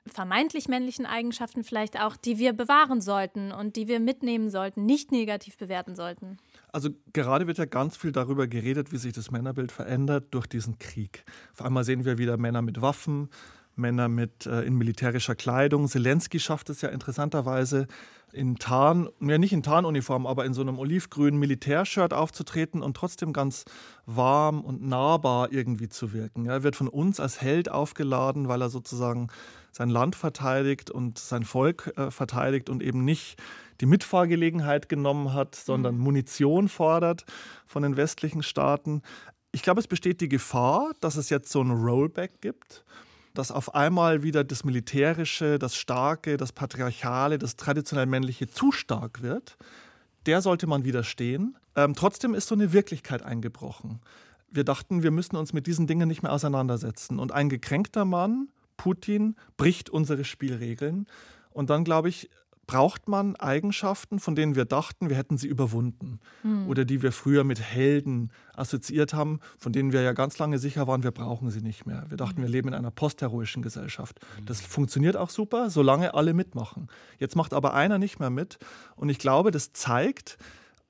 vermeintlich 0.06 0.68
männlichen 0.68 1.06
Eigenschaften 1.06 1.64
vielleicht 1.64 2.00
auch, 2.00 2.16
die 2.16 2.38
wir 2.38 2.52
bewahren 2.52 3.00
sollten 3.00 3.50
und 3.50 3.74
die 3.74 3.88
wir 3.88 3.98
mitnehmen 3.98 4.48
sollten, 4.48 4.86
nicht 4.86 5.10
negativ 5.10 5.56
bewerten 5.56 5.96
sollten? 5.96 6.36
Also 6.70 6.90
gerade 7.12 7.48
wird 7.48 7.58
ja 7.58 7.64
ganz 7.64 7.96
viel 7.96 8.12
darüber 8.12 8.46
geredet, 8.46 8.92
wie 8.92 8.98
sich 8.98 9.12
das 9.12 9.32
Männerbild 9.32 9.72
verändert 9.72 10.26
durch 10.30 10.46
diesen 10.46 10.78
Krieg. 10.78 11.24
Auf 11.54 11.62
einmal 11.62 11.82
sehen 11.82 12.04
wir 12.04 12.16
wieder 12.16 12.36
Männer 12.36 12.62
mit 12.62 12.80
Waffen, 12.80 13.28
Männer 13.76 14.08
mit 14.08 14.46
äh, 14.46 14.62
in 14.62 14.74
militärischer 14.74 15.34
Kleidung. 15.34 15.88
Zelensky 15.88 16.40
schafft 16.40 16.70
es 16.70 16.80
ja 16.80 16.88
interessanterweise 16.88 17.86
in 18.34 18.56
Tarn, 18.56 19.08
ja 19.20 19.38
nicht 19.38 19.52
in 19.52 19.62
Tarnuniform, 19.62 20.26
aber 20.26 20.44
in 20.44 20.54
so 20.54 20.60
einem 20.60 20.78
olivgrünen 20.78 21.38
Militärshirt 21.38 22.12
aufzutreten 22.12 22.82
und 22.82 22.96
trotzdem 22.96 23.32
ganz 23.32 23.64
warm 24.06 24.60
und 24.60 24.82
nahbar 24.82 25.52
irgendwie 25.52 25.88
zu 25.88 26.12
wirken. 26.12 26.44
Ja, 26.44 26.52
er 26.52 26.62
wird 26.62 26.76
von 26.76 26.88
uns 26.88 27.20
als 27.20 27.40
Held 27.40 27.70
aufgeladen, 27.70 28.48
weil 28.48 28.60
er 28.60 28.70
sozusagen 28.70 29.28
sein 29.70 29.88
Land 29.88 30.16
verteidigt 30.16 30.90
und 30.90 31.18
sein 31.18 31.44
Volk 31.44 31.92
äh, 31.96 32.10
verteidigt 32.10 32.68
und 32.68 32.82
eben 32.82 33.04
nicht 33.04 33.40
die 33.80 33.86
Mitfahrgelegenheit 33.86 34.88
genommen 34.88 35.32
hat, 35.32 35.54
sondern 35.54 35.96
mhm. 35.96 36.02
Munition 36.02 36.68
fordert 36.68 37.24
von 37.66 37.82
den 37.82 37.96
westlichen 37.96 38.42
Staaten. 38.42 39.02
Ich 39.52 39.62
glaube, 39.62 39.80
es 39.80 39.88
besteht 39.88 40.20
die 40.20 40.28
Gefahr, 40.28 40.92
dass 41.00 41.16
es 41.16 41.30
jetzt 41.30 41.50
so 41.50 41.60
ein 41.60 41.70
Rollback 41.70 42.40
gibt 42.40 42.84
dass 43.34 43.50
auf 43.50 43.74
einmal 43.74 44.22
wieder 44.22 44.44
das 44.44 44.64
Militärische, 44.64 45.58
das 45.58 45.76
Starke, 45.76 46.36
das 46.36 46.52
Patriarchale, 46.52 47.38
das 47.38 47.56
traditionell 47.56 48.06
Männliche 48.06 48.48
zu 48.48 48.72
stark 48.72 49.22
wird, 49.22 49.56
der 50.26 50.40
sollte 50.40 50.66
man 50.66 50.84
widerstehen. 50.84 51.56
Ähm, 51.76 51.94
trotzdem 51.94 52.34
ist 52.34 52.48
so 52.48 52.54
eine 52.54 52.72
Wirklichkeit 52.72 53.22
eingebrochen. 53.22 54.00
Wir 54.50 54.64
dachten, 54.64 55.02
wir 55.02 55.10
müssen 55.10 55.36
uns 55.36 55.52
mit 55.52 55.66
diesen 55.66 55.86
Dingen 55.86 56.08
nicht 56.08 56.22
mehr 56.22 56.32
auseinandersetzen. 56.32 57.18
Und 57.18 57.32
ein 57.32 57.48
gekränkter 57.48 58.04
Mann, 58.04 58.48
Putin, 58.76 59.34
bricht 59.56 59.90
unsere 59.90 60.24
Spielregeln. 60.24 61.06
Und 61.50 61.70
dann, 61.70 61.84
glaube 61.84 62.08
ich, 62.08 62.30
braucht 62.66 63.08
man 63.08 63.36
Eigenschaften, 63.36 64.18
von 64.18 64.34
denen 64.34 64.54
wir 64.54 64.64
dachten, 64.64 65.08
wir 65.08 65.16
hätten 65.16 65.36
sie 65.36 65.48
überwunden. 65.48 66.20
Mhm. 66.42 66.68
Oder 66.68 66.84
die 66.84 67.02
wir 67.02 67.12
früher 67.12 67.44
mit 67.44 67.60
Helden 67.60 68.30
assoziiert 68.54 69.14
haben, 69.14 69.40
von 69.58 69.72
denen 69.72 69.92
wir 69.92 70.02
ja 70.02 70.12
ganz 70.12 70.38
lange 70.38 70.58
sicher 70.58 70.86
waren, 70.86 71.02
wir 71.02 71.10
brauchen 71.10 71.50
sie 71.50 71.60
nicht 71.60 71.86
mehr. 71.86 72.06
Wir 72.08 72.16
dachten, 72.16 72.40
wir 72.40 72.48
leben 72.48 72.68
in 72.68 72.74
einer 72.74 72.90
postheroischen 72.90 73.62
Gesellschaft. 73.62 74.20
Das 74.46 74.60
funktioniert 74.60 75.16
auch 75.16 75.30
super, 75.30 75.70
solange 75.70 76.14
alle 76.14 76.34
mitmachen. 76.34 76.88
Jetzt 77.18 77.36
macht 77.36 77.52
aber 77.52 77.74
einer 77.74 77.98
nicht 77.98 78.20
mehr 78.20 78.30
mit. 78.30 78.58
Und 78.96 79.08
ich 79.08 79.18
glaube, 79.18 79.50
das 79.50 79.72
zeigt, 79.72 80.38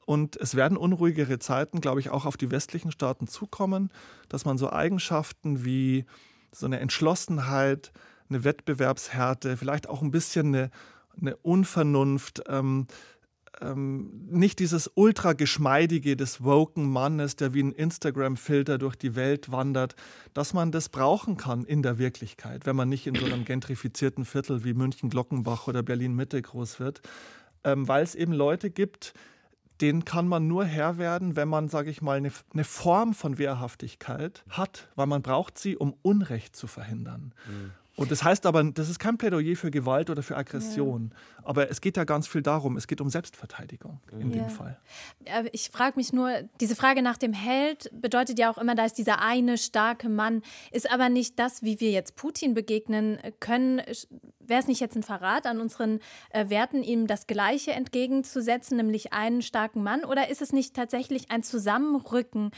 und 0.06 0.37
es 0.37 0.54
werden 0.54 0.76
unruhigere 0.76 1.38
Zeiten, 1.38 1.80
glaube 1.80 2.00
ich, 2.00 2.10
auch 2.10 2.26
auf 2.26 2.37
die 2.37 2.50
westlichen 2.50 2.92
Staaten 2.92 3.26
zukommen, 3.26 3.90
dass 4.28 4.44
man 4.44 4.58
so 4.58 4.70
Eigenschaften 4.70 5.64
wie 5.64 6.04
so 6.52 6.66
eine 6.66 6.80
Entschlossenheit, 6.80 7.92
eine 8.28 8.44
Wettbewerbshärte, 8.44 9.56
vielleicht 9.56 9.88
auch 9.88 10.02
ein 10.02 10.10
bisschen 10.10 10.48
eine 10.48 10.70
eine 11.20 11.37
Unvernunft, 11.37 12.42
ähm, 12.48 12.87
ähm, 13.61 14.11
nicht 14.31 14.59
dieses 14.59 14.90
ultra 14.94 15.33
geschmeidige 15.33 16.16
des 16.16 16.42
woken 16.42 16.90
Mannes, 16.90 17.37
der 17.37 17.55
wie 17.55 17.62
ein 17.62 17.72
Instagram-Filter 17.72 18.79
durch 18.79 18.96
die 18.96 19.14
Welt 19.14 19.53
wandert, 19.53 19.94
dass 20.33 20.55
man 20.55 20.72
das 20.72 20.88
brauchen 20.88 21.37
kann 21.37 21.64
in 21.64 21.83
der 21.83 21.98
Wirklichkeit, 21.98 22.66
wenn 22.66 22.77
man 22.77 22.88
nicht 22.88 23.07
in 23.07 23.14
so 23.14 23.27
einem 23.27 23.44
gentrifizierten 23.44 24.24
Viertel 24.24 24.64
wie 24.64 24.74
München-Glockenbach 24.74 25.68
oder 25.68 25.83
Berlin-Mitte 25.83 26.40
groß 26.42 26.81
wird, 26.81 27.03
ähm, 27.62 27.87
weil 27.87 28.03
es 28.03 28.14
eben 28.14 28.33
Leute 28.33 28.70
gibt, 28.70 29.14
denen 29.81 30.05
kann 30.05 30.29
man 30.29 30.46
nur 30.46 30.64
Herr 30.64 30.98
werden, 30.98 31.37
wenn 31.37 31.48
man, 31.48 31.68
sage 31.68 31.90
ich 31.90 32.00
mal, 32.00 32.16
eine, 32.16 32.31
eine, 32.53 32.64
Form 32.64 33.12
von 33.12 33.38
Wehrhaftigkeit 33.38 34.44
hat, 34.48 34.88
weil 34.94 35.07
man 35.07 35.22
braucht 35.22 35.59
sie, 35.59 35.77
um 35.77 35.94
Unrecht 36.03 36.55
zu 36.55 36.66
verhindern. 36.66 37.35
Mhm. 37.46 37.72
Und 37.96 38.11
das 38.11 38.24
heißt 38.24 38.46
aber, 38.46 38.64
das 38.64 38.88
ist 38.88 38.98
kein 38.98 39.18
Plädoyer 39.18 39.54
für 39.57 39.70
Gewalt 39.70 40.11
oder 40.11 40.22
für 40.22 40.37
Aggression. 40.37 41.12
Ja. 41.12 41.44
Aber 41.44 41.70
es 41.70 41.80
geht 41.80 41.96
ja 41.96 42.04
ganz 42.04 42.26
viel 42.26 42.42
darum, 42.42 42.76
es 42.76 42.87
geht 42.87 43.00
um 43.00 43.09
Selbstverteidigung 43.09 44.00
in 44.12 44.30
ja. 44.30 44.44
dem 44.44 44.48
Fall. 44.48 44.78
Ich 45.52 45.70
frage 45.70 45.96
mich 45.96 46.12
nur, 46.12 46.30
diese 46.61 46.74
Frage 46.74 47.02
nach 47.02 47.18
dem 47.18 47.33
Held 47.33 47.90
bedeutet 47.92 48.38
ja 48.38 48.50
auch 48.50 48.59
immer, 48.59 48.74
da 48.74 48.85
ist 48.85 48.98
dieser 48.98 49.20
eine 49.20 49.59
starke 49.59 50.09
Mann. 50.09 50.42
Ist 50.72 50.90
aber 50.90 51.09
nicht 51.09 51.38
das, 51.38 51.62
wie 51.62 51.80
wir 51.80 51.90
jetzt 51.90 52.16
Putin 52.16 52.54
begegnen 52.54 53.18
können. 53.38 53.80
Wäre 54.40 54.61
es 54.61 54.66
nicht 54.66 54.80
jetzt 54.80 54.96
ein 54.96 55.02
Verrat 55.02 55.46
an 55.46 55.61
unseren 55.61 56.00
äh, 56.30 56.50
Werten, 56.50 56.83
ihm 56.83 57.07
das 57.07 57.26
Gleiche 57.26 57.72
entgegenzusetzen, 57.72 58.76
nämlich 58.76 59.12
einen 59.12 59.40
starken 59.40 59.83
Mann? 59.83 60.04
Oder 60.04 60.28
ist 60.28 60.42
es 60.42 60.52
nicht 60.52 60.74
tatsächlich 60.74 61.30
ein 61.30 61.42
Zusammenrücken? 61.42 62.50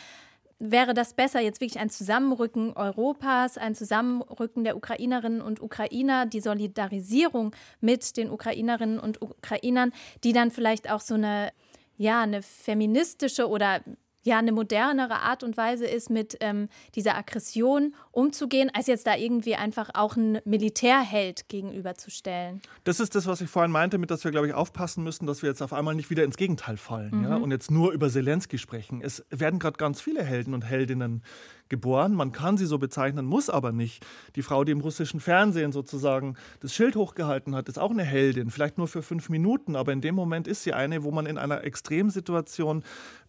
Wäre 0.58 0.94
das 0.94 1.14
besser, 1.14 1.40
jetzt 1.40 1.60
wirklich 1.60 1.80
ein 1.80 1.90
Zusammenrücken 1.90 2.72
Europas, 2.72 3.58
ein 3.58 3.74
Zusammenrücken 3.74 4.64
der 4.64 4.76
Ukrainerinnen 4.76 5.42
und 5.42 5.60
Ukrainer, 5.60 6.26
die 6.26 6.40
Solidarisierung 6.40 7.54
mit 7.80 8.16
den 8.16 8.30
Ukrainerinnen 8.30 8.98
und 8.98 9.20
Ukrainern, 9.20 9.92
die 10.24 10.32
dann 10.32 10.50
vielleicht 10.50 10.90
auch 10.90 11.00
so 11.00 11.14
eine, 11.14 11.52
ja, 11.96 12.22
eine 12.22 12.42
feministische 12.42 13.48
oder 13.48 13.80
ja 14.26 14.38
eine 14.38 14.52
modernere 14.52 15.20
Art 15.20 15.42
und 15.42 15.56
Weise 15.56 15.86
ist, 15.86 16.10
mit 16.10 16.36
ähm, 16.40 16.68
dieser 16.94 17.16
Aggression 17.16 17.94
umzugehen, 18.10 18.70
als 18.74 18.86
jetzt 18.86 19.06
da 19.06 19.16
irgendwie 19.16 19.56
einfach 19.56 19.90
auch 19.94 20.16
einen 20.16 20.38
Militärheld 20.44 21.48
gegenüberzustellen. 21.48 22.60
Das 22.84 23.00
ist 23.00 23.14
das, 23.14 23.26
was 23.26 23.40
ich 23.40 23.48
vorhin 23.48 23.70
meinte, 23.70 23.98
mit 23.98 24.10
dass 24.10 24.24
wir, 24.24 24.30
glaube 24.30 24.48
ich, 24.48 24.54
aufpassen 24.54 25.02
müssen, 25.02 25.26
dass 25.26 25.42
wir 25.42 25.48
jetzt 25.48 25.62
auf 25.62 25.72
einmal 25.72 25.94
nicht 25.94 26.10
wieder 26.10 26.24
ins 26.24 26.36
Gegenteil 26.36 26.76
fallen 26.76 27.18
mhm. 27.18 27.24
ja, 27.24 27.36
und 27.36 27.50
jetzt 27.50 27.70
nur 27.70 27.92
über 27.92 28.10
Zelensky 28.10 28.58
sprechen. 28.58 29.00
Es 29.02 29.24
werden 29.30 29.58
gerade 29.58 29.76
ganz 29.78 30.00
viele 30.00 30.22
Helden 30.22 30.52
und 30.52 30.62
Heldinnen 30.62 31.22
geboren. 31.68 32.14
Man 32.14 32.32
kann 32.32 32.56
sie 32.56 32.66
so 32.66 32.78
bezeichnen, 32.78 33.26
muss 33.26 33.50
aber 33.50 33.72
nicht. 33.72 34.04
Die 34.36 34.42
Frau, 34.42 34.64
die 34.64 34.72
im 34.72 34.80
russischen 34.80 35.20
Fernsehen 35.20 35.72
sozusagen 35.72 36.36
das 36.60 36.74
Schild 36.74 36.96
hochgehalten 36.96 37.54
hat, 37.54 37.68
ist 37.68 37.78
auch 37.78 37.90
eine 37.90 38.04
Heldin. 38.04 38.50
Vielleicht 38.50 38.78
nur 38.78 38.88
für 38.88 39.02
fünf 39.02 39.28
Minuten, 39.28 39.76
aber 39.76 39.92
in 39.92 40.00
dem 40.00 40.14
Moment 40.14 40.46
ist 40.48 40.62
sie 40.62 40.72
eine, 40.72 41.02
wo 41.02 41.10
man 41.10 41.26
in 41.26 41.38
einer 41.38 41.64
Extremsituation 41.64 42.82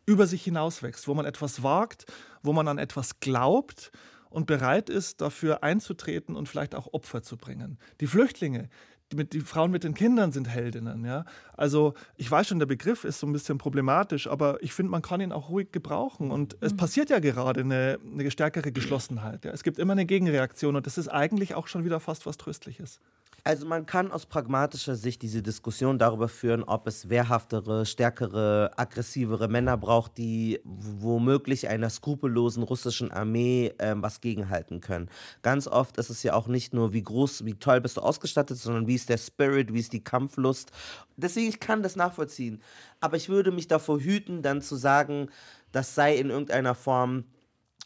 über 0.07 0.25
sich 0.25 0.43
hinauswächst, 0.43 1.07
wo 1.07 1.13
man 1.13 1.25
etwas 1.25 1.61
wagt, 1.61 2.05
wo 2.41 2.53
man 2.53 2.67
an 2.67 2.79
etwas 2.79 3.19
glaubt 3.19 3.91
und 4.31 4.47
bereit 4.47 4.89
ist, 4.89 5.21
dafür 5.21 5.63
einzutreten 5.63 6.35
und 6.35 6.49
vielleicht 6.49 6.73
auch 6.73 6.93
Opfer 6.93 7.21
zu 7.21 7.37
bringen. 7.37 7.77
Die 7.99 8.07
Flüchtlinge, 8.07 8.69
die, 9.11 9.29
die, 9.29 9.41
Frauen 9.41 9.71
mit 9.71 9.83
den 9.83 9.93
Kindern 9.93 10.31
sind 10.31 10.47
Heldinnen. 10.47 11.05
Ja? 11.05 11.25
Also 11.55 11.93
ich 12.15 12.29
weiß 12.29 12.47
schon, 12.47 12.59
der 12.59 12.65
Begriff 12.65 13.03
ist 13.03 13.19
so 13.19 13.27
ein 13.27 13.33
bisschen 13.33 13.57
problematisch, 13.57 14.27
aber 14.27 14.61
ich 14.63 14.73
finde, 14.73 14.91
man 14.91 15.01
kann 15.01 15.21
ihn 15.21 15.31
auch 15.31 15.49
ruhig 15.49 15.71
gebrauchen. 15.71 16.31
Und 16.31 16.53
mhm. 16.53 16.67
es 16.67 16.75
passiert 16.75 17.09
ja 17.09 17.19
gerade 17.19 17.61
eine, 17.61 17.99
eine 18.03 18.31
stärkere 18.31 18.71
Geschlossenheit. 18.71 19.45
Ja? 19.45 19.51
Es 19.51 19.63
gibt 19.63 19.77
immer 19.77 19.93
eine 19.93 20.05
Gegenreaktion 20.05 20.75
und 20.75 20.87
das 20.87 20.97
ist 20.97 21.09
eigentlich 21.09 21.55
auch 21.55 21.67
schon 21.67 21.85
wieder 21.85 21.99
fast 21.99 22.25
was 22.25 22.37
Tröstliches. 22.37 22.99
Also 23.43 23.65
man 23.65 23.85
kann 23.85 24.11
aus 24.11 24.25
pragmatischer 24.25 24.95
Sicht 24.95 25.21
diese 25.21 25.41
Diskussion 25.41 25.99
darüber 25.99 26.27
führen, 26.27 26.63
ob 26.63 26.85
es 26.85 27.07
wehrhaftere, 27.09 27.85
stärkere, 27.85 28.71
aggressivere 28.75 29.47
Männer 29.47 29.77
braucht, 29.77 30.17
die 30.17 30.59
womöglich 30.65 31.69
einer 31.69 31.89
skrupellosen 31.89 32.63
russischen 32.63 33.11
Armee 33.11 33.73
äh, 33.77 33.95
was 33.97 34.19
gegenhalten 34.19 34.81
können. 34.81 35.09
Ganz 35.43 35.67
oft 35.67 35.97
ist 35.97 36.09
es 36.09 36.23
ja 36.23 36.33
auch 36.33 36.47
nicht 36.47 36.73
nur, 36.73 36.91
wie 36.91 37.03
groß, 37.03 37.45
wie 37.45 37.53
toll 37.53 37.79
bist 37.79 37.97
du 37.97 38.01
ausgestattet, 38.01 38.57
sondern 38.57 38.87
wie 38.87 38.95
ist 38.95 39.09
der 39.09 39.17
Spirit, 39.17 39.73
wie 39.73 39.79
ist 39.79 39.93
die 39.93 40.03
Kampflust. 40.03 40.71
Deswegen 41.15 41.47
ich 41.47 41.59
kann 41.59 41.83
das 41.83 41.95
nachvollziehen. 41.95 42.61
Aber 42.99 43.15
ich 43.15 43.29
würde 43.29 43.51
mich 43.51 43.67
davor 43.67 43.99
hüten, 43.99 44.41
dann 44.41 44.61
zu 44.61 44.75
sagen, 44.75 45.29
das 45.71 45.95
sei 45.95 46.17
in 46.17 46.29
irgendeiner 46.29 46.75
Form 46.75 47.23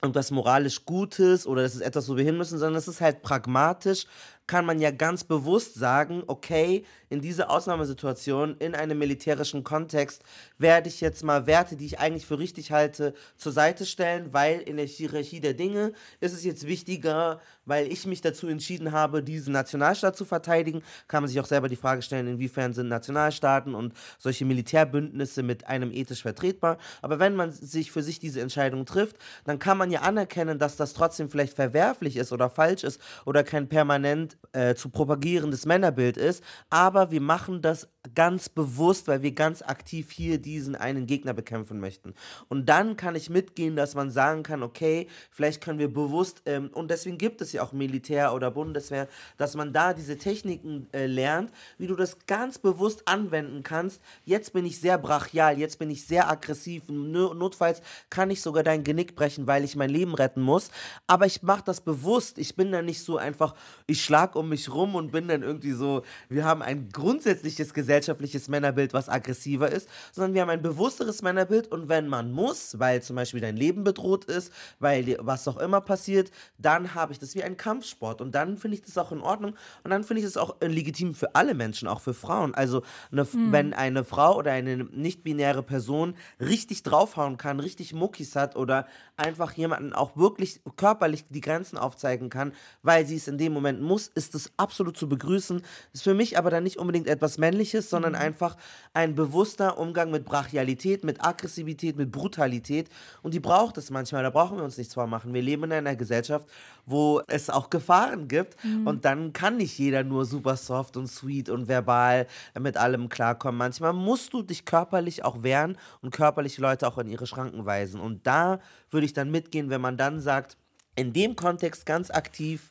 irgendwas 0.02 0.32
moralisch 0.32 0.86
Gutes 0.86 1.46
oder 1.46 1.62
das 1.62 1.76
ist 1.76 1.82
etwas, 1.82 2.10
wo 2.10 2.18
wir 2.18 2.24
hin 2.24 2.38
müssen, 2.38 2.58
sondern 2.58 2.78
es 2.78 2.88
ist 2.88 3.02
halt 3.02 3.22
pragmatisch 3.22 4.08
kann 4.48 4.66
man 4.66 4.80
ja 4.80 4.92
ganz 4.92 5.24
bewusst 5.24 5.76
sagen, 5.76 6.24
okay, 6.28 6.84
in 7.10 7.22
dieser 7.22 7.50
Ausnahmesituation, 7.50 8.56
in 8.58 8.76
einem 8.76 8.98
militärischen 8.98 9.64
Kontext, 9.64 10.24
werde 10.58 10.90
ich 10.90 11.02
jetzt 11.02 11.24
mal 11.24 11.46
Werte, 11.46 11.76
die 11.76 11.86
ich 11.86 12.00
eigentlich 12.00 12.26
für 12.26 12.40
richtig 12.40 12.72
halte, 12.72 13.14
zur 13.36 13.52
Seite 13.52 13.86
stellen, 13.86 14.34
weil 14.34 14.60
in 14.62 14.78
der 14.78 14.86
Hierarchie 14.86 15.40
der 15.42 15.54
Dinge 15.54 15.94
ist 16.20 16.34
es 16.34 16.44
jetzt 16.44 16.68
wichtiger, 16.68 17.42
weil 17.66 17.92
ich 17.92 18.06
mich 18.06 18.22
dazu 18.22 18.48
entschieden 18.48 18.92
habe, 18.92 19.24
diesen 19.24 19.54
Nationalstaat 19.54 20.16
zu 20.16 20.26
verteidigen, 20.26 20.84
kann 21.08 21.24
man 21.24 21.28
sich 21.30 21.40
auch 21.40 21.46
selber 21.46 21.70
die 21.70 21.76
Frage 21.76 22.02
stellen, 22.02 22.28
inwiefern 22.28 22.74
sind 22.74 22.88
Nationalstaaten 22.88 23.76
und 23.76 23.94
solche 24.18 24.46
Militärbündnisse 24.46 25.44
mit 25.44 25.68
einem 25.68 25.92
ethisch 25.92 26.22
vertretbar. 26.22 26.78
Aber 27.02 27.20
wenn 27.20 27.36
man 27.36 27.52
sich 27.52 27.92
für 27.92 28.04
sich 28.04 28.20
diese 28.20 28.42
Entscheidung 28.42 28.86
trifft, 28.86 29.18
dann 29.44 29.60
kann 29.60 29.78
man 29.78 29.92
ja 29.92 30.02
anerkennen, 30.02 30.60
dass 30.60 30.76
das 30.76 30.94
trotzdem 30.94 31.30
vielleicht 31.30 31.56
verwerflich 31.56 32.18
ist 32.18 32.32
oder 32.32 32.50
falsch 32.50 32.84
ist 32.84 33.02
oder 33.26 33.44
kein 33.44 33.68
permanent 33.68 34.31
äh, 34.54 34.76
zu 34.76 34.90
propagierendes 34.90 35.66
Männerbild 35.66 36.18
ist, 36.18 36.44
aber 36.70 37.12
wir 37.12 37.22
machen 37.22 37.62
das 37.62 37.88
ganz 38.16 38.50
bewusst, 38.50 39.08
weil 39.08 39.22
wir 39.22 39.32
ganz 39.32 39.62
aktiv 39.62 40.12
hier 40.12 40.40
diesen 40.40 40.76
einen 40.76 41.06
Gegner 41.06 41.34
bekämpfen 41.34 41.80
möchten. 41.80 42.16
Und 42.50 42.68
dann 42.68 42.98
kann 42.98 43.16
ich 43.16 43.30
mitgehen, 43.30 43.76
dass 43.76 43.94
man 43.94 44.10
sagen 44.10 44.42
kann, 44.42 44.64
okay, 44.64 45.08
vielleicht 45.30 45.62
können 45.62 45.78
wir 45.78 45.94
bewusst, 45.94 46.42
ähm, 46.46 46.72
und 46.74 46.90
deswegen 46.90 47.20
gibt 47.20 47.42
es 47.42 47.52
ja 47.52 47.62
auch 47.62 47.74
Militär 47.74 48.34
oder 48.34 48.50
Bundeswehr, 48.50 49.08
dass 49.38 49.56
man 49.56 49.72
da 49.72 49.94
diese 49.94 50.18
Techniken 50.18 50.88
äh, 50.94 51.06
lernt, 51.06 51.52
wie 51.78 51.86
du 51.86 51.96
das 51.96 52.18
ganz 52.26 52.58
bewusst 52.58 53.08
anwenden 53.08 53.62
kannst. 53.62 54.02
Jetzt 54.26 54.52
bin 54.54 54.66
ich 54.66 54.80
sehr 54.80 54.98
brachial, 54.98 55.60
jetzt 55.60 55.78
bin 55.78 55.92
ich 55.92 56.06
sehr 56.06 56.30
aggressiv, 56.30 56.84
notfalls 56.88 57.82
kann 58.10 58.32
ich 58.32 58.42
sogar 58.42 58.64
dein 58.64 58.84
Genick 58.84 59.16
brechen, 59.16 59.46
weil 59.46 59.64
ich 59.64 59.76
mein 59.76 59.92
Leben 59.92 60.16
retten 60.16 60.42
muss, 60.42 60.72
aber 61.06 61.28
ich 61.28 61.44
mache 61.44 61.64
das 61.66 61.82
bewusst. 61.82 62.40
Ich 62.40 62.56
bin 62.56 62.72
da 62.72 62.82
nicht 62.82 63.04
so 63.04 63.18
einfach, 63.18 63.54
ich 63.86 64.04
schlage 64.04 64.40
um 64.40 64.50
mich 64.50 64.74
rum 64.74 64.96
und 64.96 65.12
bin 65.12 65.28
dann 65.28 65.44
irgendwie 65.44 65.74
so, 65.74 66.02
wir 66.30 66.46
haben 66.46 66.64
ein 66.64 66.90
grundsätzliches 66.90 67.76
Gesetz, 67.76 67.91
gesellschaftliches 67.92 68.48
Männerbild, 68.48 68.94
was 68.94 69.10
aggressiver 69.10 69.70
ist, 69.70 69.90
sondern 70.14 70.34
wir 70.34 70.42
haben 70.42 70.50
ein 70.50 70.62
bewussteres 70.62 71.22
Männerbild 71.22 71.68
und 71.70 71.90
wenn 71.90 72.08
man 72.08 72.32
muss, 72.32 72.80
weil 72.80 73.04
zum 73.04 73.18
Beispiel 73.18 73.42
dein 73.42 73.58
Leben 73.58 73.84
bedroht 73.84 74.26
ist, 74.26 74.54
weil 74.80 75.18
was 75.20 75.46
auch 75.50 75.58
immer 75.58 75.82
passiert, 75.82 76.32
dann 76.58 76.96
habe 76.96 77.12
ich 77.12 77.20
das 77.20 77.36
wie 77.36 77.44
ein 77.44 77.58
Kampfsport 77.58 78.22
und 78.22 78.34
dann 78.34 78.58
finde 78.58 78.76
ich 78.76 78.84
das 78.84 78.98
auch 78.98 79.12
in 79.12 79.20
Ordnung 79.20 79.56
und 79.84 79.92
dann 79.92 80.06
finde 80.06 80.22
ich 80.22 80.26
das 80.26 80.38
auch 80.38 80.56
legitim 80.62 81.14
für 81.14 81.36
alle 81.36 81.54
Menschen, 81.54 81.90
auch 81.90 82.00
für 82.00 82.14
Frauen. 82.14 82.56
Also 82.56 82.82
eine, 83.12 83.24
mhm. 83.24 83.52
wenn 83.52 83.74
eine 83.74 84.06
Frau 84.06 84.38
oder 84.38 84.54
eine 84.54 84.78
nicht-binäre 84.78 85.64
Person 85.64 86.16
richtig 86.40 86.84
draufhauen 86.84 87.36
kann, 87.36 87.60
richtig 87.60 87.94
Muckis 87.94 88.38
hat 88.38 88.56
oder 88.56 88.88
einfach 89.18 89.52
jemanden 89.52 89.92
auch 89.92 90.16
wirklich 90.16 90.62
körperlich 90.78 91.26
die 91.30 91.42
Grenzen 91.42 91.78
aufzeigen 91.78 92.30
kann, 92.30 92.54
weil 92.84 93.06
sie 93.06 93.18
es 93.18 93.28
in 93.28 93.38
dem 93.38 93.52
Moment 93.52 93.82
muss, 93.82 94.08
ist 94.08 94.34
das 94.34 94.52
absolut 94.56 94.96
zu 94.98 95.10
begrüßen. 95.10 95.62
Ist 95.92 96.04
für 96.04 96.14
mich 96.14 96.38
aber 96.38 96.50
dann 96.50 96.64
nicht 96.64 96.78
unbedingt 96.78 97.08
etwas 97.08 97.38
Männliches, 97.38 97.81
ist, 97.82 97.90
sondern 97.90 98.14
mhm. 98.14 98.20
einfach 98.20 98.56
ein 98.94 99.16
bewusster 99.16 99.78
Umgang 99.78 100.12
mit 100.12 100.26
Brachialität, 100.26 101.04
mit 101.04 101.24
Aggressivität, 101.24 101.98
mit 101.98 102.12
Brutalität. 102.12 102.90
Und 103.22 103.34
die 103.34 103.40
braucht 103.40 103.78
es 103.78 103.90
manchmal, 103.90 104.24
da 104.24 104.30
brauchen 104.30 104.58
wir 104.58 104.64
uns 104.64 104.78
nichts 104.78 104.94
vormachen. 104.94 105.34
Wir 105.34 105.42
leben 105.42 105.64
in 105.64 105.74
einer 105.74 105.96
Gesellschaft, 105.96 106.48
wo 106.86 107.22
es 107.28 107.50
auch 107.50 107.70
Gefahren 107.70 108.28
gibt. 108.28 108.64
Mhm. 108.64 108.88
Und 108.88 109.06
dann 109.06 109.34
kann 109.34 109.58
nicht 109.58 109.78
jeder 109.78 110.04
nur 110.04 110.26
super 110.26 110.56
soft 110.56 110.98
und 110.98 111.08
sweet 111.08 111.50
und 111.50 111.68
verbal 111.68 112.28
mit 112.60 112.78
allem 112.78 113.10
klarkommen. 113.10 113.58
Manchmal 113.58 113.94
musst 113.94 114.34
du 114.34 114.44
dich 114.44 114.66
körperlich 114.66 115.26
auch 115.26 115.44
wehren 115.44 115.78
und 116.02 116.12
körperlich 116.12 116.58
Leute 116.58 116.88
auch 116.88 116.98
in 116.98 117.08
ihre 117.08 117.28
Schranken 117.28 117.66
weisen. 117.66 118.00
Und 118.00 118.28
da 118.28 118.60
würde 118.90 119.06
ich 119.06 119.14
dann 119.14 119.32
mitgehen, 119.32 119.70
wenn 119.70 119.82
man 119.82 119.98
dann 119.98 120.20
sagt, 120.20 120.58
in 120.96 121.14
dem 121.14 121.36
Kontext 121.36 121.86
ganz 121.86 122.12
aktiv, 122.12 122.70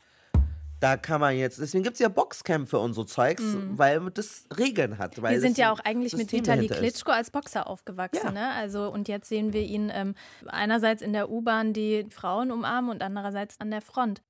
da 0.80 0.96
kann 0.96 1.20
man 1.20 1.36
jetzt, 1.36 1.60
deswegen 1.60 1.84
gibt 1.84 1.94
es 1.94 2.00
ja 2.00 2.08
Boxkämpfe 2.08 2.78
und 2.78 2.94
so 2.94 3.04
Zeugs, 3.04 3.42
mhm. 3.42 3.78
weil 3.78 4.10
das 4.10 4.46
Regeln 4.58 4.98
hat. 4.98 5.22
wir 5.22 5.40
sind 5.40 5.58
ja 5.58 5.72
auch 5.72 5.80
eigentlich 5.80 6.16
mit 6.16 6.32
Vitali 6.32 6.68
Klitschko 6.68 7.12
als 7.12 7.30
Boxer 7.30 7.66
aufgewachsen. 7.66 8.20
Ja. 8.24 8.32
Ne? 8.32 8.50
Also, 8.54 8.90
und 8.90 9.06
jetzt 9.06 9.28
sehen 9.28 9.52
wir 9.52 9.62
ihn 9.62 9.92
ähm, 9.94 10.14
einerseits 10.46 11.02
in 11.02 11.12
der 11.12 11.30
U-Bahn 11.30 11.74
die 11.74 12.06
Frauen 12.10 12.50
umarmen 12.50 12.90
und 12.90 13.02
andererseits 13.02 13.60
an 13.60 13.70
der 13.70 13.82
Front. 13.82 14.22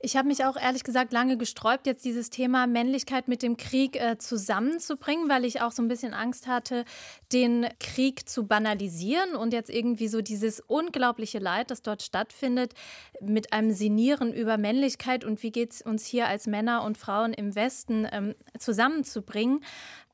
Ich 0.00 0.16
habe 0.16 0.28
mich 0.28 0.44
auch 0.44 0.56
ehrlich 0.56 0.84
gesagt 0.84 1.12
lange 1.12 1.36
gesträubt, 1.36 1.86
jetzt 1.86 2.04
dieses 2.04 2.30
Thema 2.30 2.68
Männlichkeit 2.68 3.26
mit 3.26 3.42
dem 3.42 3.56
Krieg 3.56 4.00
äh, 4.00 4.16
zusammenzubringen, 4.16 5.28
weil 5.28 5.44
ich 5.44 5.60
auch 5.60 5.72
so 5.72 5.82
ein 5.82 5.88
bisschen 5.88 6.14
Angst 6.14 6.46
hatte, 6.46 6.84
den 7.32 7.66
Krieg 7.80 8.28
zu 8.28 8.46
banalisieren 8.46 9.34
und 9.34 9.52
jetzt 9.52 9.70
irgendwie 9.70 10.06
so 10.06 10.22
dieses 10.22 10.60
unglaubliche 10.60 11.40
Leid, 11.40 11.72
das 11.72 11.82
dort 11.82 12.02
stattfindet, 12.02 12.74
mit 13.20 13.52
einem 13.52 13.72
Sinieren 13.72 14.32
über 14.32 14.56
Männlichkeit 14.56 15.24
und 15.24 15.42
wie 15.42 15.50
geht 15.50 15.72
es 15.72 15.82
uns 15.82 16.06
hier 16.06 16.28
als 16.28 16.46
Männer 16.46 16.84
und 16.84 16.96
Frauen 16.96 17.32
im 17.32 17.56
Westen 17.56 18.06
ähm, 18.12 18.36
zusammenzubringen. 18.56 19.64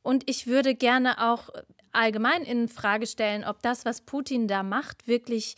Und 0.02 0.28
ich 0.30 0.46
würde 0.46 0.74
gerne 0.74 1.30
auch 1.30 1.50
allgemein 1.92 2.42
in 2.42 2.68
Frage 2.68 3.06
stellen, 3.06 3.44
ob 3.44 3.60
das, 3.60 3.84
was 3.84 4.00
Putin 4.00 4.48
da 4.48 4.62
macht, 4.62 5.06
wirklich 5.06 5.56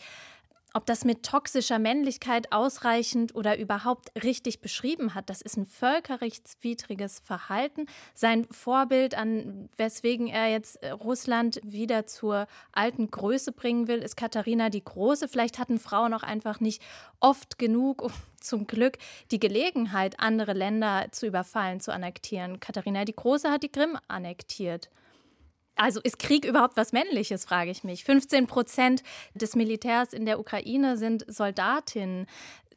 ob 0.77 0.85
das 0.85 1.07
mit 1.07 1.23
toxischer 1.23 1.79
Männlichkeit 1.79 2.53
ausreichend 2.53 3.35
oder 3.35 3.59
überhaupt 3.59 4.11
richtig 4.23 4.61
beschrieben 4.61 5.15
hat, 5.15 5.31
das 5.31 5.41
ist 5.41 5.57
ein 5.57 5.65
völkerrechtswidriges 5.65 7.21
Verhalten. 7.21 7.87
Sein 8.13 8.47
Vorbild, 8.51 9.17
an 9.17 9.71
weswegen 9.79 10.27
er 10.27 10.51
jetzt 10.51 10.83
äh, 10.83 10.91
Russland 10.91 11.61
wieder 11.65 12.05
zur 12.05 12.47
alten 12.73 13.11
Größe 13.11 13.53
bringen 13.53 13.89
will, 13.89 14.01
ist 14.01 14.19
Katharina 14.19 14.69
die 14.69 14.85
Große. 14.85 15.29
Vielleicht 15.29 15.59
hatten 15.59 15.79
Frauen 15.79 16.13
auch 16.13 16.23
einfach 16.23 16.61
nicht 16.61 16.83
oft 17.21 17.59
genug, 17.59 18.03
um 18.03 18.13
zum 18.43 18.67
Glück 18.67 18.99
die 19.31 19.41
Gelegenheit, 19.41 20.21
andere 20.21 20.53
Länder 20.53 21.07
zu 21.11 21.27
überfallen, 21.27 21.81
zu 21.81 21.91
annektieren. 21.91 22.61
Katharina 22.61 23.07
die 23.07 23.17
Große 23.17 23.51
hat 23.51 23.63
die 23.63 23.73
Krim 23.73 23.97
annektiert. 24.09 24.91
Also 25.77 26.01
ist 26.01 26.19
Krieg 26.19 26.45
überhaupt 26.45 26.77
was 26.77 26.93
Männliches, 26.93 27.45
frage 27.45 27.71
ich 27.71 27.85
mich. 27.85 28.05
15 28.05 28.47
Prozent 28.47 29.03
des 29.35 29.55
Militärs 29.55 30.13
in 30.13 30.25
der 30.25 30.41
Ukraine 30.41 30.97
sind 30.97 31.25
Soldatinnen. 31.29 32.27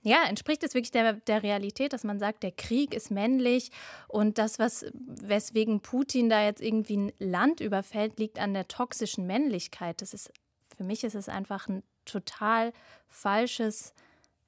Ja, 0.01 0.23
entspricht 0.27 0.63
es 0.63 0.73
wirklich 0.73 0.91
der, 0.91 1.13
der 1.13 1.43
Realität, 1.43 1.91
dass 1.91 2.03
man 2.03 2.19
sagt, 2.19 2.43
der 2.43 2.51
Krieg 2.51 2.93
ist 2.93 3.11
männlich 3.11 3.71
und 4.07 4.37
das, 4.37 4.59
was, 4.59 4.85
weswegen 4.93 5.81
Putin 5.81 6.29
da 6.29 6.43
jetzt 6.43 6.61
irgendwie 6.61 6.97
ein 6.97 7.11
Land 7.19 7.59
überfällt, 7.59 8.17
liegt 8.19 8.39
an 8.39 8.53
der 8.53 8.67
toxischen 8.67 9.27
Männlichkeit. 9.27 10.01
Das 10.01 10.13
ist, 10.13 10.31
für 10.77 10.83
mich 10.83 11.03
ist 11.03 11.15
es 11.15 11.27
einfach 11.27 11.67
ein 11.67 11.83
total 12.05 12.71
falsches 13.07 13.93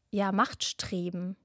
ja, 0.09 0.31
Machtstreben. 0.31 1.35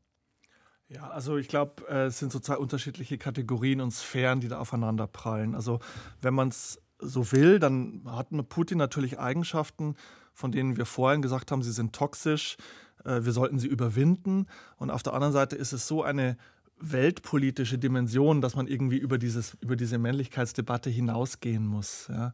Ja, 0.88 1.10
also 1.10 1.36
ich 1.36 1.48
glaube, 1.48 1.84
äh, 1.88 2.06
es 2.06 2.18
sind 2.20 2.30
so 2.30 2.38
zwei 2.38 2.58
unterschiedliche 2.58 3.18
Kategorien 3.18 3.80
und 3.80 3.90
Sphären, 3.90 4.38
die 4.40 4.46
da 4.46 4.60
aufeinander 4.60 5.08
prallen. 5.08 5.56
Also 5.56 5.80
wenn 6.20 6.34
man 6.34 6.48
es 6.48 6.80
so 6.98 7.32
will, 7.32 7.59
dann 7.59 8.02
hat 8.06 8.28
Putin 8.48 8.78
natürlich 8.78 9.18
Eigenschaften, 9.18 9.96
von 10.32 10.52
denen 10.52 10.76
wir 10.76 10.87
vorhin 10.87 11.22
gesagt 11.22 11.50
haben, 11.50 11.62
sie 11.62 11.72
sind 11.72 11.94
toxisch, 11.94 12.56
äh, 13.04 13.24
wir 13.24 13.32
sollten 13.32 13.59
sie 13.59 13.68
überwinden. 13.68 14.46
Und 14.76 14.90
auf 14.90 15.02
der 15.02 15.14
anderen 15.14 15.32
Seite 15.32 15.56
ist 15.56 15.72
es 15.72 15.87
so 15.87 16.02
eine 16.02 16.37
weltpolitische 16.78 17.78
Dimension, 17.78 18.42
dass 18.42 18.54
man 18.54 18.66
irgendwie 18.66 18.98
über, 18.98 19.16
dieses, 19.16 19.56
über 19.61 19.76
diese 19.76 19.96
Männlichkeitsdebatte 19.96 20.90
hinausgehen 20.90 21.66
muss. 21.66 22.09
Ja. 22.09 22.32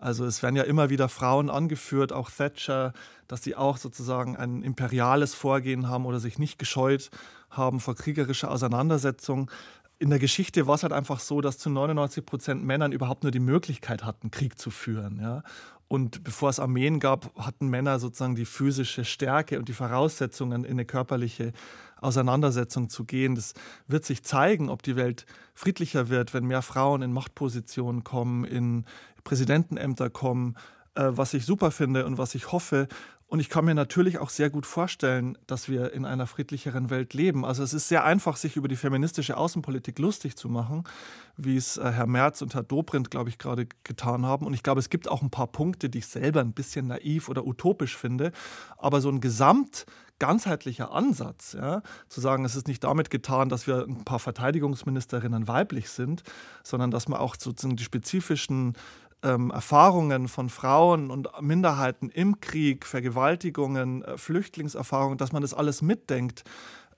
Also 0.00 0.24
es 0.24 0.42
werden 0.42 0.56
ja 0.56 0.64
immer 0.64 0.90
wieder 0.90 1.08
Frauen 1.08 1.48
angeführt, 1.48 2.12
auch 2.12 2.30
Thatcher, 2.30 2.92
dass 3.28 3.44
sie 3.44 3.54
auch 3.54 3.76
sozusagen 3.76 4.36
ein 4.36 4.62
imperiales 4.62 5.34
Vorgehen 5.34 5.88
haben 5.88 6.06
oder 6.06 6.18
sich 6.18 6.38
nicht 6.38 6.58
gescheut 6.58 7.10
haben 7.50 7.78
vor 7.78 7.94
kriegerischer 7.94 8.50
Auseinandersetzung 8.50 9.48
in 10.04 10.10
der 10.10 10.18
Geschichte 10.18 10.66
war 10.66 10.74
es 10.74 10.82
halt 10.82 10.92
einfach 10.92 11.18
so, 11.18 11.40
dass 11.40 11.56
zu 11.56 11.70
99 11.70 12.26
Prozent 12.26 12.62
Männern 12.62 12.92
überhaupt 12.92 13.22
nur 13.22 13.32
die 13.32 13.40
Möglichkeit 13.40 14.04
hatten, 14.04 14.30
Krieg 14.30 14.58
zu 14.58 14.70
führen. 14.70 15.18
Ja? 15.18 15.42
Und 15.88 16.22
bevor 16.22 16.50
es 16.50 16.60
Armeen 16.60 17.00
gab, 17.00 17.34
hatten 17.38 17.68
Männer 17.68 17.98
sozusagen 17.98 18.34
die 18.34 18.44
physische 18.44 19.06
Stärke 19.06 19.58
und 19.58 19.66
die 19.66 19.72
Voraussetzungen, 19.72 20.64
in 20.64 20.72
eine 20.72 20.84
körperliche 20.84 21.54
Auseinandersetzung 22.02 22.90
zu 22.90 23.06
gehen. 23.06 23.34
Das 23.34 23.54
wird 23.86 24.04
sich 24.04 24.22
zeigen, 24.22 24.68
ob 24.68 24.82
die 24.82 24.94
Welt 24.94 25.24
friedlicher 25.54 26.10
wird, 26.10 26.34
wenn 26.34 26.44
mehr 26.44 26.60
Frauen 26.60 27.00
in 27.00 27.14
Machtpositionen 27.14 28.04
kommen, 28.04 28.44
in 28.44 28.84
Präsidentenämter 29.24 30.10
kommen, 30.10 30.56
äh, 30.96 31.12
was 31.12 31.32
ich 31.32 31.46
super 31.46 31.70
finde 31.70 32.04
und 32.04 32.18
was 32.18 32.34
ich 32.34 32.52
hoffe. 32.52 32.88
Und 33.34 33.40
ich 33.40 33.48
kann 33.48 33.64
mir 33.64 33.74
natürlich 33.74 34.20
auch 34.20 34.30
sehr 34.30 34.48
gut 34.48 34.64
vorstellen, 34.64 35.36
dass 35.48 35.68
wir 35.68 35.92
in 35.92 36.04
einer 36.04 36.28
friedlicheren 36.28 36.88
Welt 36.88 37.14
leben. 37.14 37.44
Also 37.44 37.64
es 37.64 37.74
ist 37.74 37.88
sehr 37.88 38.04
einfach, 38.04 38.36
sich 38.36 38.54
über 38.54 38.68
die 38.68 38.76
feministische 38.76 39.36
Außenpolitik 39.36 39.98
lustig 39.98 40.36
zu 40.36 40.48
machen, 40.48 40.84
wie 41.36 41.56
es 41.56 41.76
äh, 41.76 41.90
Herr 41.90 42.06
Merz 42.06 42.42
und 42.42 42.54
Herr 42.54 42.62
Dobrindt, 42.62 43.10
glaube 43.10 43.30
ich, 43.30 43.38
gerade 43.38 43.66
getan 43.82 44.24
haben. 44.24 44.46
Und 44.46 44.54
ich 44.54 44.62
glaube, 44.62 44.78
es 44.78 44.88
gibt 44.88 45.08
auch 45.08 45.20
ein 45.20 45.30
paar 45.30 45.48
Punkte, 45.48 45.90
die 45.90 45.98
ich 45.98 46.06
selber 46.06 46.42
ein 46.42 46.52
bisschen 46.52 46.86
naiv 46.86 47.28
oder 47.28 47.44
utopisch 47.44 47.96
finde. 47.96 48.30
Aber 48.78 49.00
so 49.00 49.08
ein 49.08 49.20
gesamt 49.20 49.84
ganzheitlicher 50.20 50.92
Ansatz, 50.92 51.54
ja, 51.54 51.82
zu 52.08 52.20
sagen, 52.20 52.44
es 52.44 52.54
ist 52.54 52.68
nicht 52.68 52.84
damit 52.84 53.10
getan, 53.10 53.48
dass 53.48 53.66
wir 53.66 53.84
ein 53.84 54.04
paar 54.04 54.20
Verteidigungsministerinnen 54.20 55.48
weiblich 55.48 55.90
sind, 55.90 56.22
sondern 56.62 56.92
dass 56.92 57.08
man 57.08 57.18
auch 57.18 57.34
sozusagen 57.36 57.76
die 57.76 57.84
spezifischen 57.84 58.74
ähm, 59.24 59.50
Erfahrungen 59.50 60.28
von 60.28 60.50
Frauen 60.50 61.10
und 61.10 61.28
Minderheiten 61.40 62.10
im 62.10 62.40
Krieg, 62.40 62.86
Vergewaltigungen, 62.86 64.04
äh, 64.04 64.18
Flüchtlingserfahrungen, 64.18 65.18
dass 65.18 65.32
man 65.32 65.42
das 65.42 65.54
alles 65.54 65.82
mitdenkt, 65.82 66.44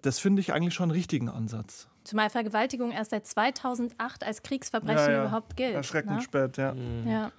das 0.03 0.19
finde 0.19 0.41
ich 0.41 0.53
eigentlich 0.53 0.75
schon 0.75 0.91
einen 0.91 0.93
richtigen 0.93 1.29
Ansatz. 1.29 1.89
Zumal 2.05 2.31
Vergewaltigung 2.31 2.93
erst 2.93 3.11
seit 3.11 3.27
2008 3.27 4.25
als 4.25 4.43
Kriegsverbrechen 4.43 4.99
ja, 4.99 5.11
ja. 5.11 5.25
überhaupt 5.25 5.57
gilt. 5.57 5.75
Erschreckend 5.75 6.17
ne? 6.17 6.23
spät, 6.23 6.57
ja. 6.57 6.75
Mhm. 6.75 7.09
ja. 7.09 7.33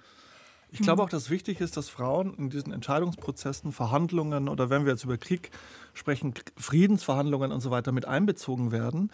Ich 0.70 0.80
glaube 0.80 1.02
auch, 1.02 1.08
dass 1.08 1.30
wichtig 1.30 1.60
ist, 1.60 1.78
dass 1.78 1.88
Frauen 1.88 2.34
in 2.34 2.50
diesen 2.50 2.74
Entscheidungsprozessen, 2.74 3.72
Verhandlungen 3.72 4.50
oder 4.50 4.68
wenn 4.68 4.84
wir 4.84 4.92
jetzt 4.92 5.04
über 5.04 5.16
Krieg 5.16 5.50
sprechen, 5.94 6.34
Friedensverhandlungen 6.58 7.52
und 7.52 7.60
so 7.60 7.70
weiter 7.70 7.90
mit 7.90 8.04
einbezogen 8.04 8.70
werden. 8.70 9.10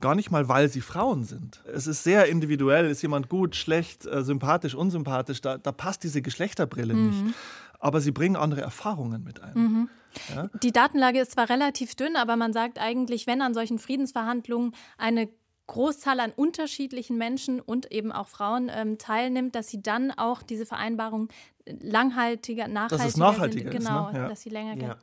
Gar 0.00 0.14
nicht 0.14 0.30
mal, 0.30 0.48
weil 0.48 0.68
sie 0.68 0.80
Frauen 0.80 1.24
sind. 1.24 1.62
Es 1.72 1.86
ist 1.86 2.04
sehr 2.04 2.26
individuell. 2.26 2.88
Ist 2.90 3.02
jemand 3.02 3.28
gut, 3.28 3.54
schlecht, 3.54 4.06
äh, 4.06 4.22
sympathisch, 4.22 4.74
unsympathisch? 4.74 5.40
Da, 5.40 5.58
da 5.58 5.72
passt 5.72 6.02
diese 6.04 6.22
Geschlechterbrille 6.22 6.94
mhm. 6.94 7.06
nicht. 7.08 7.34
Aber 7.78 8.00
sie 8.00 8.10
bringen 8.10 8.36
andere 8.36 8.60
Erfahrungen 8.60 9.22
mit 9.22 9.42
ein. 9.42 9.54
Mhm. 9.54 9.88
Ja? 10.34 10.48
Die 10.62 10.72
Datenlage 10.72 11.20
ist 11.20 11.32
zwar 11.32 11.48
relativ 11.48 11.94
dünn, 11.94 12.16
aber 12.16 12.36
man 12.36 12.52
sagt 12.52 12.78
eigentlich, 12.78 13.26
wenn 13.26 13.42
an 13.42 13.54
solchen 13.54 13.78
Friedensverhandlungen 13.78 14.74
eine 14.98 15.28
Großzahl 15.70 16.18
an 16.18 16.32
unterschiedlichen 16.34 17.16
Menschen 17.16 17.60
und 17.60 17.92
eben 17.92 18.10
auch 18.10 18.26
Frauen 18.26 18.70
ähm, 18.74 18.98
teilnimmt, 18.98 19.54
dass 19.54 19.68
sie 19.68 19.80
dann 19.80 20.10
auch 20.10 20.42
diese 20.42 20.66
Vereinbarung 20.66 21.28
langhaltiger, 21.64 22.66
nachhaltiger, 22.66 23.04
dass 23.04 23.12
es 23.12 23.16
nachhaltiger 23.16 23.70
sind. 23.70 23.84
Genau, 23.84 24.08
ist, 24.08 24.14
ne? 24.14 24.18
ja. 24.18 24.28
dass 24.28 24.42
sie 24.42 24.50
länger 24.50 24.76
ja. 24.76 24.96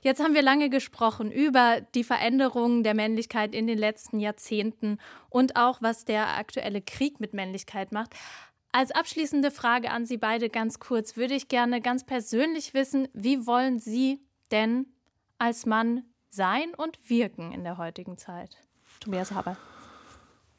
Jetzt 0.00 0.22
haben 0.22 0.32
wir 0.32 0.40
lange 0.40 0.70
gesprochen 0.70 1.30
über 1.30 1.82
die 1.94 2.02
Veränderungen 2.02 2.82
der 2.82 2.94
Männlichkeit 2.94 3.54
in 3.54 3.66
den 3.66 3.76
letzten 3.76 4.18
Jahrzehnten 4.18 4.96
und 5.28 5.56
auch, 5.56 5.82
was 5.82 6.06
der 6.06 6.38
aktuelle 6.38 6.80
Krieg 6.80 7.20
mit 7.20 7.34
Männlichkeit 7.34 7.92
macht. 7.92 8.14
Als 8.72 8.92
abschließende 8.92 9.50
Frage 9.50 9.90
an 9.90 10.06
Sie 10.06 10.16
beide 10.16 10.48
ganz 10.48 10.78
kurz 10.80 11.18
würde 11.18 11.34
ich 11.34 11.48
gerne 11.48 11.82
ganz 11.82 12.04
persönlich 12.04 12.72
wissen, 12.72 13.06
wie 13.12 13.46
wollen 13.46 13.80
Sie 13.80 14.22
denn 14.50 14.86
als 15.36 15.66
Mann 15.66 16.04
sein 16.30 16.72
und 16.74 16.98
wirken 17.10 17.52
in 17.52 17.64
der 17.64 17.76
heutigen 17.76 18.16
Zeit? 18.16 18.56
Tobias 19.00 19.32
Haber. 19.32 19.58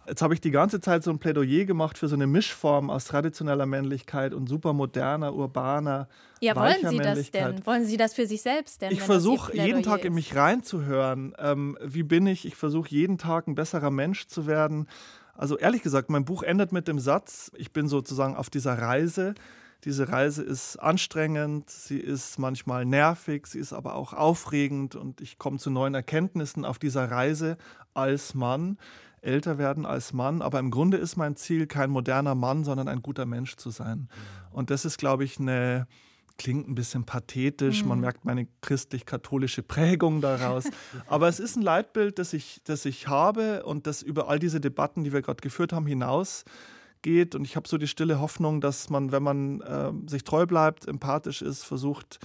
Jetzt 0.07 0.21
habe 0.21 0.33
ich 0.33 0.39
die 0.39 0.51
ganze 0.51 0.79
Zeit 0.79 1.03
so 1.03 1.11
ein 1.11 1.19
Plädoyer 1.19 1.65
gemacht 1.65 1.97
für 1.97 2.07
so 2.07 2.15
eine 2.15 2.27
Mischform 2.27 2.89
aus 2.89 3.05
traditioneller 3.05 3.65
Männlichkeit 3.65 4.33
und 4.33 4.47
supermoderner, 4.47 5.33
urbaner, 5.33 6.07
ja, 6.39 6.55
wollen 6.55 6.87
Sie 6.89 6.97
das 6.97 7.31
denn? 7.31 7.65
Wollen 7.65 7.85
Sie 7.85 7.97
das 7.97 8.13
für 8.13 8.25
sich 8.27 8.41
selbst 8.41 8.81
denn? 8.81 8.91
Ich 8.91 9.01
versuche 9.01 9.55
jeden 9.55 9.83
Tag 9.83 10.05
in 10.05 10.13
mich 10.13 10.35
reinzuhören. 10.35 11.33
Ähm, 11.39 11.77
wie 11.83 12.03
bin 12.03 12.27
ich? 12.27 12.45
Ich 12.45 12.55
versuche 12.55 12.89
jeden 12.89 13.17
Tag 13.17 13.47
ein 13.47 13.55
besserer 13.55 13.89
Mensch 13.89 14.27
zu 14.27 14.45
werden. 14.47 14.87
Also 15.35 15.57
ehrlich 15.57 15.81
gesagt, 15.81 16.09
mein 16.09 16.25
Buch 16.25 16.43
endet 16.43 16.71
mit 16.71 16.87
dem 16.87 16.99
Satz, 16.99 17.51
ich 17.55 17.73
bin 17.73 17.87
sozusagen 17.87 18.35
auf 18.35 18.49
dieser 18.49 18.77
Reise. 18.77 19.35
Diese 19.83 20.09
Reise 20.09 20.43
ist 20.43 20.77
anstrengend, 20.77 21.69
sie 21.69 21.99
ist 21.99 22.39
manchmal 22.39 22.85
nervig, 22.85 23.45
sie 23.45 23.59
ist 23.59 23.73
aber 23.73 23.95
auch 23.95 24.13
aufregend 24.13 24.95
und 24.95 25.21
ich 25.21 25.37
komme 25.37 25.59
zu 25.59 25.69
neuen 25.69 25.93
Erkenntnissen 25.93 26.65
auf 26.65 26.79
dieser 26.79 27.11
Reise 27.11 27.57
als 27.93 28.33
Mann 28.33 28.77
älter 29.27 29.57
werden 29.57 29.85
als 29.85 30.13
Mann. 30.13 30.41
Aber 30.41 30.59
im 30.59 30.71
Grunde 30.71 30.97
ist 30.97 31.17
mein 31.17 31.35
Ziel, 31.35 31.67
kein 31.67 31.89
moderner 31.89 32.33
Mann, 32.33 32.63
sondern 32.63 32.87
ein 32.87 33.01
guter 33.01 33.25
Mensch 33.25 33.57
zu 33.57 33.69
sein. 33.69 34.09
Und 34.51 34.71
das 34.71 34.85
ist, 34.85 34.97
glaube 34.97 35.23
ich, 35.23 35.39
eine, 35.39 35.87
klingt 36.37 36.67
ein 36.67 36.75
bisschen 36.75 37.03
pathetisch, 37.03 37.83
man 37.83 37.97
mhm. 37.97 38.01
merkt 38.01 38.25
meine 38.25 38.47
christlich-katholische 38.61 39.63
Prägung 39.63 40.21
daraus. 40.21 40.65
Aber 41.07 41.27
es 41.27 41.39
ist 41.39 41.55
ein 41.55 41.61
Leitbild, 41.61 42.17
das 42.17 42.33
ich, 42.33 42.61
das 42.63 42.85
ich 42.85 43.07
habe 43.07 43.63
und 43.63 43.85
das 43.85 44.01
über 44.01 44.29
all 44.29 44.39
diese 44.39 44.59
Debatten, 44.61 45.03
die 45.03 45.13
wir 45.13 45.21
gerade 45.21 45.41
geführt 45.41 45.73
haben, 45.73 45.85
hinaus 45.85 46.45
geht. 47.01 47.35
Und 47.35 47.43
ich 47.43 47.55
habe 47.55 47.67
so 47.67 47.77
die 47.77 47.87
stille 47.87 48.19
Hoffnung, 48.19 48.61
dass 48.61 48.89
man, 48.89 49.11
wenn 49.11 49.23
man 49.23 49.61
äh, 49.61 49.91
sich 50.07 50.23
treu 50.23 50.45
bleibt, 50.45 50.87
empathisch 50.87 51.41
ist, 51.41 51.63
versucht, 51.63 52.19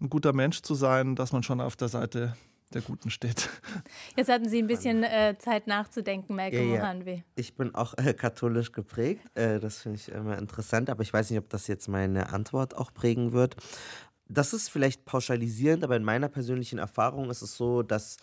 ein 0.00 0.10
guter 0.10 0.32
Mensch 0.32 0.62
zu 0.62 0.74
sein, 0.74 1.16
dass 1.16 1.32
man 1.32 1.42
schon 1.42 1.60
auf 1.60 1.76
der 1.76 1.88
Seite 1.88 2.36
der 2.74 2.82
Guten 2.82 3.10
steht. 3.10 3.48
Jetzt 4.16 4.30
hatten 4.30 4.48
Sie 4.48 4.58
ein 4.58 4.66
bisschen 4.66 5.02
äh, 5.02 5.36
Zeit 5.38 5.66
nachzudenken, 5.66 6.36
Malcolm 6.36 6.74
ja, 6.74 6.94
ja. 6.94 7.22
Ich 7.34 7.56
bin 7.56 7.74
auch 7.74 7.94
äh, 7.96 8.12
katholisch 8.12 8.72
geprägt. 8.72 9.22
Äh, 9.34 9.58
das 9.58 9.82
finde 9.82 9.98
ich 9.98 10.08
immer 10.10 10.38
interessant, 10.38 10.90
aber 10.90 11.02
ich 11.02 11.12
weiß 11.12 11.30
nicht, 11.30 11.38
ob 11.38 11.48
das 11.48 11.66
jetzt 11.66 11.88
meine 11.88 12.32
Antwort 12.32 12.76
auch 12.76 12.92
prägen 12.92 13.32
wird. 13.32 13.56
Das 14.28 14.52
ist 14.52 14.68
vielleicht 14.68 15.06
pauschalisierend, 15.06 15.82
aber 15.84 15.96
in 15.96 16.04
meiner 16.04 16.28
persönlichen 16.28 16.78
Erfahrung 16.78 17.30
ist 17.30 17.40
es 17.40 17.56
so, 17.56 17.82
dass 17.82 18.18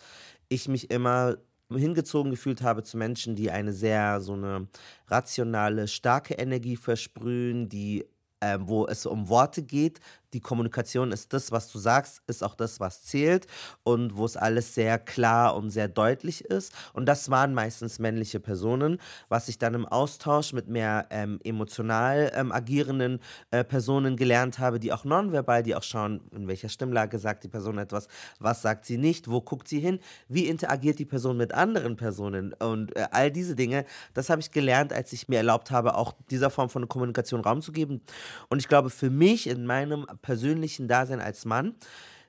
ich 0.48 0.68
mich 0.68 0.90
immer 0.90 1.36
hingezogen 1.68 2.30
gefühlt 2.30 2.62
habe 2.62 2.84
zu 2.84 2.96
Menschen, 2.96 3.34
die 3.34 3.50
eine 3.50 3.72
sehr 3.72 4.20
so 4.20 4.34
eine 4.34 4.68
rationale, 5.08 5.88
starke 5.88 6.34
Energie 6.34 6.76
versprühen, 6.76 7.68
die 7.68 8.04
äh, 8.40 8.58
wo 8.60 8.86
es 8.86 9.06
um 9.06 9.28
Worte 9.28 9.62
geht, 9.62 10.00
die 10.36 10.40
Kommunikation 10.40 11.12
ist 11.12 11.32
das, 11.32 11.50
was 11.50 11.72
du 11.72 11.78
sagst, 11.78 12.20
ist 12.26 12.44
auch 12.44 12.54
das, 12.54 12.78
was 12.78 13.02
zählt 13.04 13.46
und 13.84 14.18
wo 14.18 14.26
es 14.26 14.36
alles 14.36 14.74
sehr 14.74 14.98
klar 14.98 15.56
und 15.56 15.70
sehr 15.70 15.88
deutlich 15.88 16.44
ist. 16.44 16.74
Und 16.92 17.06
das 17.06 17.30
waren 17.30 17.54
meistens 17.54 17.98
männliche 17.98 18.38
Personen, 18.38 18.98
was 19.30 19.48
ich 19.48 19.56
dann 19.56 19.72
im 19.72 19.86
Austausch 19.86 20.52
mit 20.52 20.68
mehr 20.68 21.06
ähm, 21.08 21.40
emotional 21.42 22.30
ähm, 22.34 22.52
agierenden 22.52 23.20
äh, 23.50 23.64
Personen 23.64 24.16
gelernt 24.16 24.58
habe, 24.58 24.78
die 24.78 24.92
auch 24.92 25.04
nonverbal, 25.04 25.62
die 25.62 25.74
auch 25.74 25.82
schauen, 25.82 26.20
in 26.32 26.46
welcher 26.48 26.68
Stimmlage 26.68 27.18
sagt 27.18 27.44
die 27.44 27.48
Person 27.48 27.78
etwas, 27.78 28.06
was 28.38 28.60
sagt 28.60 28.84
sie 28.84 28.98
nicht, 28.98 29.30
wo 29.30 29.40
guckt 29.40 29.68
sie 29.68 29.80
hin, 29.80 30.00
wie 30.28 30.48
interagiert 30.48 30.98
die 30.98 31.06
Person 31.06 31.38
mit 31.38 31.54
anderen 31.54 31.96
Personen 31.96 32.52
und 32.52 32.94
äh, 32.94 33.06
all 33.10 33.30
diese 33.30 33.56
Dinge, 33.56 33.86
das 34.12 34.28
habe 34.28 34.42
ich 34.42 34.50
gelernt, 34.50 34.92
als 34.92 35.14
ich 35.14 35.28
mir 35.28 35.38
erlaubt 35.38 35.70
habe, 35.70 35.94
auch 35.94 36.12
dieser 36.30 36.50
Form 36.50 36.68
von 36.68 36.86
Kommunikation 36.90 37.40
Raum 37.40 37.62
zu 37.62 37.72
geben. 37.72 38.02
Und 38.50 38.58
ich 38.58 38.68
glaube, 38.68 38.90
für 38.90 39.08
mich 39.08 39.46
in 39.46 39.64
meinem 39.64 40.04
persönlichen 40.26 40.88
Dasein 40.88 41.20
als 41.20 41.44
Mann 41.44 41.76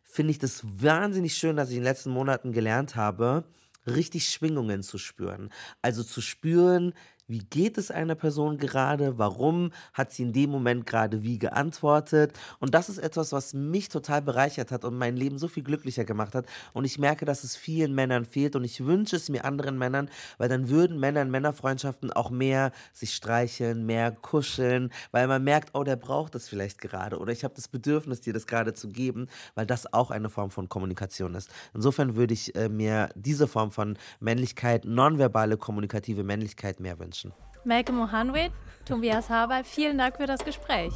finde 0.03 0.29
ich 0.29 0.37
das 0.37 0.61
wahnsinnig 0.63 1.33
schön, 1.33 1.55
dass 1.55 1.69
ich 1.69 1.77
in 1.77 1.81
den 1.81 1.89
letzten 1.91 2.11
Monaten 2.11 2.51
gelernt 2.51 2.95
habe, 2.95 3.43
richtig 3.87 4.29
Schwingungen 4.29 4.83
zu 4.83 4.99
spüren. 4.99 5.49
Also 5.81 6.03
zu 6.03 6.21
spüren, 6.21 6.93
wie 7.27 7.39
geht 7.39 7.77
es 7.77 7.91
einer 7.91 8.15
Person 8.15 8.57
gerade, 8.57 9.17
warum 9.17 9.71
hat 9.93 10.11
sie 10.11 10.23
in 10.23 10.33
dem 10.33 10.49
Moment 10.49 10.85
gerade 10.85 11.23
wie 11.23 11.37
geantwortet. 11.37 12.37
Und 12.59 12.73
das 12.73 12.89
ist 12.89 12.97
etwas, 12.99 13.31
was 13.31 13.53
mich 13.53 13.89
total 13.89 14.21
bereichert 14.21 14.71
hat 14.71 14.85
und 14.85 14.97
mein 14.97 15.17
Leben 15.17 15.37
so 15.37 15.47
viel 15.47 15.63
glücklicher 15.63 16.05
gemacht 16.05 16.35
hat. 16.35 16.45
Und 16.73 16.85
ich 16.85 16.99
merke, 16.99 17.25
dass 17.25 17.43
es 17.43 17.55
vielen 17.55 17.93
Männern 17.93 18.25
fehlt 18.25 18.55
und 18.55 18.63
ich 18.63 18.85
wünsche 18.85 19.15
es 19.15 19.29
mir 19.29 19.43
anderen 19.43 19.77
Männern, 19.77 20.09
weil 20.37 20.49
dann 20.49 20.69
würden 20.69 20.99
Männer 20.99 21.21
in 21.21 21.31
Männerfreundschaften 21.31 22.13
auch 22.13 22.29
mehr 22.29 22.71
sich 22.93 23.13
streicheln, 23.13 23.85
mehr 23.85 24.11
kuscheln, 24.11 24.91
weil 25.11 25.27
man 25.27 25.43
merkt, 25.43 25.71
oh, 25.73 25.83
der 25.83 25.97
braucht 25.97 26.35
das 26.35 26.47
vielleicht 26.47 26.79
gerade 26.79 27.19
oder 27.19 27.31
ich 27.31 27.43
habe 27.43 27.53
das 27.55 27.67
Bedürfnis, 27.67 28.21
dir 28.21 28.33
das 28.33 28.47
gerade 28.47 28.73
zu 28.73 28.89
geben, 28.89 29.27
weil 29.55 29.65
das 29.65 29.91
auch 29.93 30.11
eine 30.11 30.29
Form 30.29 30.49
von 30.49 30.69
Kommunikation 30.69 31.35
ist. 31.35 31.49
Insofern 31.73 32.15
würde 32.15 32.33
ich 32.33 32.55
äh, 32.55 32.69
mir 32.69 33.09
diese 33.15 33.47
Form 33.47 33.71
von 33.71 33.97
Männlichkeit, 34.19 34.85
nonverbale 34.85 35.57
kommunikative 35.57 36.23
Männlichkeit 36.23 36.79
mehr 36.79 36.99
wünschen. 36.99 37.16
Melke 37.63 37.91
Mohanwet, 37.91 38.51
Tobias 38.85 39.29
Haber, 39.29 39.63
vielen 39.63 39.97
Dank 39.97 40.17
für 40.17 40.25
das 40.25 40.43
Gespräch. 40.43 40.93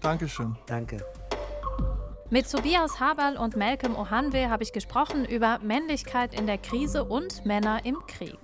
Dankeschön. 0.00 0.56
Danke. 0.66 0.98
Mit 2.28 2.50
Tobias 2.50 2.98
Haberl 2.98 3.36
und 3.36 3.56
Malcolm 3.56 3.94
Ohanwe 3.94 4.50
habe 4.50 4.64
ich 4.64 4.72
gesprochen 4.72 5.24
über 5.24 5.60
Männlichkeit 5.60 6.34
in 6.34 6.48
der 6.48 6.58
Krise 6.58 7.04
und 7.04 7.46
Männer 7.46 7.84
im 7.84 8.04
Krieg. 8.08 8.38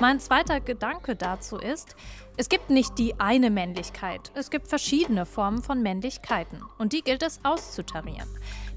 Mein 0.00 0.20
zweiter 0.20 0.60
Gedanke 0.60 1.16
dazu 1.16 1.56
ist, 1.56 1.96
es 2.36 2.48
gibt 2.48 2.70
nicht 2.70 2.96
die 2.96 3.18
eine 3.18 3.50
Männlichkeit, 3.50 4.30
es 4.34 4.50
gibt 4.50 4.68
verschiedene 4.68 5.26
Formen 5.26 5.64
von 5.64 5.82
Männlichkeiten 5.82 6.62
und 6.78 6.92
die 6.92 7.02
gilt 7.02 7.24
es 7.24 7.40
auszutarieren. 7.42 8.28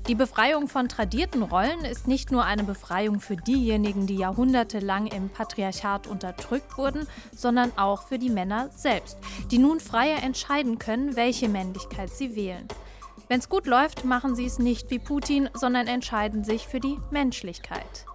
Die 0.08 0.16
Befreiung 0.16 0.68
von 0.68 0.89
tradierten 0.89 1.43
Rollen 1.43 1.86
ist 1.86 2.08
nicht 2.08 2.32
nur 2.32 2.43
eine 2.43 2.64
Befreiung 2.64 3.20
für 3.20 3.36
diejenigen, 3.36 4.08
die 4.08 4.18
jahrhundertelang 4.18 5.05
im 5.05 5.30
Patriarchat 5.30 6.08
unterdrückt 6.08 6.80
wurden, 6.80 7.05
sondern 7.32 7.78
auch 7.78 8.08
für 8.08 8.18
die 8.18 8.32
Männer 8.32 8.70
selbst, 8.76 9.20
die 9.51 9.60
nun 9.60 9.80
freier 9.80 10.24
entscheiden 10.24 10.80
können, 10.80 11.16
welche 11.16 11.47
Männlichkeit 11.47 12.10
sie 12.10 12.36
wählen. 12.36 12.68
Wenn 13.30 13.40
es 13.40 13.50
gut 13.50 13.68
läuft, 13.68 14.06
machen 14.06 14.36
sie 14.36 14.46
es 14.46 14.58
nicht 14.58 14.90
wie 14.90 15.00
Putin, 15.00 15.50
sondern 15.54 15.88
entscheiden 15.88 16.44
sich 16.44 16.68
für 16.68 16.80
die 16.80 16.98
Menschlichkeit. 17.12 18.06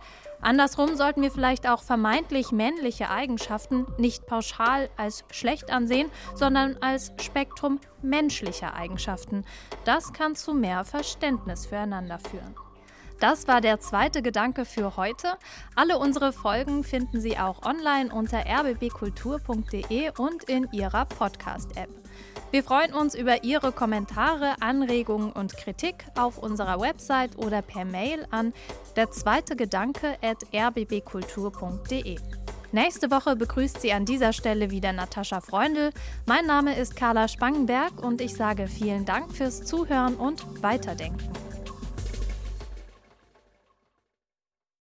Andersrum 0.41 0.97
sollten 0.97 1.23
wir 1.23 1.31
vielleicht 1.31 1.69
auch 1.69 1.83
vermeintlich 1.83 2.51
männliche 2.51 3.11
Eigenschaften 3.11 3.87
nicht 3.97 4.27
pauschal 4.27 4.91
als 4.97 5.25
schlecht 5.31 5.71
ansehen, 5.71 6.11
sondern 6.35 6.77
als 6.81 7.13
Spektrum 7.21 7.79
menschlicher 8.03 8.75
Eigenschaften. 8.75 9.45
Das 9.85 10.13
kann 10.13 10.35
zu 10.35 10.53
mehr 10.53 10.85
Verständnis 10.85 11.67
füreinander 11.67 12.19
führen. 12.19 12.57
Das 13.21 13.47
war 13.47 13.61
der 13.61 13.79
zweite 13.79 14.21
Gedanke 14.21 14.65
für 14.65 14.97
heute. 14.97 15.39
Alle 15.77 15.99
unsere 15.99 16.33
Folgen 16.33 16.83
finden 16.83 17.21
Sie 17.21 17.39
auch 17.39 17.63
online 17.65 18.13
unter 18.13 18.39
rbbkultur.de 18.39 20.11
und 20.19 20.43
in 20.45 20.67
Ihrer 20.73 21.05
Podcast-App. 21.05 22.01
Wir 22.53 22.62
freuen 22.62 22.92
uns 22.92 23.14
über 23.14 23.44
Ihre 23.44 23.72
Kommentare, 23.72 24.57
Anregungen 24.61 25.32
und 25.32 25.57
Kritik 25.57 26.05
auf 26.18 26.36
unserer 26.36 26.78
Website 26.78 27.38
oder 27.38 27.62
per 27.62 27.86
Mail 27.86 28.26
an 28.30 28.53
der 28.94 29.11
zweite 29.11 29.57
Gedanke 29.57 30.18
at 30.20 30.44
rbbkultur.de. 30.53 32.18
Nächste 32.70 33.11
Woche 33.11 33.36
begrüßt 33.36 33.80
sie 33.80 33.94
an 33.94 34.05
dieser 34.05 34.34
Stelle 34.34 34.70
wieder 34.70 34.92
Natascha 34.92 35.40
Freundl. 35.40 35.92
Mein 36.26 36.44
Name 36.44 36.76
ist 36.76 36.94
Carla 36.94 37.26
Spangenberg 37.26 38.05
und 38.05 38.20
ich 38.20 38.34
sage 38.34 38.66
vielen 38.66 39.07
Dank 39.07 39.34
fürs 39.34 39.64
Zuhören 39.64 40.16
und 40.16 40.62
Weiterdenken. 40.62 41.51